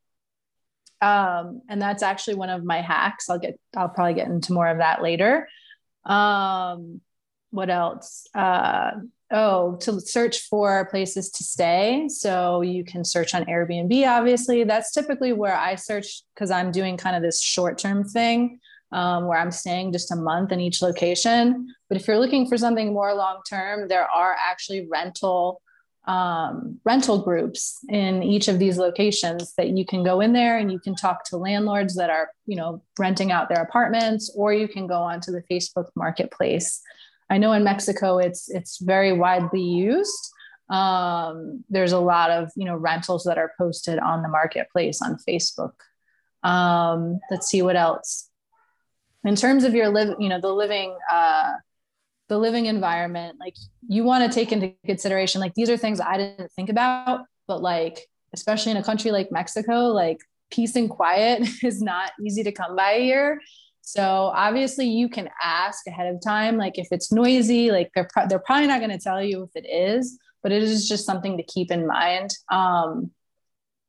Um, 1.01 1.63
and 1.67 1.81
that's 1.81 2.03
actually 2.03 2.35
one 2.35 2.51
of 2.51 2.63
my 2.63 2.79
hacks. 2.79 3.27
I'll 3.27 3.39
get, 3.39 3.59
I'll 3.75 3.89
probably 3.89 4.13
get 4.13 4.27
into 4.27 4.53
more 4.53 4.67
of 4.67 4.77
that 4.77 5.01
later. 5.01 5.49
Um, 6.05 7.01
what 7.49 7.71
else? 7.71 8.27
Uh, 8.35 8.91
oh, 9.31 9.77
to 9.77 9.99
search 10.01 10.47
for 10.49 10.85
places 10.85 11.29
to 11.31 11.43
stay. 11.43 12.07
So 12.09 12.61
you 12.61 12.83
can 12.83 13.05
search 13.05 13.33
on 13.33 13.45
Airbnb, 13.45 14.07
obviously. 14.07 14.63
That's 14.63 14.91
typically 14.91 15.33
where 15.33 15.55
I 15.55 15.75
search 15.75 16.23
because 16.35 16.51
I'm 16.51 16.71
doing 16.71 16.97
kind 16.97 17.15
of 17.15 17.21
this 17.21 17.41
short 17.41 17.77
term 17.77 18.03
thing 18.03 18.59
um, 18.91 19.27
where 19.27 19.37
I'm 19.37 19.51
staying 19.51 19.93
just 19.93 20.11
a 20.11 20.15
month 20.15 20.51
in 20.51 20.59
each 20.59 20.81
location. 20.81 21.73
But 21.87 21.97
if 21.97 22.07
you're 22.07 22.19
looking 22.19 22.47
for 22.47 22.57
something 22.57 22.93
more 22.93 23.13
long 23.13 23.41
term, 23.49 23.87
there 23.87 24.09
are 24.09 24.35
actually 24.37 24.87
rental 24.89 25.61
um, 26.05 26.79
rental 26.83 27.21
groups 27.21 27.85
in 27.89 28.23
each 28.23 28.47
of 28.47 28.57
these 28.57 28.79
locations 28.79 29.53
that 29.53 29.69
you 29.69 29.85
can 29.85 30.03
go 30.03 30.19
in 30.19 30.33
there 30.33 30.57
and 30.57 30.71
you 30.71 30.79
can 30.79 30.95
talk 30.95 31.23
to 31.25 31.37
landlords 31.37 31.95
that 31.95 32.09
are 32.09 32.31
you 32.47 32.55
know 32.55 32.81
renting 32.97 33.31
out 33.31 33.49
their 33.49 33.61
apartments 33.61 34.33
or 34.35 34.51
you 34.51 34.67
can 34.67 34.87
go 34.87 34.95
onto 34.95 35.31
the 35.31 35.43
facebook 35.43 35.89
marketplace 35.95 36.81
i 37.31 37.37
know 37.37 37.53
in 37.53 37.63
mexico 37.63 38.19
it's 38.19 38.49
it's 38.49 38.79
very 38.79 39.13
widely 39.13 39.63
used. 39.63 40.23
Um, 40.69 41.65
there's 41.69 41.91
a 41.91 41.99
lot 41.99 42.31
of 42.31 42.49
you 42.55 42.65
know 42.65 42.75
rentals 42.75 43.25
that 43.25 43.37
are 43.37 43.51
posted 43.57 43.99
on 43.99 44.21
the 44.21 44.29
marketplace 44.29 45.01
on 45.01 45.17
facebook. 45.27 45.73
Um, 46.43 47.19
let's 47.29 47.47
see 47.47 47.61
what 47.61 47.75
else. 47.75 48.29
In 49.25 49.35
terms 49.35 49.63
of 49.65 49.75
your 49.75 49.89
live 49.89 50.15
you 50.19 50.29
know 50.29 50.39
the 50.39 50.53
living 50.53 50.95
uh, 51.11 51.53
the 52.31 52.39
living 52.39 52.67
environment 52.67 53.35
like 53.41 53.57
you 53.89 54.05
want 54.05 54.23
to 54.23 54.33
take 54.33 54.53
into 54.53 54.73
consideration 54.85 55.41
like 55.41 55.53
these 55.53 55.69
are 55.69 55.75
things 55.75 55.99
i 55.99 56.15
didn't 56.15 56.49
think 56.53 56.69
about 56.69 57.25
but 57.45 57.61
like 57.61 58.07
especially 58.33 58.71
in 58.71 58.77
a 58.77 58.83
country 58.83 59.11
like 59.11 59.29
mexico 59.33 59.87
like 59.87 60.17
peace 60.49 60.77
and 60.77 60.89
quiet 60.89 61.45
is 61.63 61.81
not 61.81 62.11
easy 62.25 62.41
to 62.41 62.53
come 62.53 62.73
by 62.73 62.99
here 62.99 63.41
so 63.91 64.31
obviously 64.35 64.87
you 64.87 65.09
can 65.09 65.29
ask 65.43 65.85
ahead 65.87 66.13
of 66.13 66.21
time 66.21 66.57
like 66.57 66.77
if 66.77 66.87
it's 66.91 67.11
noisy 67.11 67.71
like 67.71 67.89
they're, 67.93 68.07
pro- 68.11 68.27
they're 68.27 68.39
probably 68.39 68.67
not 68.67 68.79
going 68.79 68.91
to 68.91 68.99
tell 68.99 69.21
you 69.21 69.43
if 69.43 69.49
it 69.55 69.67
is 69.67 70.17
but 70.43 70.51
it 70.51 70.63
is 70.63 70.87
just 70.87 71.05
something 71.05 71.37
to 71.37 71.43
keep 71.43 71.71
in 71.71 71.85
mind 71.85 72.31
um, 72.51 73.11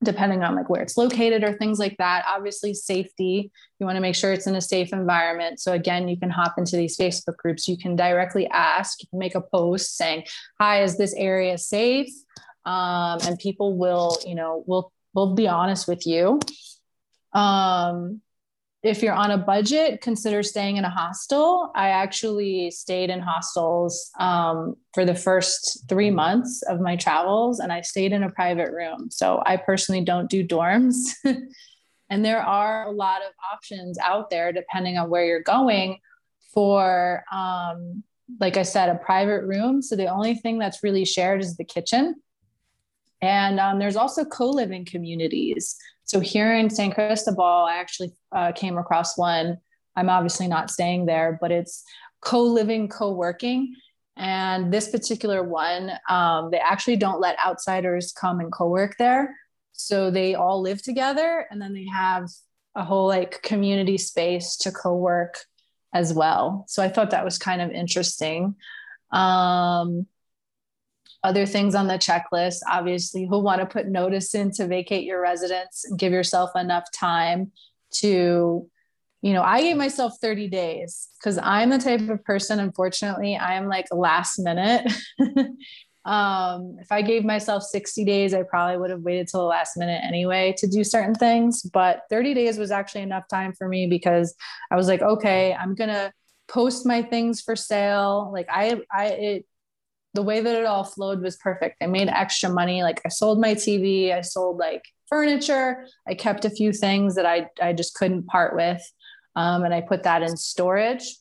depending 0.02 0.42
on 0.42 0.54
like 0.54 0.68
where 0.68 0.82
it's 0.82 0.96
located 0.96 1.44
or 1.44 1.52
things 1.52 1.78
like 1.78 1.96
that. 1.98 2.24
Obviously 2.28 2.74
safety 2.74 3.50
you 3.78 3.86
want 3.86 3.96
to 3.96 4.00
make 4.00 4.14
sure 4.14 4.32
it's 4.32 4.46
in 4.46 4.56
a 4.56 4.60
safe 4.60 4.92
environment. 4.92 5.60
So 5.60 5.72
again 5.72 6.08
you 6.08 6.16
can 6.16 6.30
hop 6.30 6.54
into 6.58 6.76
these 6.76 6.96
facebook 6.96 7.36
groups. 7.36 7.68
You 7.68 7.76
can 7.76 7.96
directly 7.96 8.48
ask 8.48 9.00
you 9.00 9.08
can 9.08 9.18
make 9.18 9.34
a 9.34 9.40
post 9.40 9.96
saying 9.96 10.24
hi 10.60 10.82
is 10.82 10.98
this 10.98 11.14
area 11.14 11.58
safe? 11.58 12.12
Um, 12.64 13.18
and 13.24 13.38
people 13.38 13.76
will 13.76 14.18
you 14.26 14.34
know 14.34 14.64
will 14.66 14.92
will 15.14 15.34
be 15.34 15.48
honest 15.48 15.86
with 15.86 16.06
you. 16.06 16.40
Um, 17.32 18.20
if 18.82 19.00
you're 19.00 19.14
on 19.14 19.30
a 19.30 19.38
budget, 19.38 20.00
consider 20.00 20.42
staying 20.42 20.76
in 20.76 20.84
a 20.84 20.90
hostel. 20.90 21.70
I 21.76 21.90
actually 21.90 22.72
stayed 22.72 23.10
in 23.10 23.20
hostels 23.20 24.10
um, 24.18 24.74
for 24.92 25.04
the 25.04 25.14
first 25.14 25.84
three 25.88 26.10
months 26.10 26.62
of 26.62 26.80
my 26.80 26.96
travels, 26.96 27.60
and 27.60 27.72
I 27.72 27.82
stayed 27.82 28.12
in 28.12 28.24
a 28.24 28.30
private 28.30 28.72
room. 28.72 29.08
So 29.10 29.40
I 29.46 29.56
personally 29.56 30.04
don't 30.04 30.28
do 30.28 30.44
dorms. 30.44 31.12
and 32.10 32.24
there 32.24 32.42
are 32.42 32.86
a 32.88 32.90
lot 32.90 33.22
of 33.22 33.32
options 33.52 33.98
out 33.98 34.30
there 34.30 34.52
depending 34.52 34.98
on 34.98 35.08
where 35.08 35.24
you're 35.24 35.42
going 35.42 35.98
for, 36.52 37.22
um, 37.30 38.02
like 38.40 38.56
I 38.56 38.64
said, 38.64 38.88
a 38.88 38.96
private 38.96 39.44
room. 39.44 39.80
So 39.80 39.94
the 39.94 40.08
only 40.08 40.34
thing 40.34 40.58
that's 40.58 40.82
really 40.82 41.04
shared 41.04 41.40
is 41.40 41.56
the 41.56 41.64
kitchen. 41.64 42.16
And 43.20 43.60
um, 43.60 43.78
there's 43.78 43.94
also 43.94 44.24
co 44.24 44.50
living 44.50 44.84
communities. 44.84 45.76
So 46.04 46.20
here 46.20 46.54
in 46.54 46.68
San 46.68 46.92
Cristobal, 46.92 47.44
I 47.44 47.76
actually 47.76 48.12
uh, 48.32 48.52
came 48.52 48.78
across 48.78 49.16
one. 49.16 49.58
I'm 49.96 50.08
obviously 50.08 50.48
not 50.48 50.70
staying 50.70 51.06
there, 51.06 51.38
but 51.40 51.50
it's 51.50 51.84
co 52.20 52.42
living, 52.42 52.88
co 52.88 53.12
working. 53.12 53.74
And 54.16 54.72
this 54.72 54.90
particular 54.90 55.42
one, 55.42 55.92
um, 56.08 56.50
they 56.50 56.58
actually 56.58 56.96
don't 56.96 57.20
let 57.20 57.38
outsiders 57.44 58.12
come 58.12 58.40
and 58.40 58.52
co 58.52 58.68
work 58.68 58.96
there. 58.98 59.34
So 59.72 60.10
they 60.10 60.34
all 60.34 60.60
live 60.60 60.82
together 60.82 61.46
and 61.50 61.60
then 61.60 61.72
they 61.72 61.86
have 61.86 62.28
a 62.74 62.84
whole 62.84 63.08
like 63.08 63.42
community 63.42 63.98
space 63.98 64.56
to 64.58 64.70
co 64.70 64.94
work 64.94 65.44
as 65.94 66.12
well. 66.12 66.64
So 66.68 66.82
I 66.82 66.88
thought 66.88 67.10
that 67.10 67.24
was 67.24 67.38
kind 67.38 67.60
of 67.60 67.70
interesting. 67.70 68.54
Um, 69.10 70.06
other 71.24 71.46
things 71.46 71.74
on 71.74 71.86
the 71.86 71.94
checklist, 71.94 72.60
obviously, 72.70 73.22
you'll 73.22 73.42
want 73.42 73.60
to 73.60 73.66
put 73.66 73.86
notice 73.86 74.34
in 74.34 74.50
to 74.52 74.66
vacate 74.66 75.04
your 75.04 75.20
residence 75.20 75.84
and 75.84 75.98
give 75.98 76.12
yourself 76.12 76.50
enough 76.56 76.84
time 76.92 77.52
to, 77.94 78.68
you 79.22 79.32
know, 79.32 79.42
I 79.42 79.60
gave 79.60 79.76
myself 79.76 80.14
30 80.20 80.48
days 80.48 81.08
because 81.18 81.38
I'm 81.38 81.70
the 81.70 81.78
type 81.78 82.08
of 82.08 82.24
person, 82.24 82.58
unfortunately, 82.58 83.36
I 83.36 83.54
am 83.54 83.68
like 83.68 83.86
last 83.92 84.38
minute. 84.40 84.92
um, 86.04 86.76
if 86.80 86.90
I 86.90 87.02
gave 87.02 87.24
myself 87.24 87.62
60 87.62 88.04
days, 88.04 88.34
I 88.34 88.42
probably 88.42 88.78
would 88.78 88.90
have 88.90 89.02
waited 89.02 89.28
till 89.28 89.40
the 89.40 89.46
last 89.46 89.76
minute 89.76 90.02
anyway 90.04 90.54
to 90.58 90.66
do 90.66 90.82
certain 90.82 91.14
things. 91.14 91.62
But 91.62 92.02
30 92.10 92.34
days 92.34 92.58
was 92.58 92.72
actually 92.72 93.02
enough 93.02 93.28
time 93.28 93.52
for 93.52 93.68
me 93.68 93.86
because 93.86 94.34
I 94.72 94.76
was 94.76 94.88
like, 94.88 95.02
okay, 95.02 95.54
I'm 95.54 95.76
going 95.76 95.90
to 95.90 96.12
post 96.48 96.84
my 96.84 97.02
things 97.02 97.40
for 97.40 97.54
sale. 97.54 98.30
Like 98.32 98.48
I, 98.50 98.80
I, 98.90 99.06
it, 99.06 99.46
the 100.14 100.22
way 100.22 100.40
that 100.40 100.54
it 100.54 100.66
all 100.66 100.84
flowed 100.84 101.22
was 101.22 101.36
perfect. 101.36 101.82
I 101.82 101.86
made 101.86 102.08
extra 102.08 102.50
money. 102.50 102.82
Like 102.82 103.00
I 103.04 103.08
sold 103.08 103.40
my 103.40 103.54
TV, 103.54 104.12
I 104.12 104.20
sold 104.20 104.58
like 104.58 104.84
furniture, 105.08 105.86
I 106.06 106.14
kept 106.14 106.44
a 106.44 106.50
few 106.50 106.72
things 106.72 107.14
that 107.16 107.26
I, 107.26 107.48
I 107.60 107.72
just 107.72 107.94
couldn't 107.94 108.26
part 108.26 108.54
with. 108.54 108.82
Um, 109.34 109.64
and 109.64 109.72
I 109.72 109.80
put 109.80 110.02
that 110.02 110.22
in 110.22 110.36
storage 110.36 111.16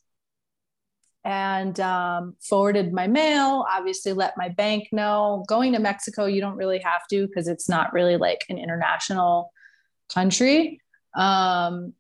and 1.24 1.80
um, 1.80 2.36
forwarded 2.42 2.92
my 2.92 3.08
mail, 3.08 3.66
obviously 3.70 4.14
let 4.14 4.38
my 4.38 4.50
bank 4.50 4.88
know. 4.92 5.46
Going 5.48 5.74
to 5.74 5.80
Mexico, 5.80 6.26
you 6.26 6.42
don't 6.42 6.58
really 6.58 6.80
have 6.80 7.08
to 7.12 7.28
because 7.28 7.48
it's 7.48 7.70
not 7.70 7.94
really 7.94 8.18
like 8.18 8.46
an 8.50 8.58
international 8.58 9.52
country. 10.14 10.82
Um, 11.16 11.94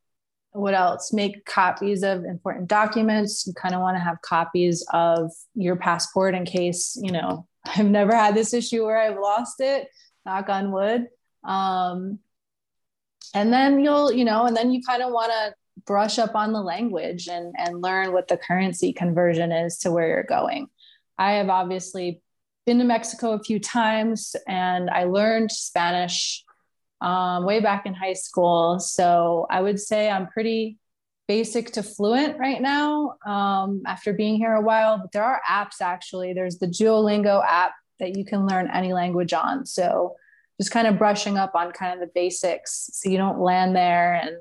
what 0.51 0.73
else? 0.73 1.13
Make 1.13 1.45
copies 1.45 2.03
of 2.03 2.25
important 2.25 2.67
documents. 2.67 3.45
You 3.47 3.53
kind 3.53 3.73
of 3.73 3.81
want 3.81 3.97
to 3.97 4.03
have 4.03 4.21
copies 4.21 4.85
of 4.93 5.31
your 5.55 5.75
passport 5.75 6.35
in 6.35 6.45
case 6.45 6.97
you 7.01 7.11
know 7.11 7.47
i've 7.65 7.85
never 7.85 8.15
had 8.15 8.35
this 8.35 8.53
issue 8.53 8.83
where 8.83 8.97
i've 8.97 9.19
lost 9.19 9.61
it 9.61 9.87
knock 10.25 10.49
on 10.49 10.71
wood. 10.71 11.07
Um, 11.43 12.19
and 13.33 13.51
then 13.51 13.79
you'll 13.79 14.11
you 14.11 14.25
know 14.25 14.45
and 14.45 14.55
then 14.55 14.71
you 14.71 14.81
kind 14.85 15.01
of 15.01 15.11
want 15.11 15.31
to 15.31 15.53
brush 15.85 16.19
up 16.19 16.35
on 16.35 16.53
the 16.53 16.61
language 16.61 17.27
and 17.27 17.55
and 17.57 17.81
learn 17.81 18.11
what 18.11 18.27
the 18.27 18.37
currency 18.37 18.93
conversion 18.93 19.51
is 19.51 19.77
to 19.79 19.91
where 19.91 20.07
you're 20.07 20.23
going. 20.23 20.67
I 21.17 21.33
have 21.33 21.49
obviously 21.49 22.21
been 22.65 22.77
to 22.77 22.83
mexico 22.83 23.31
a 23.31 23.43
few 23.43 23.59
times 23.59 24.35
and 24.47 24.89
i 24.89 25.03
learned 25.03 25.51
spanish 25.51 26.43
um, 27.01 27.45
way 27.45 27.59
back 27.59 27.85
in 27.85 27.93
high 27.93 28.13
school. 28.13 28.79
So 28.79 29.47
I 29.49 29.61
would 29.61 29.79
say 29.79 30.09
I'm 30.09 30.27
pretty 30.27 30.77
basic 31.27 31.71
to 31.71 31.83
fluent 31.83 32.37
right 32.37 32.61
now 32.61 33.15
um, 33.25 33.81
after 33.85 34.13
being 34.13 34.35
here 34.35 34.53
a 34.53 34.61
while. 34.61 34.99
But 34.99 35.11
there 35.11 35.23
are 35.23 35.41
apps 35.49 35.81
actually. 35.81 36.33
There's 36.33 36.59
the 36.59 36.67
Duolingo 36.67 37.43
app 37.45 37.73
that 37.99 38.15
you 38.17 38.25
can 38.25 38.47
learn 38.47 38.69
any 38.71 38.93
language 38.93 39.33
on. 39.33 39.65
So 39.65 40.15
just 40.59 40.71
kind 40.71 40.87
of 40.87 40.97
brushing 40.97 41.37
up 41.37 41.55
on 41.55 41.71
kind 41.71 41.93
of 41.93 41.99
the 41.99 42.11
basics 42.13 42.89
so 42.93 43.09
you 43.09 43.17
don't 43.17 43.39
land 43.39 43.75
there. 43.75 44.13
And 44.13 44.37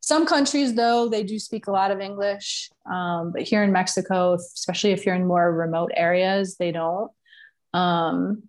some 0.00 0.26
countries, 0.26 0.74
though, 0.74 1.08
they 1.08 1.24
do 1.24 1.38
speak 1.38 1.66
a 1.66 1.72
lot 1.72 1.90
of 1.90 2.00
English. 2.00 2.70
Um, 2.88 3.32
but 3.32 3.42
here 3.42 3.64
in 3.64 3.72
Mexico, 3.72 4.34
especially 4.34 4.92
if 4.92 5.04
you're 5.04 5.16
in 5.16 5.26
more 5.26 5.52
remote 5.52 5.90
areas, 5.96 6.56
they 6.56 6.70
don't. 6.70 7.10
Um, 7.74 8.44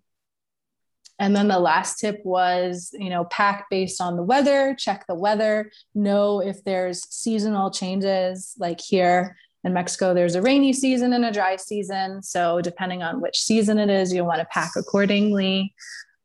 and 1.18 1.34
then 1.34 1.48
the 1.48 1.58
last 1.58 1.98
tip 1.98 2.20
was, 2.24 2.90
you 2.92 3.10
know, 3.10 3.24
pack 3.24 3.66
based 3.70 4.00
on 4.00 4.16
the 4.16 4.22
weather, 4.22 4.74
check 4.78 5.04
the 5.08 5.14
weather, 5.14 5.70
know 5.94 6.40
if 6.40 6.62
there's 6.64 7.08
seasonal 7.12 7.70
changes. 7.70 8.54
Like 8.58 8.80
here 8.80 9.36
in 9.64 9.72
Mexico, 9.72 10.14
there's 10.14 10.36
a 10.36 10.42
rainy 10.42 10.72
season 10.72 11.12
and 11.12 11.24
a 11.24 11.32
dry 11.32 11.56
season. 11.56 12.22
So 12.22 12.60
depending 12.60 13.02
on 13.02 13.20
which 13.20 13.40
season 13.40 13.78
it 13.78 13.90
is, 13.90 14.12
you'll 14.12 14.26
want 14.26 14.40
to 14.40 14.46
pack 14.46 14.72
accordingly. 14.76 15.74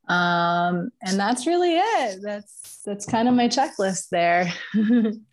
Um, 0.07 0.91
and 1.01 1.19
that's 1.19 1.47
really 1.47 1.75
it. 1.75 2.19
That's 2.21 2.81
that's 2.85 3.05
kind 3.05 3.27
of 3.27 3.33
my 3.33 3.47
checklist 3.47 4.09
there. 4.09 4.53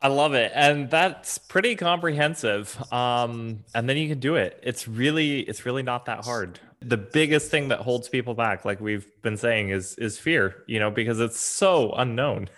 I 0.00 0.08
love 0.08 0.34
it. 0.34 0.52
And 0.54 0.88
that's 0.88 1.38
pretty 1.38 1.74
comprehensive. 1.74 2.80
Um, 2.92 3.64
and 3.74 3.88
then 3.88 3.96
you 3.96 4.08
can 4.08 4.20
do 4.20 4.36
it. 4.36 4.60
It's 4.62 4.86
really, 4.86 5.40
it's 5.40 5.66
really 5.66 5.82
not 5.82 6.06
that 6.06 6.24
hard. 6.24 6.60
The 6.80 6.96
biggest 6.96 7.50
thing 7.50 7.68
that 7.68 7.80
holds 7.80 8.08
people 8.08 8.34
back, 8.34 8.64
like 8.64 8.80
we've 8.80 9.06
been 9.22 9.36
saying, 9.36 9.70
is 9.70 9.96
is 9.96 10.16
fear, 10.16 10.62
you 10.68 10.78
know, 10.78 10.92
because 10.92 11.18
it's 11.18 11.40
so 11.40 11.90
unknown. 11.92 12.48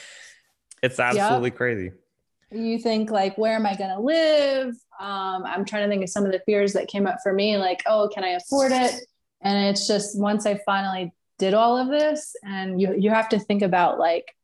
it's 0.82 0.98
absolutely 0.98 1.50
yep. 1.50 1.56
crazy. 1.56 1.92
You 2.50 2.78
think 2.78 3.10
like, 3.10 3.36
where 3.36 3.54
am 3.54 3.66
I 3.66 3.76
gonna 3.76 4.00
live? 4.00 4.74
Um, 4.98 5.44
I'm 5.44 5.66
trying 5.66 5.82
to 5.82 5.88
think 5.88 6.02
of 6.02 6.08
some 6.08 6.24
of 6.24 6.32
the 6.32 6.40
fears 6.46 6.72
that 6.72 6.88
came 6.88 7.06
up 7.06 7.18
for 7.22 7.34
me, 7.34 7.58
like, 7.58 7.82
oh, 7.86 8.08
can 8.12 8.24
I 8.24 8.30
afford 8.30 8.72
it? 8.72 8.94
And 9.42 9.68
it's 9.68 9.86
just 9.86 10.18
once 10.18 10.46
I 10.46 10.58
finally 10.64 11.12
did 11.38 11.52
all 11.52 11.76
of 11.76 11.88
this, 11.88 12.34
and 12.42 12.80
you 12.80 12.94
you 12.94 13.10
have 13.10 13.28
to 13.30 13.38
think 13.38 13.60
about 13.60 13.98
like 13.98 14.34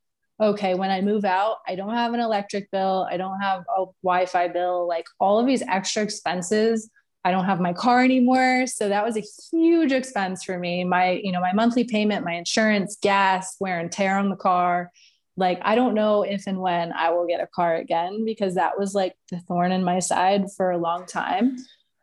okay, 0.41 0.75
when 0.75 0.91
I 0.91 1.01
move 1.01 1.25
out, 1.25 1.59
I 1.67 1.75
don't 1.75 1.95
have 1.95 2.15
an 2.15 2.21
electric 2.21 2.71
bill, 2.71 3.07
I 3.11 3.17
don't 3.17 3.41
have 3.41 3.65
a 3.77 3.87
Wi 4.03 4.27
Fi 4.27 4.49
bill, 4.49 4.87
like 4.87 5.07
all 5.19 5.39
of 5.39 5.47
these 5.47 5.63
extra 5.63 6.03
expenses. 6.03 6.91
I 7.25 7.33
don't 7.33 7.45
have 7.45 7.61
my 7.61 7.73
car 7.73 8.03
anymore. 8.03 8.67
So 8.67 8.89
that 8.89 9.05
was 9.05 9.17
a 9.17 9.25
huge 9.51 9.93
expense 9.93 10.45
for 10.45 10.59
me. 10.59 10.85
My, 10.85 11.11
you 11.11 11.33
know, 11.33 11.41
my 11.41 11.53
monthly 11.53 11.85
payment, 11.85 12.25
my 12.25 12.35
insurance, 12.35 12.97
gas, 13.03 13.57
wear 13.61 13.81
and 13.81 13.91
tear 13.91 14.17
on 14.17 14.31
the 14.31 14.37
car. 14.37 14.91
Like, 15.37 15.59
I 15.63 15.75
don't 15.75 15.95
know 15.95 16.23
if 16.23 16.47
and 16.47 16.61
when 16.61 16.93
I 16.93 17.11
will 17.11 17.27
get 17.27 17.41
a 17.41 17.47
car 17.47 17.75
again 17.75 18.25
because 18.25 18.55
that 18.55 18.79
was 18.79 18.95
like 18.95 19.15
the 19.31 19.41
thorn 19.41 19.73
in 19.73 19.85
my 19.85 19.99
side 19.99 20.47
for 20.57 20.71
a 20.71 20.79
long 20.79 21.07
time. 21.07 21.57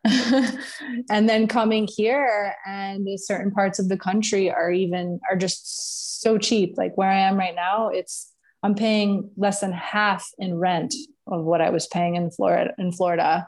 and 1.10 1.28
then 1.28 1.47
coming 1.47 1.88
here 1.88 2.53
and 2.66 3.08
certain 3.20 3.51
parts 3.51 3.80
of 3.80 3.89
the 3.89 3.97
country 3.97 4.51
are 4.51 4.72
even 4.72 5.20
are 5.30 5.36
just 5.36 6.22
so 6.22 6.38
cheap. 6.38 6.78
Like 6.78 6.95
where 6.97 7.10
i 7.10 7.20
am 7.20 7.38
right 7.38 7.56
now 7.56 7.89
it's 7.89 8.32
i'm 8.64 8.76
paying 8.76 9.32
less 9.36 9.62
than 9.62 9.72
half 9.72 10.28
in 10.38 10.56
rent 10.56 10.93
of 11.28 11.43
what 11.43 11.62
i 11.62 11.70
was 11.70 11.88
paying 11.88 12.16
in 12.16 12.30
florida 12.32 12.74
in 12.78 12.91
florida 12.91 13.47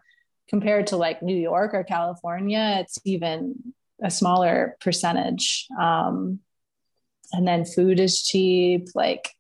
compared 0.50 0.88
to 0.88 0.98
like 0.98 1.22
new 1.22 1.36
york 1.36 1.74
or 1.74 1.84
california. 1.84 2.78
It's 2.80 2.98
even 3.06 3.74
a 4.02 4.12
smaller 4.12 4.78
percentage. 4.80 5.68
Um, 5.80 6.40
and 7.34 7.48
then 7.48 7.66
food 7.66 8.00
is 8.00 8.24
cheap. 8.24 8.90
Like 8.96 9.32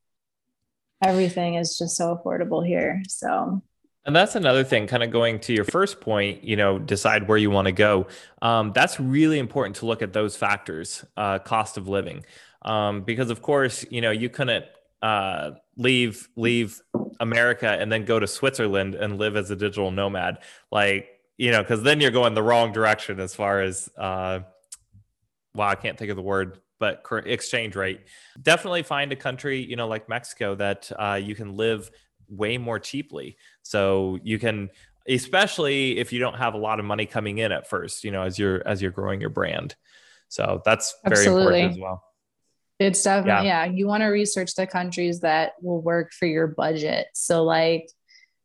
everything 1.03 1.55
is 1.55 1.77
just 1.77 1.95
so 1.95 2.15
affordable 2.15 2.65
here. 2.65 3.01
So 3.07 3.61
and 4.07 4.15
that's 4.15 4.35
another 4.35 4.63
thing, 4.63 4.87
kind 4.87 5.03
of 5.03 5.11
going 5.11 5.37
to 5.41 5.53
your 5.53 5.65
first 5.65 5.99
point, 5.99 6.41
you 6.41 6.55
know, 6.55 6.79
decide 6.79 7.27
where 7.27 7.37
you 7.37 7.51
want 7.51 7.65
to 7.65 7.73
go. 7.73 8.07
Um, 8.41 8.71
that's 8.73 9.01
really 9.01 9.37
important 9.37 9.75
to 9.77 9.85
look 9.85 10.01
at 10.01 10.13
those 10.13 10.37
factors, 10.37 11.03
uh, 11.17 11.39
cost 11.39 11.77
of 11.77 11.89
living. 11.89 12.23
Um, 12.61 13.01
because 13.01 13.29
of 13.29 13.41
course, 13.41 13.85
you 13.91 13.99
know, 13.99 14.11
you 14.11 14.29
couldn't 14.29 14.63
uh, 15.01 15.51
leave 15.75 16.29
leave 16.37 16.81
America 17.19 17.69
and 17.69 17.91
then 17.91 18.05
go 18.05 18.17
to 18.17 18.27
Switzerland 18.27 18.95
and 18.95 19.17
live 19.17 19.35
as 19.35 19.51
a 19.51 19.57
digital 19.57 19.91
nomad. 19.91 20.37
Like, 20.71 21.09
you 21.37 21.51
know, 21.51 21.61
because 21.61 21.83
then 21.83 21.99
you're 21.99 22.09
going 22.09 22.33
the 22.33 22.43
wrong 22.43 22.71
direction 22.71 23.19
as 23.19 23.35
far 23.35 23.61
as 23.61 23.89
uh, 23.97 24.39
I 25.59 25.75
can't 25.75 25.97
think 25.97 26.11
of 26.11 26.15
the 26.15 26.23
word, 26.23 26.59
but 26.79 27.03
exchange 27.25 27.75
rate. 27.75 27.99
Definitely 28.41 28.83
find 28.83 29.11
a 29.11 29.17
country, 29.17 29.59
you 29.59 29.75
know, 29.75 29.89
like 29.89 30.07
Mexico 30.07 30.55
that 30.55 30.89
uh, 30.97 31.19
you 31.21 31.35
can 31.35 31.57
live 31.57 31.91
way 32.29 32.57
more 32.57 32.79
cheaply. 32.79 33.37
So 33.67 34.17
you 34.23 34.39
can 34.39 34.69
especially 35.07 35.97
if 35.97 36.11
you 36.11 36.19
don't 36.19 36.35
have 36.35 36.53
a 36.53 36.57
lot 36.57 36.79
of 36.79 36.85
money 36.85 37.05
coming 37.05 37.37
in 37.37 37.51
at 37.51 37.69
first, 37.69 38.03
you 38.03 38.11
know, 38.11 38.23
as 38.23 38.37
you're 38.37 38.65
as 38.67 38.81
you're 38.81 38.91
growing 38.91 39.21
your 39.21 39.29
brand. 39.29 39.75
So 40.29 40.61
that's 40.65 40.93
very 41.05 41.19
Absolutely. 41.19 41.61
important 41.61 41.71
as 41.71 41.79
well. 41.79 42.03
It's 42.79 43.01
definitely 43.01 43.47
yeah. 43.47 43.65
yeah. 43.65 43.71
You 43.71 43.87
want 43.87 44.01
to 44.01 44.07
research 44.07 44.53
the 44.55 44.67
countries 44.67 45.21
that 45.21 45.53
will 45.61 45.81
work 45.81 46.11
for 46.11 46.25
your 46.25 46.47
budget. 46.47 47.07
So 47.13 47.43
like, 47.43 47.89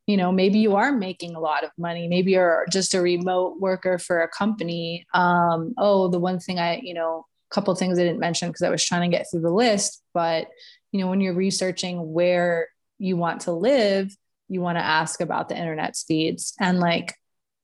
you 0.07 0.17
know, 0.17 0.33
maybe 0.33 0.59
you 0.59 0.77
are 0.77 0.93
making 0.93 1.35
a 1.35 1.41
lot 1.41 1.65
of 1.65 1.71
money. 1.77 2.09
Maybe 2.09 2.33
you're 2.33 2.67
just 2.71 2.95
a 2.95 3.01
remote 3.01 3.61
worker 3.61 3.99
for 3.99 4.23
a 4.23 4.29
company. 4.29 5.07
Um, 5.13 5.75
oh, 5.77 6.09
the 6.09 6.19
one 6.19 6.39
thing 6.39 6.59
I, 6.59 6.81
you 6.83 6.95
know, 6.95 7.27
a 7.51 7.55
couple 7.55 7.75
things 7.75 7.99
I 7.99 8.05
didn't 8.05 8.21
mention 8.21 8.49
because 8.49 8.63
I 8.63 8.71
was 8.71 8.85
trying 8.85 9.11
to 9.11 9.17
get 9.17 9.27
through 9.31 9.43
the 9.43 9.51
list, 9.51 10.03
but 10.15 10.47
you 10.93 11.01
know, 11.01 11.09
when 11.09 11.21
you're 11.21 11.35
researching 11.35 12.13
where 12.13 12.69
you 12.99 13.17
want 13.17 13.43
to 13.43 13.53
live, 13.53 14.17
you 14.53 14.61
want 14.61 14.77
to 14.77 14.85
ask 14.85 15.21
about 15.21 15.49
the 15.49 15.57
internet 15.57 15.97
speeds. 15.97 16.55
And 16.61 16.79
like 16.79 17.15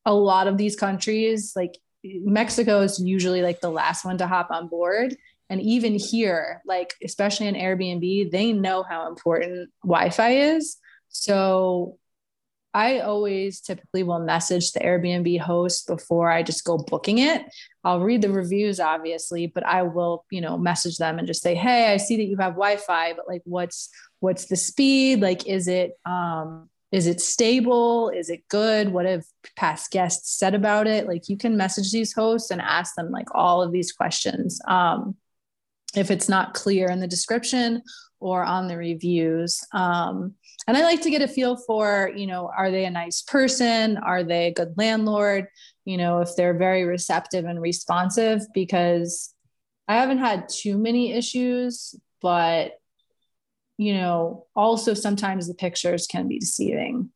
a 0.06 0.14
lot 0.14 0.48
of 0.48 0.56
these 0.56 0.74
countries, 0.74 1.52
like 1.54 1.76
Mexico 2.02 2.80
is 2.80 2.98
usually 2.98 3.42
like 3.42 3.60
the 3.60 3.70
last 3.70 4.04
one 4.04 4.16
to 4.18 4.26
hop 4.26 4.50
on 4.50 4.68
board. 4.68 5.14
And 5.50 5.60
even 5.60 5.98
here, 5.98 6.62
like 6.66 6.94
especially 7.04 7.46
in 7.46 7.54
Airbnb, 7.54 8.30
they 8.30 8.52
know 8.52 8.82
how 8.82 9.08
important 9.08 9.70
Wi 9.84 10.08
Fi 10.10 10.54
is. 10.54 10.78
So 11.10 11.98
I 12.72 13.00
always 13.00 13.60
typically 13.60 14.02
will 14.02 14.20
message 14.20 14.72
the 14.72 14.80
Airbnb 14.80 15.40
host 15.40 15.86
before 15.86 16.30
I 16.30 16.42
just 16.42 16.64
go 16.64 16.78
booking 16.78 17.18
it. 17.18 17.42
I'll 17.82 18.00
read 18.00 18.22
the 18.22 18.30
reviews, 18.30 18.78
obviously, 18.78 19.46
but 19.46 19.64
I 19.66 19.82
will, 19.82 20.24
you 20.30 20.40
know, 20.40 20.58
message 20.58 20.98
them 20.98 21.18
and 21.18 21.26
just 21.26 21.42
say, 21.42 21.54
"Hey, 21.54 21.92
I 21.92 21.96
see 21.96 22.16
that 22.16 22.24
you 22.24 22.36
have 22.36 22.52
Wi-Fi, 22.52 23.14
but 23.14 23.26
like, 23.26 23.42
what's 23.44 23.88
what's 24.20 24.46
the 24.46 24.56
speed? 24.56 25.20
Like, 25.20 25.46
is 25.46 25.68
it 25.68 25.92
um, 26.04 26.68
is 26.90 27.06
it 27.06 27.20
stable? 27.20 28.10
Is 28.10 28.30
it 28.30 28.48
good? 28.48 28.92
What 28.92 29.06
have 29.06 29.24
past 29.56 29.90
guests 29.90 30.38
said 30.38 30.54
about 30.54 30.86
it? 30.86 31.06
Like, 31.06 31.28
you 31.28 31.36
can 31.36 31.56
message 31.56 31.92
these 31.92 32.12
hosts 32.12 32.50
and 32.50 32.60
ask 32.60 32.94
them 32.94 33.10
like 33.10 33.34
all 33.34 33.62
of 33.62 33.72
these 33.72 33.92
questions. 33.92 34.60
Um, 34.66 35.16
if 35.94 36.10
it's 36.10 36.28
not 36.28 36.54
clear 36.54 36.90
in 36.90 37.00
the 37.00 37.06
description 37.06 37.82
or 38.20 38.44
on 38.44 38.68
the 38.68 38.76
reviews. 38.76 39.60
Um, 39.72 40.34
and 40.66 40.76
I 40.76 40.82
like 40.82 41.00
to 41.02 41.10
get 41.10 41.22
a 41.22 41.28
feel 41.28 41.56
for, 41.56 42.10
you 42.14 42.26
know, 42.26 42.50
are 42.56 42.70
they 42.70 42.84
a 42.84 42.90
nice 42.90 43.22
person? 43.22 43.96
Are 43.96 44.22
they 44.22 44.48
a 44.48 44.52
good 44.52 44.74
landlord? 44.76 45.46
You 45.84 45.96
know, 45.96 46.20
if 46.20 46.36
they're 46.36 46.58
very 46.58 46.84
receptive 46.84 47.46
and 47.46 47.60
responsive, 47.60 48.42
because 48.52 49.32
I 49.86 49.96
haven't 49.96 50.18
had 50.18 50.48
too 50.48 50.76
many 50.76 51.12
issues, 51.12 51.94
but, 52.20 52.72
you 53.78 53.94
know, 53.94 54.44
also 54.56 54.92
sometimes 54.92 55.46
the 55.46 55.54
pictures 55.54 56.06
can 56.06 56.26
be 56.26 56.40
deceiving. 56.40 57.10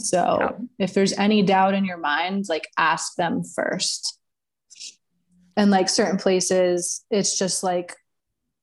So 0.00 0.38
yeah. 0.40 0.50
if 0.78 0.94
there's 0.94 1.12
any 1.12 1.42
doubt 1.42 1.74
in 1.74 1.84
your 1.84 1.96
mind, 1.96 2.46
like 2.48 2.68
ask 2.76 3.14
them 3.14 3.44
first. 3.44 4.18
And 5.56 5.70
like 5.70 5.88
certain 5.88 6.16
places, 6.16 7.04
it's 7.10 7.38
just 7.38 7.62
like 7.62 7.94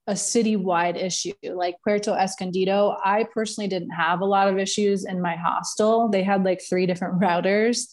a 0.05 0.14
citywide 0.14 1.01
issue. 1.01 1.34
Like 1.43 1.76
Puerto 1.84 2.14
Escondido, 2.14 2.97
I 3.03 3.26
personally 3.34 3.70
didn't 3.70 3.91
have 3.91 4.20
a 4.20 4.26
lot 4.26 4.49
of 4.49 4.58
issues 4.58 5.05
in 5.05 5.22
my 5.22 5.36
hostel. 5.36 6.10
They 6.10 6.24
had 6.24 6.43
like 6.43 6.62
three 6.62 6.86
different 6.86 7.20
routers. 7.22 7.88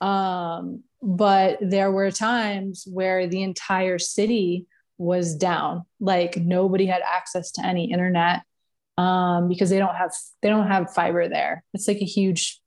Um, 0.00 0.84
but 1.02 1.58
there 1.60 1.92
were 1.92 2.10
times 2.10 2.86
where 2.90 3.26
the 3.26 3.42
entire 3.42 3.98
city 3.98 4.66
was 4.96 5.34
down. 5.34 5.84
Like 6.00 6.36
nobody 6.36 6.86
had 6.86 7.02
access 7.02 7.50
to 7.52 7.66
any 7.66 7.92
internet 7.92 8.42
um, 8.96 9.48
because 9.48 9.70
they 9.70 9.78
don't 9.78 9.94
have 9.94 10.12
they 10.42 10.48
don't 10.48 10.68
have 10.68 10.94
fiber 10.94 11.28
there. 11.28 11.64
It's 11.74 11.88
like 11.88 12.00
a 12.00 12.06
huge 12.06 12.60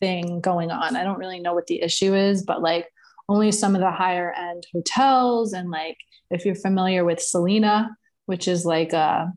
thing 0.00 0.40
going 0.40 0.70
on. 0.70 0.96
I 0.96 1.04
don't 1.04 1.18
really 1.18 1.40
know 1.40 1.54
what 1.54 1.66
the 1.66 1.82
issue 1.82 2.14
is, 2.14 2.42
but 2.44 2.62
like 2.62 2.88
only 3.28 3.52
some 3.52 3.74
of 3.74 3.80
the 3.80 3.90
higher 3.90 4.32
end 4.32 4.66
hotels 4.72 5.52
and 5.52 5.70
like 5.70 5.96
if 6.30 6.44
you're 6.44 6.54
familiar 6.54 7.04
with 7.04 7.20
Selina, 7.20 7.96
which 8.26 8.48
is 8.48 8.64
like 8.64 8.92
a, 8.92 9.32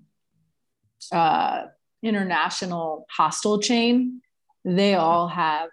a 1.11 1.65
international 2.03 3.05
hostel 3.09 3.59
chain. 3.59 4.21
They 4.65 4.95
all 4.95 5.27
have 5.27 5.69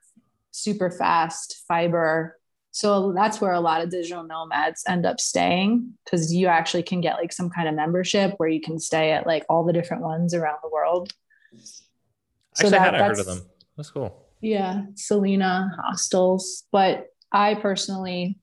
super 0.51 0.91
fast 0.91 1.65
fiber. 1.67 2.39
So 2.75 3.13
that's 3.13 3.41
where 3.41 3.53
a 3.53 3.61
lot 3.61 3.83
of 3.83 3.91
digital 3.91 4.25
nomads 4.25 4.83
end 4.89 5.07
up 5.07 5.21
staying 5.21 5.93
because 6.05 6.35
you 6.35 6.49
actually 6.49 6.83
can 6.83 7.01
get 7.01 7.19
like 7.19 7.33
some 7.33 7.49
kind 7.49 7.69
of 7.69 7.77
membership 7.77 8.35
where 8.39 8.49
you 8.49 8.61
can 8.61 8.81
stay 8.81 9.13
at 9.13 9.29
like 9.29 9.45
all 9.49 9.63
the 9.63 9.73
different 9.73 10.03
ones 10.03 10.35
around 10.35 10.59
the 10.61 10.69
world. 10.69 11.13
So 11.53 12.67
actually, 12.67 12.71
that, 12.71 12.81
I 12.81 12.85
hadn't 12.85 13.01
heard 13.01 13.19
of 13.21 13.27
them. 13.27 13.43
That's 13.77 13.91
cool. 13.91 14.27
Yeah, 14.41 14.87
Selina 14.97 15.71
hostels. 15.81 16.65
But 16.73 17.07
I 17.31 17.55
personally, 17.55 18.41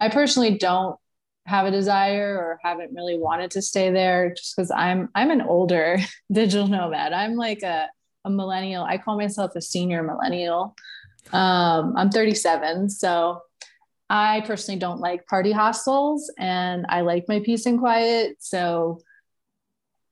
I 0.00 0.10
personally 0.10 0.56
don't 0.56 0.96
have 1.44 1.66
a 1.66 1.72
desire 1.72 2.38
or 2.38 2.60
haven't 2.62 2.94
really 2.94 3.18
wanted 3.18 3.50
to 3.50 3.62
stay 3.62 3.90
there 3.90 4.32
just 4.32 4.54
because 4.54 4.70
I'm 4.70 5.08
I'm 5.12 5.32
an 5.32 5.42
older 5.42 5.98
digital 6.32 6.68
nomad. 6.68 7.12
I'm 7.12 7.34
like 7.34 7.64
a, 7.64 7.88
a 8.24 8.30
millennial. 8.30 8.84
I 8.84 8.98
call 8.98 9.16
myself 9.16 9.56
a 9.56 9.60
senior 9.60 10.04
millennial. 10.04 10.76
Um, 11.32 11.94
I'm 11.96 12.10
37, 12.10 12.90
so 12.90 13.40
I 14.10 14.42
personally 14.46 14.78
don't 14.78 15.00
like 15.00 15.26
party 15.26 15.52
hostels 15.52 16.30
and 16.38 16.86
I 16.88 17.00
like 17.00 17.24
my 17.26 17.40
peace 17.40 17.66
and 17.66 17.78
quiet. 17.78 18.36
So 18.40 19.00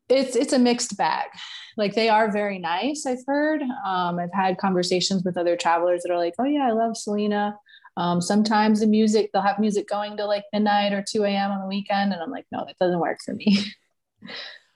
it's 0.09 0.37
it's 0.37 0.53
a 0.53 0.59
mixed 0.59 0.97
bag. 0.97 1.29
Like 1.77 1.95
they 1.95 2.09
are 2.09 2.31
very 2.31 2.59
nice, 2.59 3.07
I've 3.07 3.25
heard. 3.27 3.63
Um, 3.63 4.19
I've 4.19 4.33
had 4.33 4.59
conversations 4.59 5.23
with 5.25 5.37
other 5.37 5.57
travelers 5.57 6.03
that 6.03 6.13
are 6.13 6.19
like, 6.19 6.35
oh 6.39 6.45
yeah, 6.45 6.67
I 6.67 6.73
love 6.73 6.97
Selina. 6.97 7.57
Um, 7.97 8.21
sometimes 8.21 8.81
the 8.81 8.87
music, 8.87 9.31
they'll 9.33 9.43
have 9.43 9.59
music 9.59 9.89
going 9.89 10.17
to 10.17 10.25
like 10.25 10.45
midnight 10.53 10.93
or 10.93 11.05
2 11.07 11.25
a.m. 11.25 11.51
on 11.51 11.61
the 11.61 11.67
weekend. 11.67 12.13
And 12.13 12.23
I'm 12.23 12.31
like, 12.31 12.47
no, 12.51 12.65
that 12.67 12.79
doesn't 12.79 12.99
work 12.99 13.19
for 13.25 13.35
me. 13.35 13.59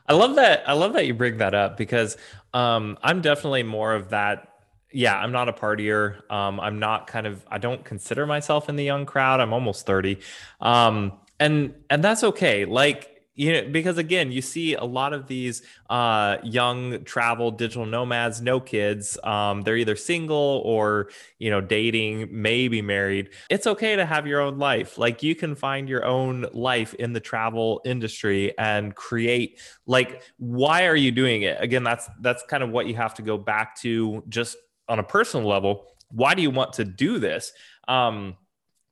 I 0.09 0.15
love 0.15 0.37
that. 0.37 0.69
I 0.69 0.75
love 0.75 0.93
that 0.93 1.07
you 1.07 1.15
bring 1.15 1.39
that 1.39 1.55
up 1.55 1.77
because 1.77 2.17
um, 2.55 2.99
I'm 3.03 3.23
definitely 3.23 3.63
more 3.63 3.95
of 3.95 4.11
that. 4.11 4.49
Yeah, 4.93 5.19
I'm 5.19 5.33
not 5.33 5.49
a 5.49 5.53
partier. 5.53 6.31
Um, 6.31 6.61
I'm 6.61 6.79
not 6.79 7.07
kind 7.07 7.27
of. 7.27 7.45
I 7.51 7.59
don't 7.59 7.85
consider 7.85 8.27
myself 8.27 8.69
in 8.69 8.77
the 8.77 8.85
young 8.85 9.05
crowd. 9.05 9.41
I'm 9.41 9.53
almost 9.53 9.85
30, 9.87 10.19
um, 10.61 11.13
and 11.41 11.75
and 11.91 12.03
that's 12.03 12.23
okay. 12.23 12.65
Like 12.65 13.17
you 13.37 13.53
know 13.53 13.69
because 13.71 13.99
again 13.99 14.33
you 14.33 14.43
see 14.43 14.75
a 14.75 14.85
lot 14.85 15.13
of 15.13 15.27
these 15.29 15.63
uh, 15.91 16.39
young 16.43 17.05
travel 17.05 17.51
digital 17.51 17.87
nomads 17.87 18.41
no 18.41 18.59
kids 18.59 19.17
um, 19.23 19.63
they're 19.63 19.77
either 19.77 19.95
single 19.95 20.63
or 20.65 21.11
you 21.39 21.51
know 21.51 21.61
dating 21.61 22.29
maybe 22.33 22.83
married 22.83 23.31
it's 23.51 23.67
okay 23.67 23.95
to 23.95 24.05
have 24.05 24.27
your 24.27 24.41
own 24.41 24.59
life 24.59 24.99
like 24.99 25.23
you 25.23 25.35
can 25.35 25.55
find 25.55 25.89
your 25.89 26.05
own 26.05 26.47
life 26.53 26.95
in 26.95 27.13
the 27.13 27.21
travel 27.21 27.81
industry 27.85 28.57
and 28.59 28.95
create 28.97 29.61
like 29.87 30.23
why 30.39 30.87
are 30.87 30.97
you 30.97 31.13
doing 31.13 31.43
it 31.43 31.57
again 31.61 31.85
that's 31.85 32.09
that's 32.21 32.43
kind 32.49 32.63
of 32.63 32.71
what 32.71 32.87
you 32.87 32.95
have 32.95 33.15
to 33.15 33.23
go 33.23 33.37
back 33.37 33.77
to 33.77 34.25
just 34.29 34.57
on 34.89 34.99
a 34.99 35.03
personal 35.03 35.49
level 35.49 35.87
why 36.11 36.35
do 36.35 36.43
you 36.43 36.51
want 36.51 36.75
to 36.75 36.85
do 36.85 37.19
this? 37.19 37.53
Um, 37.89 38.37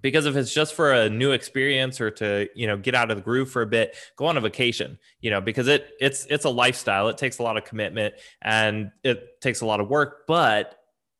because 0.01 0.26
if 0.26 0.36
it's 0.36 0.53
just 0.53 0.74
for 0.74 0.92
a 0.92 1.09
new 1.09 1.32
experience 1.32 2.01
or 2.01 2.11
to 2.11 2.49
you 2.55 2.66
know 2.66 2.76
get 2.76 2.95
out 2.95 3.11
of 3.11 3.16
the 3.16 3.22
groove 3.22 3.51
for 3.51 3.62
a 3.62 3.66
bit 3.66 3.97
go 4.16 4.26
on 4.26 4.36
a 4.36 4.40
vacation 4.40 4.99
you 5.20 5.30
know 5.30 5.40
because 5.40 5.66
it 5.66 5.88
it's 5.99 6.26
it's 6.26 6.45
a 6.45 6.51
lifestyle. 6.51 7.09
It 7.09 7.18
takes 7.18 7.38
a 7.38 7.42
lot 7.42 7.57
of 7.57 7.64
commitment 7.64 8.14
and 8.42 8.90
it 9.03 9.40
takes 9.40 9.62
a 9.62 9.66
lot 9.66 9.80
of 9.80 9.88
work 9.88 10.26
but 10.26 10.76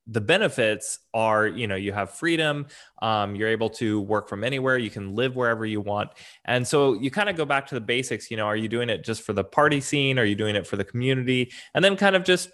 the 0.07 0.21
benefits 0.21 0.99
are 1.15 1.47
you 1.47 1.67
know 1.67 1.77
you 1.77 1.93
have 1.93 2.11
freedom. 2.11 2.67
Um, 3.01 3.35
you're 3.35 3.49
able 3.49 3.71
to 3.71 4.03
work 4.03 4.29
from 4.29 4.45
anywhere. 4.45 4.77
You 4.77 4.91
can 4.91 5.15
live 5.15 5.35
wherever 5.35 5.65
you 5.65 5.81
want. 5.81 6.11
And 6.45 6.69
so 6.69 6.93
you 6.93 7.11
kind 7.11 7.31
of 7.31 7.37
go 7.37 7.47
back 7.47 7.69
to 7.69 7.75
the 7.75 7.81
basics 7.81 8.31
you 8.31 8.37
know 8.37 8.45
are 8.45 8.57
you 8.57 8.69
doing 8.69 8.91
it 8.91 9.03
just 9.03 9.23
for 9.23 9.33
the 9.33 9.45
party 9.45 9.81
scene? 9.81 10.19
Are 10.19 10.27
you 10.27 10.35
doing 10.35 10.57
it 10.57 10.67
for 10.67 10.77
the 10.77 10.85
community? 10.85 11.53
And 11.75 11.83
then 11.83 11.97
kind 11.97 12.17
of 12.17 12.25
just 12.25 12.51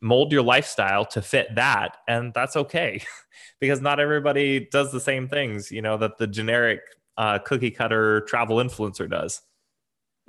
mold 0.00 0.32
your 0.32 0.42
lifestyle 0.42 1.04
to 1.04 1.20
fit 1.20 1.54
that 1.54 1.98
and 2.08 2.32
that's 2.34 2.56
okay 2.56 3.02
because 3.60 3.80
not 3.80 4.00
everybody 4.00 4.68
does 4.70 4.92
the 4.92 5.00
same 5.00 5.28
things 5.28 5.70
you 5.70 5.82
know 5.82 5.96
that 5.96 6.18
the 6.18 6.26
generic 6.26 6.80
uh, 7.16 7.38
cookie 7.38 7.70
cutter 7.70 8.22
travel 8.22 8.56
influencer 8.56 9.08
does 9.08 9.42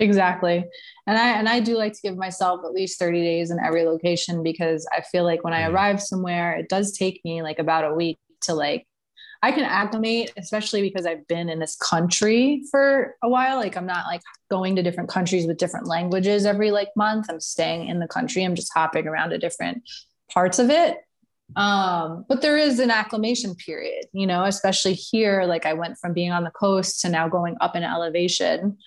Exactly. 0.01 0.65
And 1.05 1.17
I 1.17 1.37
and 1.37 1.47
I 1.47 1.59
do 1.59 1.77
like 1.77 1.93
to 1.93 2.01
give 2.01 2.17
myself 2.17 2.61
at 2.65 2.71
least 2.71 2.97
30 2.97 3.21
days 3.21 3.51
in 3.51 3.59
every 3.59 3.85
location 3.85 4.41
because 4.41 4.87
I 4.91 5.01
feel 5.01 5.23
like 5.23 5.43
when 5.43 5.53
I 5.53 5.61
mm-hmm. 5.61 5.75
arrive 5.75 6.01
somewhere, 6.01 6.57
it 6.57 6.69
does 6.69 6.97
take 6.97 7.21
me 7.23 7.43
like 7.43 7.59
about 7.59 7.85
a 7.85 7.93
week 7.93 8.17
to 8.43 8.55
like 8.55 8.87
I 9.43 9.51
can 9.51 9.63
acclimate, 9.63 10.31
especially 10.37 10.81
because 10.81 11.05
I've 11.05 11.27
been 11.27 11.49
in 11.49 11.59
this 11.59 11.75
country 11.75 12.63
for 12.69 13.15
a 13.23 13.29
while. 13.29 13.57
Like 13.57 13.75
I'm 13.75 13.87
not 13.87 14.05
like 14.05 14.21
going 14.49 14.75
to 14.75 14.83
different 14.83 15.09
countries 15.09 15.47
with 15.47 15.57
different 15.57 15.87
languages 15.87 16.45
every 16.45 16.69
like 16.69 16.89
month. 16.95 17.25
I'm 17.29 17.39
staying 17.39 17.87
in 17.87 17.99
the 17.99 18.07
country. 18.07 18.43
I'm 18.43 18.55
just 18.55 18.71
hopping 18.73 19.07
around 19.07 19.31
to 19.31 19.39
different 19.39 19.81
parts 20.31 20.59
of 20.59 20.69
it. 20.69 20.97
Um, 21.55 22.25
but 22.29 22.41
there 22.41 22.57
is 22.57 22.79
an 22.79 22.91
acclimation 22.91 23.55
period, 23.55 24.05
you 24.13 24.27
know, 24.27 24.45
especially 24.45 24.93
here. 24.93 25.43
Like 25.45 25.65
I 25.65 25.73
went 25.73 25.97
from 25.97 26.13
being 26.13 26.31
on 26.31 26.43
the 26.43 26.51
coast 26.51 27.01
to 27.01 27.09
now 27.09 27.27
going 27.27 27.57
up 27.61 27.75
in 27.75 27.83
elevation. 27.83 28.77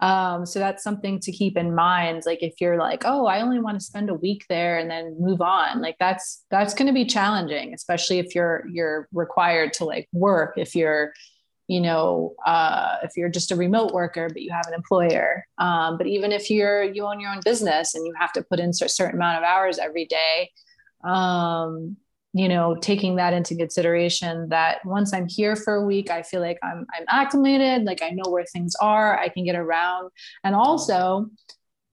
Um, 0.00 0.46
so 0.46 0.58
that's 0.58 0.82
something 0.82 1.20
to 1.20 1.32
keep 1.32 1.56
in 1.56 1.74
mind. 1.74 2.22
Like 2.24 2.42
if 2.42 2.60
you're 2.60 2.78
like, 2.78 3.02
oh, 3.04 3.26
I 3.26 3.42
only 3.42 3.60
want 3.60 3.78
to 3.78 3.84
spend 3.84 4.08
a 4.08 4.14
week 4.14 4.46
there 4.48 4.78
and 4.78 4.90
then 4.90 5.16
move 5.20 5.40
on, 5.40 5.82
like 5.82 5.96
that's 6.00 6.44
that's 6.50 6.74
going 6.74 6.86
to 6.86 6.92
be 6.92 7.04
challenging, 7.04 7.74
especially 7.74 8.18
if 8.18 8.34
you're 8.34 8.64
you're 8.72 9.08
required 9.12 9.74
to 9.74 9.84
like 9.84 10.08
work. 10.12 10.54
If 10.56 10.74
you're, 10.74 11.12
you 11.68 11.80
know, 11.80 12.34
uh, 12.46 12.96
if 13.02 13.12
you're 13.16 13.28
just 13.28 13.52
a 13.52 13.56
remote 13.56 13.92
worker 13.92 14.28
but 14.28 14.40
you 14.40 14.50
have 14.52 14.66
an 14.66 14.74
employer. 14.74 15.44
Um, 15.58 15.98
but 15.98 16.06
even 16.06 16.32
if 16.32 16.50
you're 16.50 16.82
you 16.82 17.04
own 17.04 17.20
your 17.20 17.30
own 17.30 17.40
business 17.44 17.94
and 17.94 18.06
you 18.06 18.14
have 18.18 18.32
to 18.32 18.42
put 18.42 18.58
in 18.58 18.70
a 18.70 18.88
certain 18.88 19.16
amount 19.16 19.38
of 19.38 19.44
hours 19.44 19.78
every 19.78 20.06
day, 20.06 20.50
um, 21.04 21.96
you 22.32 22.48
know 22.48 22.76
taking 22.76 23.16
that 23.16 23.32
into 23.32 23.56
consideration 23.56 24.48
that 24.50 24.84
once 24.84 25.12
i'm 25.12 25.28
here 25.28 25.56
for 25.56 25.74
a 25.74 25.84
week 25.84 26.10
i 26.10 26.22
feel 26.22 26.40
like 26.40 26.58
i'm 26.62 26.86
i'm 26.94 27.04
acclimated 27.08 27.84
like 27.84 28.02
i 28.02 28.10
know 28.10 28.30
where 28.30 28.44
things 28.44 28.74
are 28.80 29.18
i 29.18 29.28
can 29.28 29.44
get 29.44 29.56
around. 29.56 30.10
And 30.44 30.54
also 30.54 31.26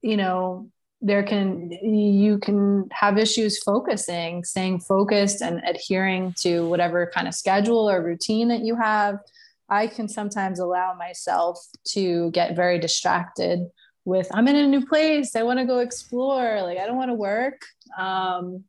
you 0.02 0.16
know 0.16 0.70
there 1.00 1.22
can 1.22 1.70
you 1.70 2.38
can 2.38 2.88
have 2.92 3.18
issues 3.18 3.62
focusing 3.62 4.44
staying 4.44 4.80
focused 4.80 5.42
and 5.42 5.60
adhering 5.66 6.34
to 6.38 6.68
whatever 6.68 7.10
kind 7.12 7.28
of 7.28 7.34
schedule 7.34 7.88
or 7.88 8.02
routine 8.02 8.48
that 8.48 8.60
you 8.60 8.74
have. 8.76 9.18
I 9.68 9.86
can 9.86 10.08
sometimes 10.08 10.60
allow 10.60 10.94
myself 10.94 11.58
to 11.88 12.30
get 12.30 12.56
very 12.56 12.78
distracted 12.78 13.60
with 14.04 14.28
i'm 14.32 14.48
in 14.48 14.56
a 14.56 14.66
new 14.66 14.86
place 14.86 15.36
i 15.36 15.42
want 15.42 15.58
to 15.58 15.66
go 15.66 15.78
explore 15.80 16.62
like 16.62 16.78
i 16.78 16.86
don't 16.86 16.96
want 16.96 17.10
to 17.10 17.14
work. 17.14 17.62
Um, 17.98 18.64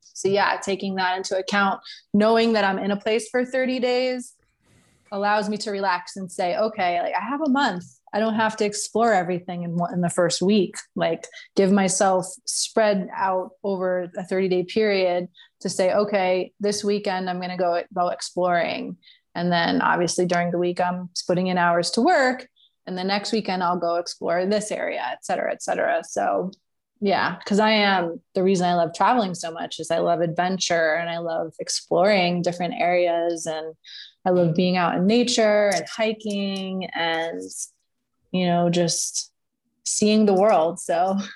so 0.00 0.28
yeah, 0.28 0.58
taking 0.62 0.96
that 0.96 1.16
into 1.16 1.36
account, 1.36 1.80
knowing 2.12 2.52
that 2.52 2.64
I'm 2.64 2.78
in 2.78 2.90
a 2.90 2.96
place 2.96 3.28
for 3.30 3.44
30 3.44 3.80
days 3.80 4.34
allows 5.12 5.48
me 5.48 5.56
to 5.58 5.70
relax 5.70 6.16
and 6.16 6.30
say, 6.30 6.56
okay, 6.56 7.00
like 7.00 7.14
I 7.14 7.20
have 7.20 7.40
a 7.40 7.48
month. 7.48 7.84
I 8.12 8.18
don't 8.18 8.34
have 8.34 8.56
to 8.58 8.64
explore 8.64 9.12
everything 9.12 9.62
in, 9.62 9.78
in 9.92 10.00
the 10.00 10.10
first 10.10 10.42
week. 10.42 10.76
Like 10.96 11.26
give 11.56 11.70
myself 11.70 12.26
spread 12.44 13.08
out 13.14 13.50
over 13.62 14.10
a 14.16 14.24
30 14.24 14.48
day 14.48 14.64
period 14.64 15.28
to 15.60 15.68
say, 15.68 15.92
okay, 15.92 16.52
this 16.60 16.84
weekend 16.84 17.30
I'm 17.30 17.38
going 17.38 17.50
to 17.50 17.56
go 17.56 17.82
go 17.94 18.08
exploring. 18.08 18.96
And 19.34 19.52
then 19.52 19.80
obviously 19.80 20.26
during 20.26 20.50
the 20.50 20.58
week 20.58 20.80
I'm 20.80 21.10
putting 21.26 21.46
in 21.48 21.58
hours 21.58 21.90
to 21.92 22.02
work. 22.02 22.48
And 22.86 22.98
the 22.98 23.04
next 23.04 23.32
weekend 23.32 23.62
I'll 23.62 23.78
go 23.78 23.96
explore 23.96 24.44
this 24.46 24.72
area, 24.72 25.02
et 25.12 25.24
cetera, 25.24 25.52
et 25.52 25.62
cetera. 25.62 26.02
So 26.04 26.50
yeah 27.00 27.36
because 27.36 27.58
i 27.58 27.70
am 27.70 28.20
the 28.34 28.42
reason 28.42 28.66
i 28.66 28.74
love 28.74 28.92
traveling 28.94 29.34
so 29.34 29.50
much 29.50 29.80
is 29.80 29.90
i 29.90 29.98
love 29.98 30.20
adventure 30.20 30.94
and 30.94 31.08
i 31.08 31.18
love 31.18 31.52
exploring 31.58 32.42
different 32.42 32.74
areas 32.78 33.46
and 33.46 33.74
i 34.26 34.30
love 34.30 34.54
being 34.54 34.76
out 34.76 34.94
in 34.94 35.06
nature 35.06 35.70
and 35.74 35.86
hiking 35.88 36.84
and 36.94 37.40
you 38.32 38.46
know 38.46 38.68
just 38.68 39.32
seeing 39.84 40.26
the 40.26 40.34
world 40.34 40.78
so. 40.78 41.18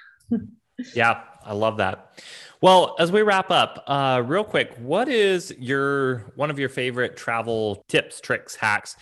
Yeah 0.95 1.23
i 1.45 1.53
love 1.53 1.77
that. 1.77 2.21
Well 2.61 2.97
as 2.99 3.12
we 3.12 3.23
wrap 3.23 3.51
up 3.51 3.85
uh, 3.87 4.23
real 4.25 4.43
quick 4.43 4.75
what 4.79 5.09
is 5.09 5.55
your 5.59 6.33
one 6.35 6.51
of 6.51 6.59
your 6.59 6.69
favorite 6.69 7.17
travel 7.17 7.85
tips 7.89 8.21
tricks 8.21 8.57
hacks? 8.57 8.97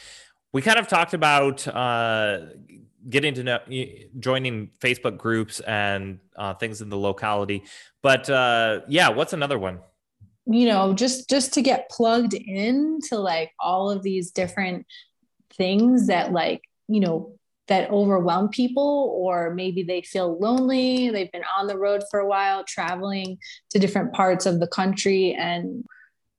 We 0.53 0.61
kind 0.61 0.79
of 0.79 0.87
talked 0.87 1.15
about 1.15 1.67
uh, 1.67 2.41
getting 3.09 3.35
to 3.35 3.43
know 3.43 3.59
joining 4.19 4.71
facebook 4.81 5.19
groups 5.19 5.61
and 5.61 6.19
uh, 6.37 6.55
things 6.55 6.81
in 6.81 6.89
the 6.89 6.99
locality. 6.99 7.65
But 8.03 8.29
uh, 8.31 8.81
yeah 8.89 9.09
what's 9.09 9.33
another 9.33 9.59
one? 9.59 9.81
You 10.47 10.67
know 10.69 10.93
just 10.93 11.29
just 11.29 11.53
to 11.55 11.63
get 11.63 11.91
plugged 11.91 12.35
in 12.35 12.99
to 13.09 13.19
like 13.19 13.53
all 13.61 13.91
of 13.91 14.03
these 14.03 14.31
different 14.33 14.87
things 15.57 16.07
that 16.07 16.33
like 16.33 16.63
you 16.89 17.01
know 17.01 17.37
that 17.69 17.91
overwhelm 17.91 18.49
people 18.49 19.15
or 19.17 19.55
maybe 19.55 19.83
they 19.83 20.03
feel 20.03 20.39
lonely 20.39 21.11
they've 21.11 21.31
been 21.31 21.45
on 21.57 21.67
the 21.67 21.79
road 21.79 22.03
for 22.11 22.21
a 22.21 22.27
while 22.27 22.65
traveling 22.65 23.39
to 23.71 23.79
different 23.79 24.13
parts 24.13 24.47
of 24.47 24.59
the 24.59 24.67
country 24.67 25.33
and 25.33 25.85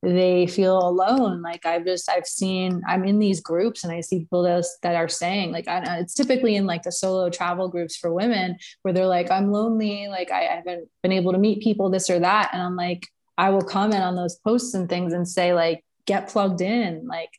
they 0.03 0.45
feel 0.45 0.77
alone 0.77 1.41
like 1.41 1.65
i've 1.65 1.85
just 1.85 2.09
i've 2.09 2.25
seen 2.25 2.81
i'm 2.87 3.05
in 3.05 3.19
these 3.19 3.39
groups 3.39 3.83
and 3.83 3.93
i 3.93 4.01
see 4.01 4.19
people 4.19 4.43
that, 4.43 4.65
that 4.81 4.95
are 4.95 5.07
saying 5.07 5.51
like 5.51 5.67
I, 5.67 5.99
it's 5.99 6.13
typically 6.13 6.57
in 6.57 6.65
like 6.65 6.83
the 6.83 6.91
solo 6.91 7.29
travel 7.29 7.69
groups 7.69 7.95
for 7.95 8.13
women 8.13 8.57
where 8.81 8.93
they're 8.93 9.07
like 9.07 9.31
i'm 9.31 9.51
lonely 9.51 10.09
like 10.09 10.29
I, 10.29 10.41
I 10.47 10.55
haven't 10.55 10.89
been 11.01 11.13
able 11.13 11.31
to 11.31 11.37
meet 11.37 11.63
people 11.63 11.89
this 11.89 12.09
or 12.09 12.19
that 12.19 12.49
and 12.51 12.61
i'm 12.61 12.75
like 12.75 13.07
i 13.37 13.49
will 13.49 13.61
comment 13.61 14.03
on 14.03 14.15
those 14.15 14.35
posts 14.35 14.73
and 14.73 14.89
things 14.89 15.13
and 15.13 15.27
say 15.27 15.53
like 15.53 15.85
get 16.05 16.27
plugged 16.27 16.59
in 16.59 17.07
like 17.07 17.31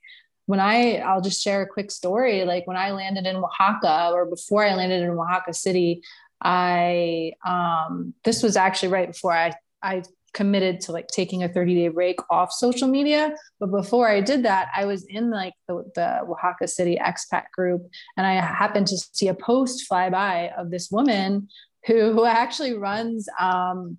when 0.46 0.60
I 0.60 0.96
I'll 0.98 1.22
just 1.22 1.42
share 1.42 1.62
a 1.62 1.66
quick 1.66 1.90
story. 1.90 2.44
Like 2.44 2.66
when 2.66 2.76
I 2.76 2.90
landed 2.90 3.26
in 3.26 3.36
Oaxaca 3.36 4.10
or 4.12 4.26
before 4.26 4.62
I 4.62 4.74
landed 4.74 5.02
in 5.02 5.08
Oaxaca 5.08 5.54
City, 5.54 6.02
I 6.42 7.32
um 7.46 8.12
this 8.24 8.42
was 8.42 8.54
actually 8.56 8.90
right 8.90 9.10
before 9.10 9.32
I 9.32 9.54
I 9.82 10.02
committed 10.34 10.80
to 10.82 10.92
like 10.92 11.06
taking 11.08 11.42
a 11.42 11.48
30 11.48 11.74
day 11.74 11.88
break 11.88 12.16
off 12.30 12.52
social 12.52 12.88
media. 12.88 13.34
But 13.58 13.70
before 13.70 14.08
I 14.08 14.20
did 14.20 14.42
that, 14.44 14.68
I 14.76 14.84
was 14.84 15.04
in 15.04 15.30
like 15.30 15.54
the, 15.68 15.84
the 15.94 16.20
Oaxaca 16.22 16.68
City 16.68 16.98
expat 17.00 17.44
group 17.56 17.88
and 18.16 18.26
I 18.26 18.34
happened 18.34 18.88
to 18.88 18.98
see 18.98 19.28
a 19.28 19.34
post 19.34 19.86
fly 19.86 20.10
by 20.10 20.50
of 20.58 20.70
this 20.70 20.90
woman 20.90 21.48
who, 21.86 22.12
who 22.12 22.26
actually 22.26 22.74
runs 22.74 23.28
um, 23.40 23.98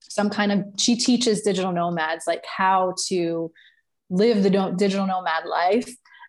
some 0.00 0.30
kind 0.30 0.52
of, 0.52 0.64
she 0.78 0.96
teaches 0.96 1.42
digital 1.42 1.72
nomads 1.72 2.24
like 2.26 2.44
how 2.46 2.94
to 3.08 3.52
live 4.10 4.42
the 4.42 4.74
digital 4.76 5.06
nomad 5.06 5.46
life 5.46 5.88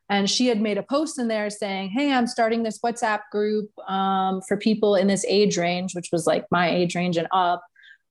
and 0.09 0.29
she 0.29 0.47
had 0.47 0.61
made 0.61 0.77
a 0.77 0.83
post 0.83 1.19
in 1.19 1.27
there 1.27 1.49
saying 1.49 1.89
hey 1.89 2.11
i'm 2.13 2.27
starting 2.27 2.63
this 2.63 2.79
whatsapp 2.79 3.19
group 3.31 3.69
um, 3.89 4.41
for 4.47 4.55
people 4.57 4.95
in 4.95 5.07
this 5.07 5.25
age 5.27 5.57
range 5.57 5.93
which 5.93 6.09
was 6.11 6.25
like 6.25 6.45
my 6.49 6.69
age 6.69 6.95
range 6.95 7.17
and 7.17 7.27
up 7.31 7.61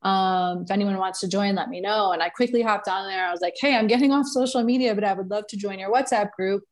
um, 0.03 0.63
if 0.63 0.71
anyone 0.71 0.99
wants 0.99 1.21
to 1.21 1.29
join, 1.29 1.55
let 1.55 1.69
me 1.69 1.81
know. 1.81 2.13
And 2.13 2.23
I 2.23 2.29
quickly 2.29 2.63
hopped 2.63 2.89
on 2.89 3.07
there. 3.07 3.27
I 3.27 3.31
was 3.31 3.41
like, 3.41 3.55
hey, 3.61 3.77
I'm 3.77 3.87
getting 3.87 4.13
off 4.13 4.27
social 4.27 4.63
media, 4.63 4.95
but 4.95 5.05
I 5.05 5.13
would 5.13 5.31
love 5.31 5.47
to 5.49 5.57
join 5.57 5.79
your 5.79 5.93
WhatsApp 5.93 6.33
group. 6.33 6.65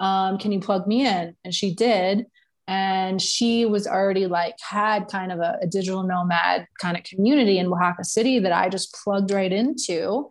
Um, 0.00 0.38
can 0.38 0.50
you 0.50 0.60
plug 0.60 0.86
me 0.86 1.06
in? 1.06 1.36
And 1.44 1.54
she 1.54 1.74
did. 1.74 2.26
And 2.66 3.20
she 3.20 3.66
was 3.66 3.86
already 3.86 4.26
like, 4.26 4.56
had 4.60 5.08
kind 5.08 5.30
of 5.30 5.38
a, 5.38 5.58
a 5.62 5.66
digital 5.66 6.02
nomad 6.02 6.66
kind 6.80 6.96
of 6.96 7.04
community 7.04 7.58
in 7.58 7.66
Oaxaca 7.66 8.04
City 8.04 8.38
that 8.40 8.52
I 8.52 8.68
just 8.68 8.94
plugged 9.04 9.30
right 9.30 9.52
into. 9.52 10.28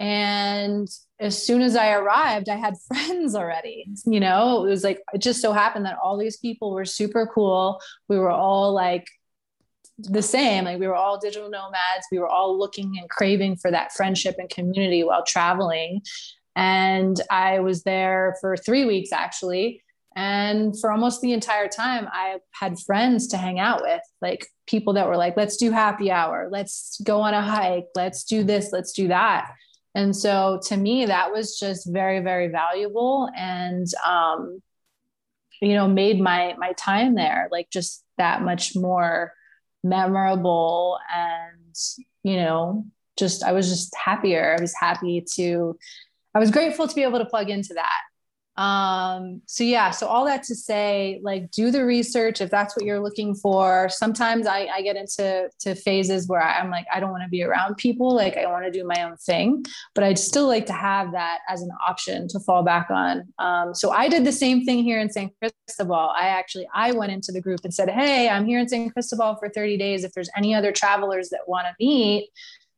And 0.00 0.88
as 1.20 1.40
soon 1.44 1.62
as 1.62 1.76
I 1.76 1.92
arrived, 1.92 2.48
I 2.48 2.56
had 2.56 2.74
friends 2.88 3.36
already. 3.36 3.86
You 4.04 4.18
know, 4.18 4.64
it 4.64 4.70
was 4.70 4.82
like, 4.82 5.00
it 5.12 5.18
just 5.18 5.40
so 5.40 5.52
happened 5.52 5.86
that 5.86 5.98
all 6.02 6.16
these 6.16 6.38
people 6.38 6.72
were 6.72 6.84
super 6.84 7.30
cool. 7.32 7.80
We 8.08 8.18
were 8.18 8.32
all 8.32 8.72
like 8.72 9.06
the 9.98 10.22
same. 10.22 10.64
Like 10.64 10.80
we 10.80 10.86
were 10.86 10.94
all 10.94 11.18
digital 11.18 11.50
nomads. 11.50 12.06
We 12.10 12.18
were 12.18 12.28
all 12.28 12.58
looking 12.58 12.96
and 12.98 13.08
craving 13.08 13.56
for 13.56 13.70
that 13.70 13.92
friendship 13.92 14.36
and 14.38 14.48
community 14.48 15.04
while 15.04 15.24
traveling. 15.24 16.02
And 16.56 17.20
I 17.30 17.60
was 17.60 17.82
there 17.82 18.36
for 18.40 18.56
three 18.56 18.84
weeks 18.84 19.12
actually. 19.12 19.82
And 20.16 20.78
for 20.78 20.92
almost 20.92 21.20
the 21.20 21.32
entire 21.32 21.66
time, 21.66 22.06
I 22.12 22.38
had 22.52 22.78
friends 22.78 23.26
to 23.28 23.36
hang 23.36 23.58
out 23.58 23.82
with, 23.82 24.00
like 24.22 24.46
people 24.66 24.92
that 24.92 25.08
were 25.08 25.16
like, 25.16 25.36
let's 25.36 25.56
do 25.56 25.72
happy 25.72 26.10
hour, 26.10 26.48
let's 26.52 27.00
go 27.02 27.20
on 27.20 27.34
a 27.34 27.42
hike, 27.42 27.86
let's 27.96 28.22
do 28.22 28.44
this, 28.44 28.70
let's 28.72 28.92
do 28.92 29.08
that. 29.08 29.50
And 29.96 30.14
so 30.14 30.60
to 30.66 30.76
me, 30.76 31.06
that 31.06 31.32
was 31.32 31.58
just 31.58 31.92
very, 31.92 32.20
very 32.20 32.46
valuable 32.46 33.28
and, 33.36 33.86
um, 34.06 34.62
you 35.60 35.74
know, 35.74 35.88
made 35.88 36.20
my, 36.20 36.54
my 36.58 36.72
time 36.74 37.16
there 37.16 37.48
like 37.50 37.68
just 37.70 38.04
that 38.16 38.42
much 38.42 38.76
more 38.76 39.32
memorable 39.84 40.98
and 41.14 41.74
you 42.22 42.36
know 42.36 42.84
just 43.16 43.44
I 43.44 43.52
was 43.52 43.68
just 43.68 43.94
happier. 43.94 44.56
I 44.58 44.60
was 44.60 44.74
happy 44.74 45.24
to 45.34 45.78
I 46.34 46.40
was 46.40 46.50
grateful 46.50 46.88
to 46.88 46.94
be 46.94 47.02
able 47.02 47.18
to 47.18 47.26
plug 47.26 47.50
into 47.50 47.74
that 47.74 48.00
um 48.56 49.42
so 49.46 49.64
yeah 49.64 49.90
so 49.90 50.06
all 50.06 50.24
that 50.24 50.44
to 50.44 50.54
say 50.54 51.18
like 51.24 51.50
do 51.50 51.72
the 51.72 51.84
research 51.84 52.40
if 52.40 52.50
that's 52.50 52.76
what 52.76 52.84
you're 52.84 53.00
looking 53.00 53.34
for. 53.34 53.88
Sometimes 53.88 54.46
i, 54.46 54.68
I 54.72 54.82
get 54.82 54.96
into 54.96 55.48
to 55.60 55.74
phases 55.74 56.28
where 56.28 56.42
i'm 56.42 56.70
like 56.70 56.86
i 56.92 57.00
don't 57.00 57.10
want 57.10 57.24
to 57.24 57.28
be 57.28 57.42
around 57.42 57.76
people 57.76 58.14
like 58.14 58.36
i 58.36 58.46
want 58.46 58.64
to 58.64 58.70
do 58.70 58.84
my 58.86 59.02
own 59.02 59.16
thing 59.16 59.64
but 59.94 60.04
i'd 60.04 60.18
still 60.18 60.46
like 60.46 60.66
to 60.66 60.72
have 60.72 61.12
that 61.12 61.38
as 61.48 61.62
an 61.62 61.70
option 61.86 62.28
to 62.28 62.38
fall 62.40 62.62
back 62.62 62.90
on. 62.90 63.24
Um, 63.38 63.74
so 63.74 63.90
i 63.90 64.08
did 64.08 64.24
the 64.24 64.32
same 64.32 64.64
thing 64.64 64.84
here 64.84 65.00
in 65.00 65.10
san 65.10 65.30
cristobal. 65.40 66.12
I 66.16 66.28
actually 66.28 66.68
i 66.74 66.92
went 66.92 67.12
into 67.12 67.32
the 67.32 67.40
group 67.40 67.60
and 67.64 67.74
said 67.74 67.90
hey 67.90 68.28
i'm 68.28 68.46
here 68.46 68.60
in 68.60 68.68
san 68.68 68.90
cristobal 68.90 69.36
for 69.36 69.48
30 69.48 69.76
days. 69.76 70.04
If 70.04 70.12
there's 70.12 70.30
any 70.36 70.54
other 70.54 70.70
travelers 70.70 71.30
that 71.30 71.40
want 71.48 71.66
to 71.66 71.74
meet 71.84 72.30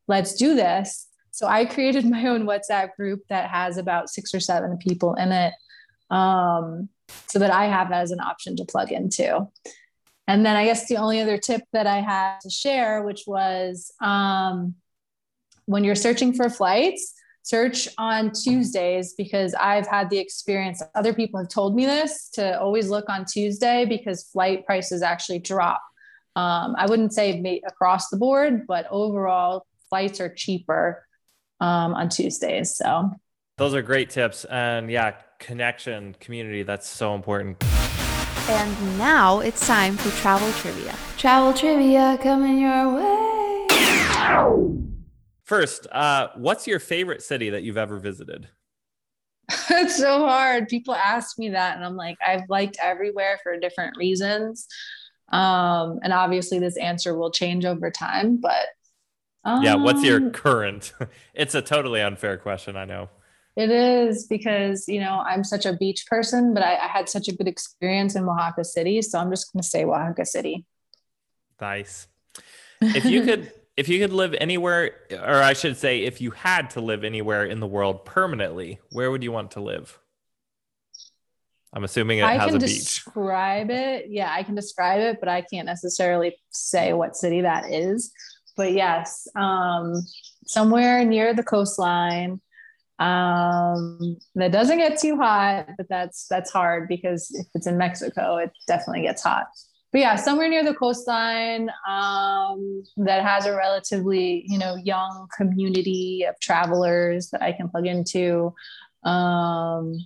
let's 0.07 0.33
do 0.33 0.55
this. 0.55 1.07
So 1.31 1.47
I 1.47 1.65
created 1.65 2.05
my 2.09 2.25
own 2.27 2.43
WhatsApp 2.43 2.95
group 2.95 3.21
that 3.29 3.49
has 3.49 3.77
about 3.77 4.09
six 4.09 4.33
or 4.33 4.39
seven 4.39 4.77
people 4.77 5.13
in 5.15 5.31
it 5.31 5.53
um, 6.09 6.89
so 7.27 7.39
that 7.39 7.51
I 7.51 7.65
have 7.65 7.89
that 7.89 8.01
as 8.01 8.11
an 8.11 8.19
option 8.19 8.55
to 8.57 8.65
plug 8.65 8.91
into. 8.91 9.47
And 10.27 10.45
then 10.45 10.57
I 10.57 10.65
guess 10.65 10.87
the 10.87 10.97
only 10.97 11.21
other 11.21 11.37
tip 11.37 11.61
that 11.71 11.87
I 11.87 12.01
had 12.01 12.39
to 12.41 12.49
share, 12.49 13.03
which 13.03 13.23
was 13.25 13.93
um, 14.01 14.75
when 15.65 15.83
you're 15.83 15.95
searching 15.95 16.33
for 16.33 16.49
flights, 16.49 17.13
search 17.43 17.87
on 17.97 18.31
Tuesdays 18.33 19.13
because 19.13 19.53
I've 19.53 19.87
had 19.87 20.09
the 20.09 20.17
experience, 20.17 20.83
other 20.95 21.13
people 21.13 21.39
have 21.39 21.47
told 21.47 21.75
me 21.75 21.85
this 21.85 22.29
to 22.31 22.59
always 22.59 22.89
look 22.89 23.05
on 23.07 23.23
Tuesday 23.23 23.85
because 23.85 24.25
flight 24.25 24.65
prices 24.65 25.01
actually 25.01 25.39
drop. 25.39 25.81
Um, 26.35 26.75
I 26.77 26.87
wouldn't 26.87 27.13
say 27.13 27.61
across 27.65 28.09
the 28.09 28.17
board, 28.17 28.67
but 28.67 28.85
overall, 28.91 29.65
flights 29.89 30.19
are 30.19 30.33
cheaper 30.33 31.05
um, 31.61 31.93
on 31.93 32.09
Tuesdays. 32.09 32.75
So 32.75 33.11
those 33.57 33.73
are 33.73 33.81
great 33.81 34.09
tips. 34.09 34.43
And 34.45 34.91
yeah, 34.91 35.15
connection, 35.39 36.15
community, 36.19 36.63
that's 36.63 36.87
so 36.87 37.15
important. 37.15 37.63
And 38.49 38.97
now 38.97 39.39
it's 39.39 39.65
time 39.67 39.97
for 39.97 40.09
travel 40.21 40.51
trivia. 40.53 40.95
Travel 41.17 41.53
trivia 41.53 42.17
coming 42.21 42.59
your 42.59 42.95
way. 42.95 43.67
First, 45.43 45.87
uh, 45.91 46.29
what's 46.35 46.67
your 46.67 46.79
favorite 46.79 47.21
city 47.21 47.49
that 47.49 47.63
you've 47.63 47.77
ever 47.77 47.99
visited? 47.99 48.47
it's 49.69 49.97
so 49.97 50.25
hard. 50.27 50.67
People 50.67 50.93
ask 50.93 51.37
me 51.39 51.49
that, 51.49 51.75
and 51.75 51.85
I'm 51.85 51.95
like, 51.95 52.17
I've 52.25 52.49
liked 52.49 52.77
everywhere 52.81 53.39
for 53.43 53.57
different 53.57 53.95
reasons. 53.97 54.67
Um, 55.31 55.99
and 56.03 56.13
obviously, 56.13 56.59
this 56.59 56.77
answer 56.77 57.17
will 57.17 57.31
change 57.31 57.65
over 57.65 57.91
time, 57.91 58.37
but 58.37 58.67
um, 59.43 59.63
yeah, 59.63 59.75
what's 59.75 60.03
your 60.03 60.17
um, 60.17 60.31
current? 60.31 60.93
it's 61.33 61.55
a 61.55 61.61
totally 61.61 62.01
unfair 62.01 62.37
question, 62.37 62.75
I 62.75 62.83
know. 62.85 63.09
It 63.57 63.71
is 63.71 64.27
because, 64.27 64.87
you 64.87 64.99
know, 64.99 65.23
I'm 65.25 65.43
such 65.43 65.65
a 65.65 65.73
beach 65.73 66.05
person, 66.05 66.53
but 66.53 66.61
I, 66.61 66.75
I 66.75 66.87
had 66.87 67.09
such 67.09 67.27
a 67.27 67.35
good 67.35 67.47
experience 67.47 68.15
in 68.15 68.23
Oaxaca 68.23 68.63
City. 68.63 69.01
So 69.01 69.17
I'm 69.17 69.31
just 69.31 69.51
going 69.51 69.63
to 69.63 69.67
say 69.67 69.83
Oaxaca 69.83 70.25
City. 70.25 70.63
Nice. 71.59 72.07
If 72.79 73.05
you 73.05 73.23
could, 73.23 73.51
if 73.75 73.89
you 73.89 73.97
could 73.97 74.13
live 74.13 74.35
anywhere, 74.39 74.91
or 75.11 75.41
I 75.41 75.53
should 75.53 75.75
say, 75.75 76.03
if 76.03 76.21
you 76.21 76.29
had 76.29 76.69
to 76.71 76.81
live 76.81 77.03
anywhere 77.03 77.45
in 77.45 77.59
the 77.59 77.65
world 77.65 78.05
permanently, 78.05 78.77
where 78.91 79.09
would 79.09 79.23
you 79.23 79.31
want 79.31 79.49
to 79.51 79.59
live? 79.59 79.97
I'm 81.73 81.83
assuming 81.83 82.19
it 82.19 82.25
I 82.25 82.33
has 82.37 82.53
a 82.53 82.59
beach. 82.59 82.63
I 82.63 82.67
can 82.67 82.67
describe 82.67 83.71
it. 83.71 84.05
Yeah, 84.09 84.31
I 84.31 84.43
can 84.43 84.53
describe 84.53 85.01
it, 85.01 85.19
but 85.19 85.29
I 85.29 85.41
can't 85.41 85.65
necessarily 85.65 86.37
say 86.51 86.93
what 86.93 87.15
city 87.15 87.41
that 87.41 87.71
is. 87.71 88.11
But 88.55 88.73
yes, 88.73 89.27
um, 89.35 89.95
somewhere 90.45 91.03
near 91.03 91.33
the 91.33 91.43
coastline 91.43 92.39
um 92.99 94.17
that 94.35 94.51
doesn't 94.51 94.79
get 94.79 94.99
too 94.99 95.15
hot 95.17 95.67
but 95.77 95.87
that's 95.87 96.25
that's 96.29 96.51
hard 96.51 96.87
because 96.87 97.29
if 97.35 97.45
it's 97.53 97.67
in 97.67 97.77
mexico 97.77 98.37
it 98.37 98.51
definitely 98.67 99.03
gets 99.03 99.21
hot. 99.21 99.45
But 99.91 100.01
yeah 100.01 100.15
somewhere 100.15 100.49
near 100.49 100.63
the 100.63 100.73
coastline 100.73 101.69
um 101.87 102.83
that 102.97 103.23
has 103.23 103.45
a 103.45 103.55
relatively 103.55 104.45
you 104.47 104.57
know 104.57 104.75
young 104.75 105.27
community 105.35 106.25
of 106.27 106.39
travelers 106.39 107.29
that 107.29 107.41
i 107.41 107.51
can 107.51 107.69
plug 107.69 107.85
into. 107.85 108.53
Um 109.03 109.99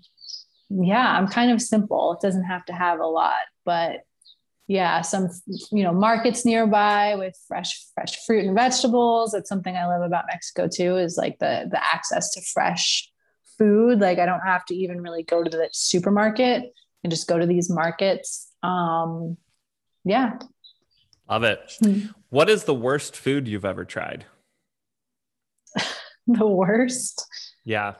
yeah 0.69 1.17
i'm 1.17 1.27
kind 1.27 1.51
of 1.51 1.61
simple. 1.61 2.13
It 2.13 2.21
doesn't 2.25 2.43
have 2.45 2.65
to 2.65 2.73
have 2.73 2.99
a 2.99 3.07
lot 3.07 3.45
but 3.63 4.01
yeah, 4.71 5.01
some 5.01 5.29
you 5.69 5.83
know 5.83 5.91
markets 5.91 6.45
nearby 6.45 7.15
with 7.15 7.37
fresh 7.45 7.85
fresh 7.93 8.25
fruit 8.25 8.45
and 8.45 8.55
vegetables. 8.55 9.33
That's 9.33 9.49
something 9.49 9.75
I 9.75 9.85
love 9.85 10.01
about 10.01 10.25
Mexico 10.27 10.69
too. 10.73 10.95
Is 10.95 11.17
like 11.17 11.39
the 11.39 11.67
the 11.69 11.83
access 11.83 12.31
to 12.31 12.41
fresh 12.53 13.11
food. 13.57 13.99
Like 13.99 14.17
I 14.17 14.25
don't 14.25 14.45
have 14.45 14.63
to 14.67 14.75
even 14.75 15.01
really 15.01 15.23
go 15.23 15.43
to 15.43 15.49
the 15.49 15.67
supermarket 15.73 16.71
and 17.03 17.11
just 17.11 17.27
go 17.27 17.37
to 17.37 17.45
these 17.45 17.69
markets. 17.69 18.49
Um, 18.63 19.35
yeah, 20.05 20.39
love 21.29 21.43
it. 21.43 21.73
Hmm. 21.83 22.05
what 22.29 22.49
is 22.49 22.63
the 22.63 22.73
worst 22.73 23.17
food 23.17 23.49
you've 23.49 23.65
ever 23.65 23.83
tried? 23.83 24.25
the 26.27 26.47
worst. 26.47 27.27
Yeah. 27.65 27.95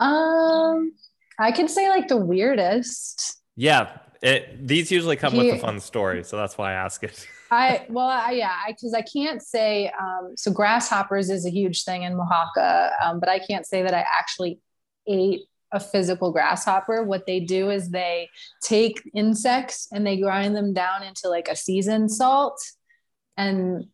Um, 0.00 0.92
I 1.38 1.50
could 1.50 1.70
say 1.70 1.88
like 1.88 2.08
the 2.08 2.18
weirdest. 2.18 3.40
Yeah, 3.56 3.96
it, 4.24 4.66
these 4.66 4.90
usually 4.90 5.16
come 5.16 5.34
he, 5.34 5.38
with 5.38 5.56
a 5.56 5.58
fun 5.58 5.78
story, 5.80 6.24
so 6.24 6.38
that's 6.38 6.56
why 6.56 6.70
I 6.70 6.74
ask 6.74 7.04
it. 7.04 7.28
I 7.50 7.84
well, 7.90 8.08
I, 8.08 8.32
yeah, 8.32 8.56
because 8.66 8.94
I, 8.94 9.00
I, 9.00 9.02
can't 9.02 9.42
say. 9.42 9.92
Um, 10.00 10.32
so 10.34 10.50
grasshoppers 10.50 11.28
is 11.28 11.44
a 11.44 11.50
huge 11.50 11.84
thing 11.84 12.04
in 12.04 12.14
Oaxaca, 12.14 12.92
um, 13.04 13.20
but 13.20 13.28
I 13.28 13.38
can't 13.38 13.66
say 13.66 13.82
that 13.82 13.92
I 13.92 14.00
actually 14.00 14.60
ate 15.06 15.42
a 15.72 15.78
physical 15.78 16.32
grasshopper. 16.32 17.02
What 17.02 17.26
they 17.26 17.38
do 17.38 17.68
is 17.68 17.90
they 17.90 18.30
take 18.62 19.02
insects 19.14 19.88
and 19.92 20.06
they 20.06 20.18
grind 20.18 20.56
them 20.56 20.72
down 20.72 21.02
into 21.02 21.28
like 21.28 21.48
a 21.48 21.56
seasoned 21.56 22.10
salt. 22.10 22.58
And 23.36 23.88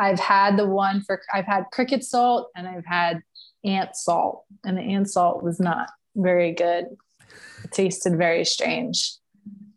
I've 0.00 0.18
had 0.18 0.56
the 0.56 0.66
one 0.66 1.00
for 1.02 1.22
I've 1.32 1.46
had 1.46 1.66
cricket 1.70 2.02
salt 2.02 2.50
and 2.56 2.66
I've 2.66 2.86
had 2.86 3.22
ant 3.64 3.94
salt, 3.94 4.46
and 4.64 4.76
the 4.76 4.82
ant 4.82 5.08
salt 5.08 5.44
was 5.44 5.60
not 5.60 5.90
very 6.16 6.52
good. 6.52 6.86
It 7.62 7.70
tasted 7.70 8.18
very 8.18 8.44
strange 8.44 9.20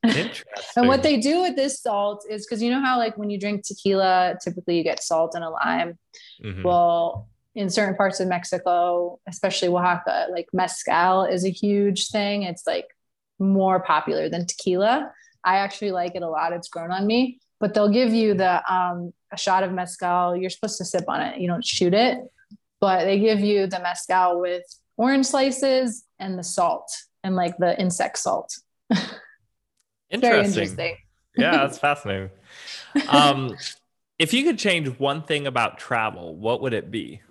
and 0.04 0.88
what 0.88 1.04
they 1.04 1.18
do 1.18 1.42
with 1.42 1.56
this 1.56 1.82
salt 1.82 2.24
is 2.30 2.46
because 2.46 2.62
you 2.62 2.72
know 2.72 2.82
how 2.82 2.98
like 2.98 3.18
when 3.18 3.30
you 3.30 3.40
drink 3.40 3.64
tequila, 3.66 4.36
typically 4.44 4.78
you 4.78 4.84
get 4.84 5.04
salt 5.04 5.36
and 5.36 5.44
a 5.44 5.50
lime. 5.50 5.98
Mm-hmm. 6.44 6.64
Well, 6.64 7.28
in 7.56 7.70
certain 7.70 7.96
parts 7.96 8.20
of 8.20 8.28
Mexico, 8.28 9.20
especially 9.28 9.68
Oaxaca, 9.68 10.28
like 10.32 10.48
mezcal 10.54 11.26
is 11.26 11.44
a 11.44 11.50
huge 11.50 12.08
thing. 12.10 12.44
It's 12.44 12.66
like 12.66 12.88
more 13.40 13.82
popular 13.82 14.30
than 14.30 14.46
tequila. 14.46 15.12
I 15.44 15.58
actually 15.58 15.92
like 15.92 16.16
it 16.16 16.24
a 16.24 16.30
lot. 16.30 16.54
It's 16.54 16.70
grown 16.70 16.92
on 16.92 17.06
me. 17.08 17.40
But 17.60 17.74
they'll 17.74 17.90
give 17.90 18.14
you 18.14 18.36
the 18.36 18.74
um, 18.74 19.14
a 19.34 19.38
shot 19.38 19.64
of 19.64 19.74
mezcal. 19.74 20.36
You're 20.36 20.50
supposed 20.50 20.78
to 20.78 20.86
sip 20.86 21.06
on 21.10 21.22
it. 21.22 21.42
You 21.42 21.48
don't 21.48 21.66
shoot 21.66 21.94
it, 21.94 22.20
but 22.80 23.04
they 23.04 23.20
give 23.20 23.42
you 23.42 23.68
the 23.68 23.82
mezcal 23.82 24.40
with 24.40 24.64
orange 24.96 25.26
slices 25.26 26.06
and 26.20 26.40
the 26.40 26.44
salt 26.44 26.90
and 27.24 27.36
like 27.36 27.58
the 27.58 27.80
insect 27.80 28.20
salt. 28.20 28.58
Interesting. 30.10 30.22
Very 30.22 30.46
interesting. 30.46 30.98
yeah, 31.38 31.52
that's 31.52 31.78
fascinating. 31.88 32.30
Um, 33.08 33.56
if 34.18 34.34
you 34.34 34.44
could 34.44 34.60
change 34.60 34.88
one 35.00 35.22
thing 35.24 35.48
about 35.48 35.78
travel, 35.78 36.36
what 36.36 36.62
would 36.62 36.74
it 36.74 36.92
be? 36.92 37.22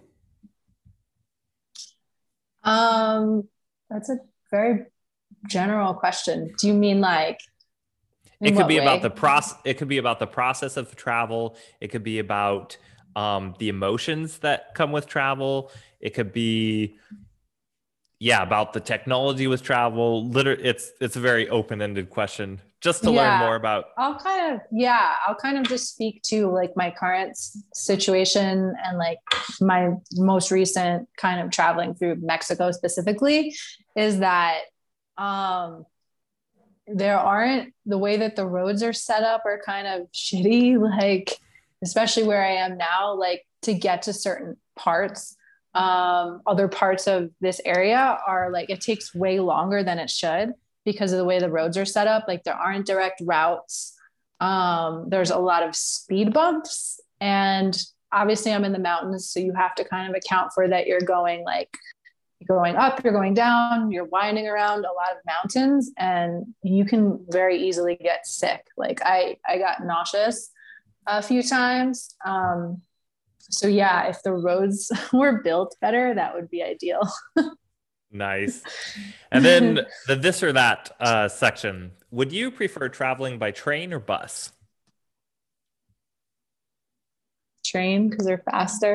Um, 2.65 3.49
that's 3.91 4.09
a 4.09 4.19
very 4.51 4.87
general 5.47 5.95
question. 5.95 6.55
Do 6.59 6.67
you 6.67 6.75
mean 6.75 7.01
like? 7.01 7.41
It 8.41 8.57
could 8.57 8.69
be 8.69 8.79
way? 8.79 8.85
about 8.85 9.03
the 9.03 9.11
process. 9.11 9.59
It 9.65 9.75
could 9.75 9.89
be 9.89 9.99
about 9.99 10.21
the 10.21 10.27
process 10.27 10.77
of 10.77 10.95
travel. 10.95 11.57
It 11.81 11.89
could 11.89 12.05
be 12.05 12.21
about 12.21 12.77
um, 13.17 13.55
the 13.59 13.69
emotions 13.69 14.39
that 14.39 14.75
come 14.75 14.93
with 14.93 15.07
travel. 15.07 15.73
It 16.01 16.15
could 16.15 16.33
be 16.33 16.97
yeah 18.21 18.43
about 18.43 18.73
the 18.73 18.81
technology 18.81 19.47
with 19.47 19.63
travel 19.63 20.29
literally 20.29 20.63
it's 20.65 20.91
it's 21.01 21.17
a 21.17 21.21
very 21.21 21.49
open-ended 21.49 22.11
question. 22.11 22.61
Just 22.81 23.03
to 23.03 23.11
yeah, 23.11 23.23
learn 23.23 23.39
more 23.41 23.57
about 23.57 23.87
i'll 23.97 24.17
kind 24.21 24.55
of 24.55 24.61
yeah 24.71 25.17
i'll 25.27 25.35
kind 25.35 25.59
of 25.59 25.65
just 25.65 25.89
speak 25.89 26.23
to 26.23 26.47
like 26.47 26.77
my 26.77 26.93
current 26.97 27.37
situation 27.75 28.73
and 28.85 28.99
like 28.99 29.19
my 29.61 29.91
most 30.15 30.53
recent 30.53 31.09
kind 31.17 31.41
of 31.41 31.51
traveling 31.51 31.95
through 31.95 32.15
mexico 32.21 32.71
specifically 32.71 33.53
is 33.97 34.21
that 34.21 34.61
um 35.17 35.87
there 36.87 37.19
aren't 37.19 37.75
the 37.85 37.99
way 37.99 38.19
that 38.19 38.37
the 38.37 38.47
roads 38.47 38.85
are 38.85 38.93
set 38.93 39.25
up 39.25 39.43
are 39.45 39.61
kind 39.67 39.89
of 39.89 40.07
shitty 40.13 40.79
like 40.79 41.37
especially 41.83 42.23
where 42.23 42.45
i 42.45 42.53
am 42.53 42.79
now 42.79 43.13
like 43.13 43.45
to 43.63 43.75
get 43.75 44.03
to 44.03 44.13
certain 44.13 44.57
parts 44.77 45.37
um, 45.79 46.43
other 46.47 46.69
parts 46.69 47.07
of 47.07 47.31
this 47.41 47.61
area 47.65 48.19
are 48.27 48.51
like 48.51 48.71
it 48.71 48.81
takes 48.81 49.15
way 49.15 49.41
longer 49.41 49.83
than 49.83 49.99
it 49.99 50.11
should 50.11 50.53
because 50.85 51.13
of 51.13 51.19
the 51.19 51.25
way 51.25 51.39
the 51.39 51.51
roads 51.51 51.77
are 51.77 51.85
set 51.85 52.07
up 52.07 52.25
like 52.27 52.45
there 52.45 52.55
aren't 52.55 52.87
direct 52.87 53.23
routes 53.25 53.95
um, 54.41 55.07
there's 55.09 55.31
a 55.31 55.39
lot 55.39 55.63
of 55.63 55.75
speed 55.75 56.33
bumps 56.33 57.01
and 57.21 57.81
obviously 58.13 58.53
I'm 58.53 58.65
in 58.65 58.73
the 58.73 58.79
mountains, 58.79 59.31
so 59.31 59.41
you 59.41 59.53
have 59.55 59.75
to 59.77 59.85
kind 59.85 60.09
of 60.09 60.17
account 60.17 60.53
for 60.55 60.69
that 60.69 60.87
you're 60.87 61.01
going 61.01 61.45
like 61.45 61.77
going 62.47 62.77
up, 62.77 63.03
you're 63.03 63.13
going 63.13 63.35
down, 63.35 63.91
you're 63.91 64.05
winding 64.05 64.47
around 64.47 64.85
a 64.85 64.93
lot 64.93 65.11
of 65.13 65.19
mountains 65.27 65.91
and 65.99 66.47
you 66.63 66.85
can 66.85 67.25
very 67.29 67.59
easily 67.59 67.97
get 67.97 68.27
sick. 68.27 68.65
Like 68.77 69.01
I 69.03 69.37
I 69.47 69.59
got 69.59 69.85
nauseous 69.85 70.51
a 71.07 71.23
few 71.23 71.43
times. 71.43 72.15
Um, 72.25 72.83
so 73.51 73.67
yeah, 73.67 74.09
if 74.09 74.23
the 74.23 74.33
roads 74.33 74.93
were 75.13 75.41
built 75.43 75.77
better, 75.81 76.15
that 76.15 76.35
would 76.35 76.51
be 76.51 76.63
ideal. 76.63 77.09
nice. 78.11 78.63
And 79.31 79.45
then 79.45 79.81
the 80.07 80.17
this 80.17 80.43
or 80.43 80.53
that 80.53 80.95
uh, 81.01 81.29
section. 81.29 81.93
Would 82.11 82.33
you 82.33 82.51
prefer 82.51 82.89
traveling 82.89 83.39
by 83.39 83.51
train 83.51 83.93
or 83.93 83.99
bus? 83.99 84.53
Train 87.65 88.09
because 88.09 88.25
they're 88.25 88.43
faster. 88.51 88.95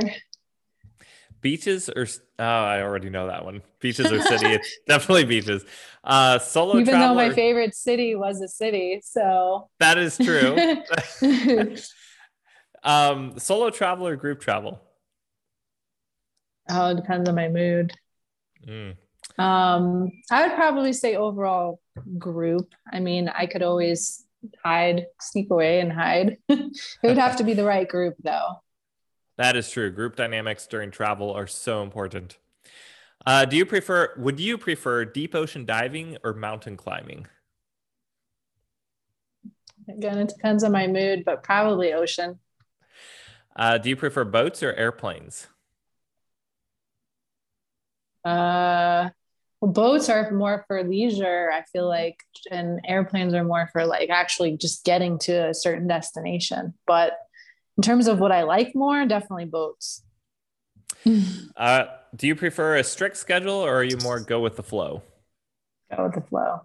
Beaches 1.42 1.90
or 1.90 2.08
oh, 2.40 2.44
I 2.44 2.82
already 2.82 3.10
know 3.10 3.28
that 3.28 3.44
one. 3.44 3.62
Beaches 3.82 4.12
or 4.12 4.22
city? 4.22 4.48
it's 4.48 4.78
definitely 4.88 5.26
beaches. 5.26 5.66
Uh, 6.04 6.40
solo. 6.40 6.80
Even 6.80 6.86
traveler, 6.86 7.08
though 7.08 7.30
my 7.30 7.36
favorite 7.36 7.76
city 7.76 8.16
was 8.16 8.42
a 8.42 8.48
city, 8.48 9.02
so 9.04 9.70
that 9.80 9.98
is 9.98 10.18
true. 10.18 10.56
Um, 12.84 13.38
solo 13.40 13.70
travel 13.70 14.08
or 14.08 14.16
group 14.16 14.40
travel? 14.40 14.82
Oh, 16.70 16.92
it 16.92 16.96
depends 16.96 17.28
on 17.28 17.36
my 17.36 17.50
mood. 17.50 17.94
Mm. 18.68 18.96
Um, 19.38 20.12
I 20.32 20.48
would 20.48 20.56
probably 20.56 20.94
say 20.94 21.16
overall 21.16 21.80
group. 22.18 22.74
I 22.92 23.00
mean, 23.00 23.30
I 23.30 23.46
could 23.48 23.64
always 23.64 24.26
hide, 24.64 25.08
sneak 25.20 25.50
away 25.52 25.80
and 25.80 25.92
hide. 25.92 26.38
it 26.50 26.78
would 27.04 27.18
have 27.18 27.38
to 27.38 27.44
be 27.44 27.54
the 27.54 27.66
right 27.66 27.88
group 27.88 28.16
though. 28.24 28.62
That 29.38 29.56
is 29.56 29.70
true. 29.70 29.90
Group 29.92 30.16
dynamics 30.16 30.68
during 30.68 30.92
travel 30.92 31.32
are 31.32 31.48
so 31.48 31.82
important. 31.82 32.38
Uh, 33.26 33.46
do 33.46 33.56
you 33.56 33.66
prefer, 33.66 34.14
would 34.18 34.40
you 34.40 34.58
prefer 34.58 35.06
deep 35.06 35.34
ocean 35.34 35.66
diving 35.66 36.18
or 36.24 36.34
mountain 36.34 36.78
climbing? 36.78 37.28
Again, 39.90 40.20
it 40.20 40.30
depends 40.30 40.64
on 40.64 40.72
my 40.72 40.88
mood, 40.88 41.24
but 41.26 41.44
probably 41.44 41.94
ocean. 41.94 42.40
Uh, 43.56 43.78
do 43.78 43.90
you 43.90 43.96
prefer 43.96 44.24
boats 44.24 44.64
or 44.64 44.74
airplanes? 44.74 45.48
Uh, 48.26 49.10
well, 49.62 49.72
boats 49.72 50.10
are 50.10 50.32
more 50.32 50.66
for 50.68 50.84
leisure, 50.84 51.52
I 51.52 51.64
feel 51.72 51.88
like, 51.88 52.18
and 52.52 52.82
airplanes 52.88 53.34
are 53.34 53.44
more 53.44 53.70
for 53.72 53.86
like 53.86 54.10
actually 54.10 54.58
just 54.58 54.84
getting 54.84 55.20
to 55.20 55.50
a 55.50 55.54
certain 55.54 55.88
destination. 55.88 56.74
But 56.88 57.14
in 57.78 57.84
terms 57.84 58.08
of 58.08 58.20
what 58.20 58.32
I 58.32 58.44
like 58.44 58.76
more, 58.76 59.06
definitely 59.06 59.46
boats. 59.46 60.04
uh, 61.58 61.86
do 62.16 62.28
you 62.28 62.36
prefer 62.36 62.78
a 62.78 62.84
strict 62.84 63.18
schedule 63.18 63.54
or 63.54 63.76
are 63.76 63.84
you 63.84 63.98
more 63.98 64.20
go 64.20 64.40
with 64.40 64.56
the 64.56 64.64
flow? 64.64 65.02
Go 65.96 66.04
with 66.06 66.16
the 66.16 66.22
flow, 66.22 66.62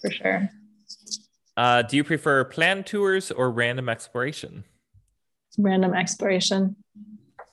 for 0.00 0.10
sure. 0.10 0.50
Uh, 1.56 1.82
do 1.82 1.96
you 1.96 2.04
prefer 2.04 2.44
planned 2.44 2.86
tours 2.86 3.30
or 3.30 3.50
random 3.50 3.88
exploration? 3.88 4.64
Random 5.58 5.94
exploration. 5.94 6.76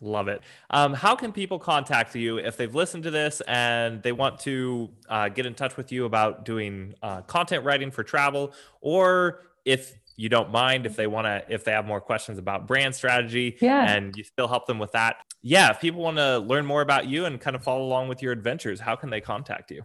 Love 0.03 0.27
it. 0.27 0.41
Um, 0.71 0.93
how 0.93 1.15
can 1.15 1.31
people 1.31 1.59
contact 1.59 2.15
you 2.15 2.39
if 2.39 2.57
they've 2.57 2.73
listened 2.73 3.03
to 3.03 3.11
this 3.11 3.39
and 3.47 4.01
they 4.01 4.11
want 4.11 4.39
to 4.39 4.89
uh, 5.07 5.29
get 5.29 5.45
in 5.45 5.53
touch 5.53 5.77
with 5.77 5.91
you 5.91 6.05
about 6.05 6.43
doing 6.43 6.95
uh, 7.03 7.21
content 7.21 7.63
writing 7.63 7.91
for 7.91 8.03
travel, 8.03 8.53
or 8.81 9.41
if 9.63 9.93
you 10.15 10.29
don't 10.29 10.51
mind 10.51 10.85
if 10.85 10.95
they 10.95 11.07
want 11.07 11.25
to 11.25 11.43
if 11.49 11.63
they 11.63 11.71
have 11.71 11.85
more 11.85 12.01
questions 12.01 12.37
about 12.37 12.67
brand 12.67 12.93
strategy 12.93 13.57
yeah. 13.59 13.91
and 13.91 14.15
you 14.15 14.23
still 14.23 14.47
help 14.47 14.67
them 14.67 14.77
with 14.77 14.91
that 14.91 15.15
yeah 15.41 15.71
if 15.71 15.79
people 15.79 16.01
want 16.01 16.17
to 16.17 16.37
learn 16.39 16.65
more 16.65 16.81
about 16.81 17.07
you 17.07 17.25
and 17.25 17.39
kind 17.39 17.55
of 17.55 17.63
follow 17.63 17.83
along 17.83 18.07
with 18.07 18.21
your 18.21 18.31
adventures 18.31 18.79
how 18.79 18.95
can 18.95 19.09
they 19.09 19.21
contact 19.21 19.71
you 19.71 19.79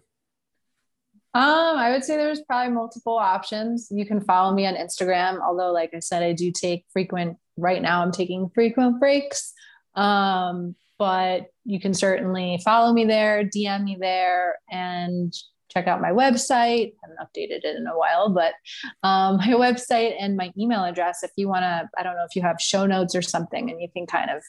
um 1.35 1.77
i 1.79 1.91
would 1.91 2.05
say 2.05 2.17
there's 2.17 2.43
probably 2.43 2.73
multiple 2.73 3.17
options 3.17 3.89
you 3.91 4.05
can 4.05 4.21
follow 4.21 4.55
me 4.55 4.67
on 4.67 4.75
instagram 4.75 5.41
although 5.41 5.73
like 5.73 5.95
i 5.95 5.99
said 5.99 6.23
i 6.23 6.33
do 6.33 6.51
take 6.51 6.85
frequent 6.93 7.39
right 7.57 7.83
now 7.83 8.03
i'm 8.03 8.13
taking 8.13 8.51
frequent 8.55 8.99
breaks 9.01 9.53
um 9.95 10.75
but 10.99 11.47
you 11.65 11.79
can 11.79 11.93
certainly 11.95 12.61
follow 12.65 12.93
me 12.93 13.05
there 13.05 13.45
dm 13.45 13.85
me 13.85 13.97
there 14.01 14.57
and 14.71 15.35
check 15.77 15.87
out 15.87 16.01
my 16.01 16.11
website. 16.11 16.93
I 16.93 16.97
haven't 17.03 17.19
updated 17.21 17.65
it 17.65 17.77
in 17.77 17.87
a 17.87 17.97
while, 17.97 18.31
but 18.31 18.55
um, 19.03 19.37
my 19.47 19.49
website 19.49 20.15
and 20.19 20.37
my 20.37 20.53
email 20.59 20.85
address. 20.85 21.23
If 21.23 21.33
you 21.37 21.49
want 21.49 21.63
to, 21.63 21.89
I 21.99 22.03
don't 22.03 22.17
know 22.17 22.25
if 22.29 22.35
you 22.35 22.43
have 22.43 22.57
show 22.61 22.87
notes 22.87 23.15
or 23.15 23.23
something, 23.23 23.71
and 23.71 23.81
you 23.81 23.89
can 23.95 24.07
kind 24.07 24.31
of 24.31 24.43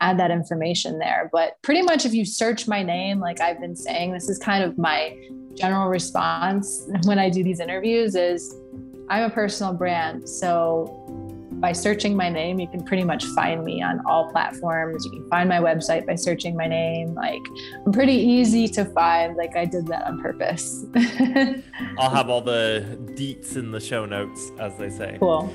add 0.00 0.18
that 0.18 0.30
information 0.30 0.98
there. 0.98 1.30
But 1.32 1.54
pretty 1.62 1.82
much, 1.82 2.04
if 2.04 2.12
you 2.12 2.26
search 2.26 2.68
my 2.68 2.82
name, 2.82 3.18
like 3.20 3.40
I've 3.40 3.60
been 3.60 3.76
saying, 3.76 4.12
this 4.12 4.28
is 4.28 4.38
kind 4.38 4.62
of 4.62 4.76
my 4.76 5.16
general 5.54 5.88
response 5.88 6.86
when 7.04 7.18
I 7.18 7.30
do 7.30 7.42
these 7.42 7.60
interviews 7.60 8.14
is 8.14 8.54
I'm 9.08 9.22
a 9.22 9.30
personal 9.30 9.72
brand. 9.72 10.28
So 10.28 11.05
by 11.60 11.72
searching 11.72 12.16
my 12.16 12.28
name, 12.28 12.58
you 12.58 12.68
can 12.68 12.82
pretty 12.82 13.04
much 13.04 13.24
find 13.26 13.64
me 13.64 13.82
on 13.82 14.04
all 14.06 14.30
platforms. 14.30 15.04
You 15.04 15.10
can 15.10 15.28
find 15.28 15.48
my 15.48 15.58
website 15.58 16.06
by 16.06 16.14
searching 16.14 16.56
my 16.56 16.66
name. 16.66 17.14
Like 17.14 17.42
I'm 17.84 17.92
pretty 17.92 18.14
easy 18.14 18.68
to 18.68 18.84
find. 18.84 19.36
Like 19.36 19.56
I 19.56 19.64
did 19.64 19.86
that 19.86 20.06
on 20.06 20.20
purpose. 20.20 20.84
I'll 21.98 22.10
have 22.10 22.28
all 22.28 22.40
the 22.40 22.98
deets 23.14 23.56
in 23.56 23.70
the 23.70 23.80
show 23.80 24.04
notes, 24.04 24.52
as 24.58 24.76
they 24.76 24.90
say. 24.90 25.16
Cool. 25.18 25.52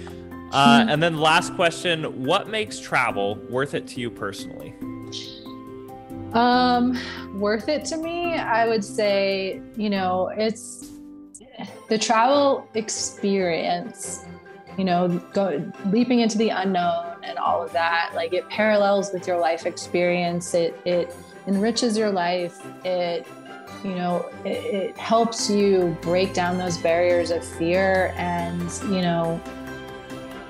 Uh, 0.51 0.85
and 0.89 1.01
then 1.01 1.17
last 1.17 1.55
question: 1.55 2.25
What 2.25 2.49
makes 2.49 2.79
travel 2.79 3.35
worth 3.49 3.73
it 3.73 3.87
to 3.89 4.01
you 4.01 4.09
personally? 4.09 4.73
Um, 6.33 6.97
worth 7.39 7.67
it 7.67 7.83
to 7.85 7.97
me, 7.97 8.35
I 8.35 8.67
would 8.67 8.83
say, 8.83 9.61
you 9.75 9.89
know, 9.89 10.31
it's 10.37 10.89
the 11.89 11.97
travel 11.97 12.67
experience 12.73 14.25
you 14.77 14.83
know, 14.83 15.21
go 15.33 15.71
leaping 15.87 16.19
into 16.19 16.37
the 16.37 16.49
unknown 16.49 17.17
and 17.23 17.37
all 17.37 17.63
of 17.63 17.71
that. 17.73 18.11
Like 18.15 18.33
it 18.33 18.47
parallels 18.49 19.11
with 19.13 19.27
your 19.27 19.39
life 19.39 19.65
experience. 19.65 20.53
It 20.53 20.79
it 20.85 21.15
enriches 21.47 21.97
your 21.97 22.11
life. 22.11 22.61
It 22.85 23.27
you 23.83 23.95
know 23.95 24.29
it, 24.45 24.49
it 24.49 24.97
helps 24.97 25.49
you 25.49 25.97
break 26.01 26.33
down 26.33 26.57
those 26.57 26.77
barriers 26.77 27.31
of 27.31 27.43
fear 27.43 28.13
and 28.17 28.61
you 28.83 29.01
know 29.01 29.41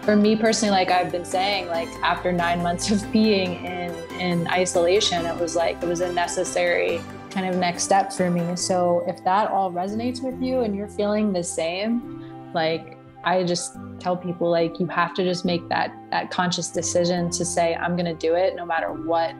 for 0.02 0.16
me 0.16 0.36
personally 0.36 0.72
like 0.72 0.92
i've 0.92 1.12
been 1.12 1.24
saying 1.24 1.68
like 1.68 1.88
after 2.04 2.32
nine 2.32 2.62
months 2.62 2.92
of 2.92 3.10
being 3.14 3.64
in 3.66 3.92
in 4.20 4.48
isolation 4.48 5.26
it 5.26 5.40
was 5.40 5.56
like 5.56 5.82
it 5.82 5.88
was 5.88 6.02
a 6.02 6.12
necessary 6.12 7.02
kind 7.30 7.48
of 7.48 7.58
next 7.60 7.84
step 7.84 8.12
for 8.12 8.30
me 8.30 8.56
so 8.56 9.04
if 9.08 9.24
that 9.24 9.50
all 9.50 9.72
resonates 9.72 10.22
with 10.22 10.42
you 10.42 10.62
and 10.62 10.76
you're 10.76 10.90
feeling 10.90 11.32
the 11.32 11.44
same 11.44 12.52
like 12.54 12.98
I 13.24 13.44
just 13.44 13.78
tell 14.00 14.18
people 14.18 14.50
like 14.50 14.80
you 14.80 14.88
have 14.88 15.14
to 15.16 15.24
just 15.24 15.46
make 15.46 15.68
that 15.70 15.94
that 16.10 16.32
conscious 16.32 16.70
decision 16.70 17.30
to 17.32 17.46
say 17.46 17.76
I'm 17.76 17.96
going 17.96 18.06
to 18.06 18.16
do 18.16 18.36
it 18.36 18.56
no 18.56 18.66
matter 18.66 18.92
what 18.92 19.36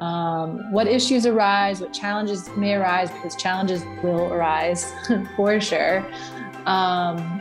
um, 0.00 0.70
what 0.72 0.86
issues 0.86 1.24
arise, 1.24 1.80
what 1.80 1.92
challenges 1.92 2.48
may 2.56 2.74
arise 2.74 3.10
because 3.10 3.34
challenges 3.36 3.82
will 4.02 4.32
arise 4.32 4.92
for 5.36 5.60
sure. 5.60 6.06
Um, 6.66 7.40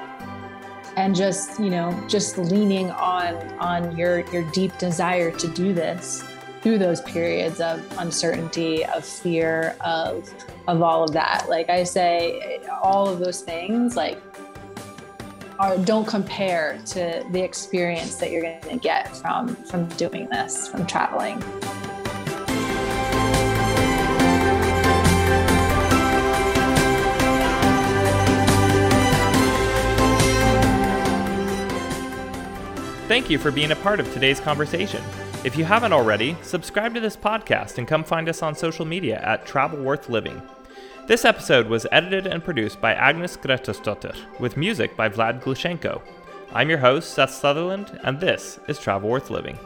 and 0.97 1.15
just 1.15 1.59
you 1.59 1.69
know 1.69 1.91
just 2.07 2.37
leaning 2.37 2.89
on 2.91 3.35
on 3.59 3.95
your 3.97 4.19
your 4.31 4.49
deep 4.51 4.77
desire 4.77 5.31
to 5.31 5.47
do 5.49 5.73
this 5.73 6.23
through 6.61 6.77
those 6.77 7.01
periods 7.01 7.59
of 7.59 7.85
uncertainty 7.99 8.85
of 8.85 9.05
fear 9.05 9.75
of 9.81 10.33
of 10.67 10.81
all 10.81 11.03
of 11.03 11.11
that 11.11 11.47
like 11.49 11.69
i 11.69 11.83
say 11.83 12.59
all 12.81 13.09
of 13.09 13.19
those 13.19 13.41
things 13.41 13.95
like 13.95 14.21
don't 15.83 16.07
compare 16.07 16.79
to 16.87 17.25
the 17.31 17.41
experience 17.41 18.15
that 18.15 18.31
you're 18.31 18.41
going 18.41 18.61
to 18.61 18.77
get 18.77 19.15
from 19.17 19.55
from 19.55 19.85
doing 19.89 20.27
this, 20.29 20.67
from 20.67 20.85
traveling. 20.85 21.41
Thank 33.07 33.29
you 33.29 33.37
for 33.37 33.51
being 33.51 33.71
a 33.71 33.75
part 33.75 33.99
of 33.99 34.11
today's 34.13 34.39
conversation. 34.39 35.03
If 35.43 35.55
you 35.55 35.63
haven't 35.63 35.93
already, 35.93 36.35
subscribe 36.41 36.95
to 36.95 36.99
this 36.99 37.15
podcast 37.15 37.77
and 37.77 37.87
come 37.87 38.03
find 38.03 38.27
us 38.27 38.41
on 38.41 38.55
social 38.55 38.83
media 38.83 39.21
at 39.21 39.45
Travel 39.45 39.77
Worth 39.77 40.09
Living. 40.09 40.41
This 41.07 41.23
episode 41.23 41.67
was 41.67 41.85
edited 41.91 42.25
and 42.25 42.43
produced 42.43 42.81
by 42.81 42.95
Agnes 42.95 43.37
Gretosdottir, 43.37 44.17
with 44.39 44.57
music 44.57 44.97
by 44.97 45.07
Vlad 45.07 45.39
Glushenko. 45.43 46.01
I'm 46.51 46.67
your 46.67 46.79
host, 46.79 47.13
Seth 47.13 47.29
Sutherland, 47.29 47.99
and 48.03 48.19
this 48.19 48.59
is 48.67 48.79
Travel 48.79 49.11
Worth 49.11 49.29
Living. 49.29 49.59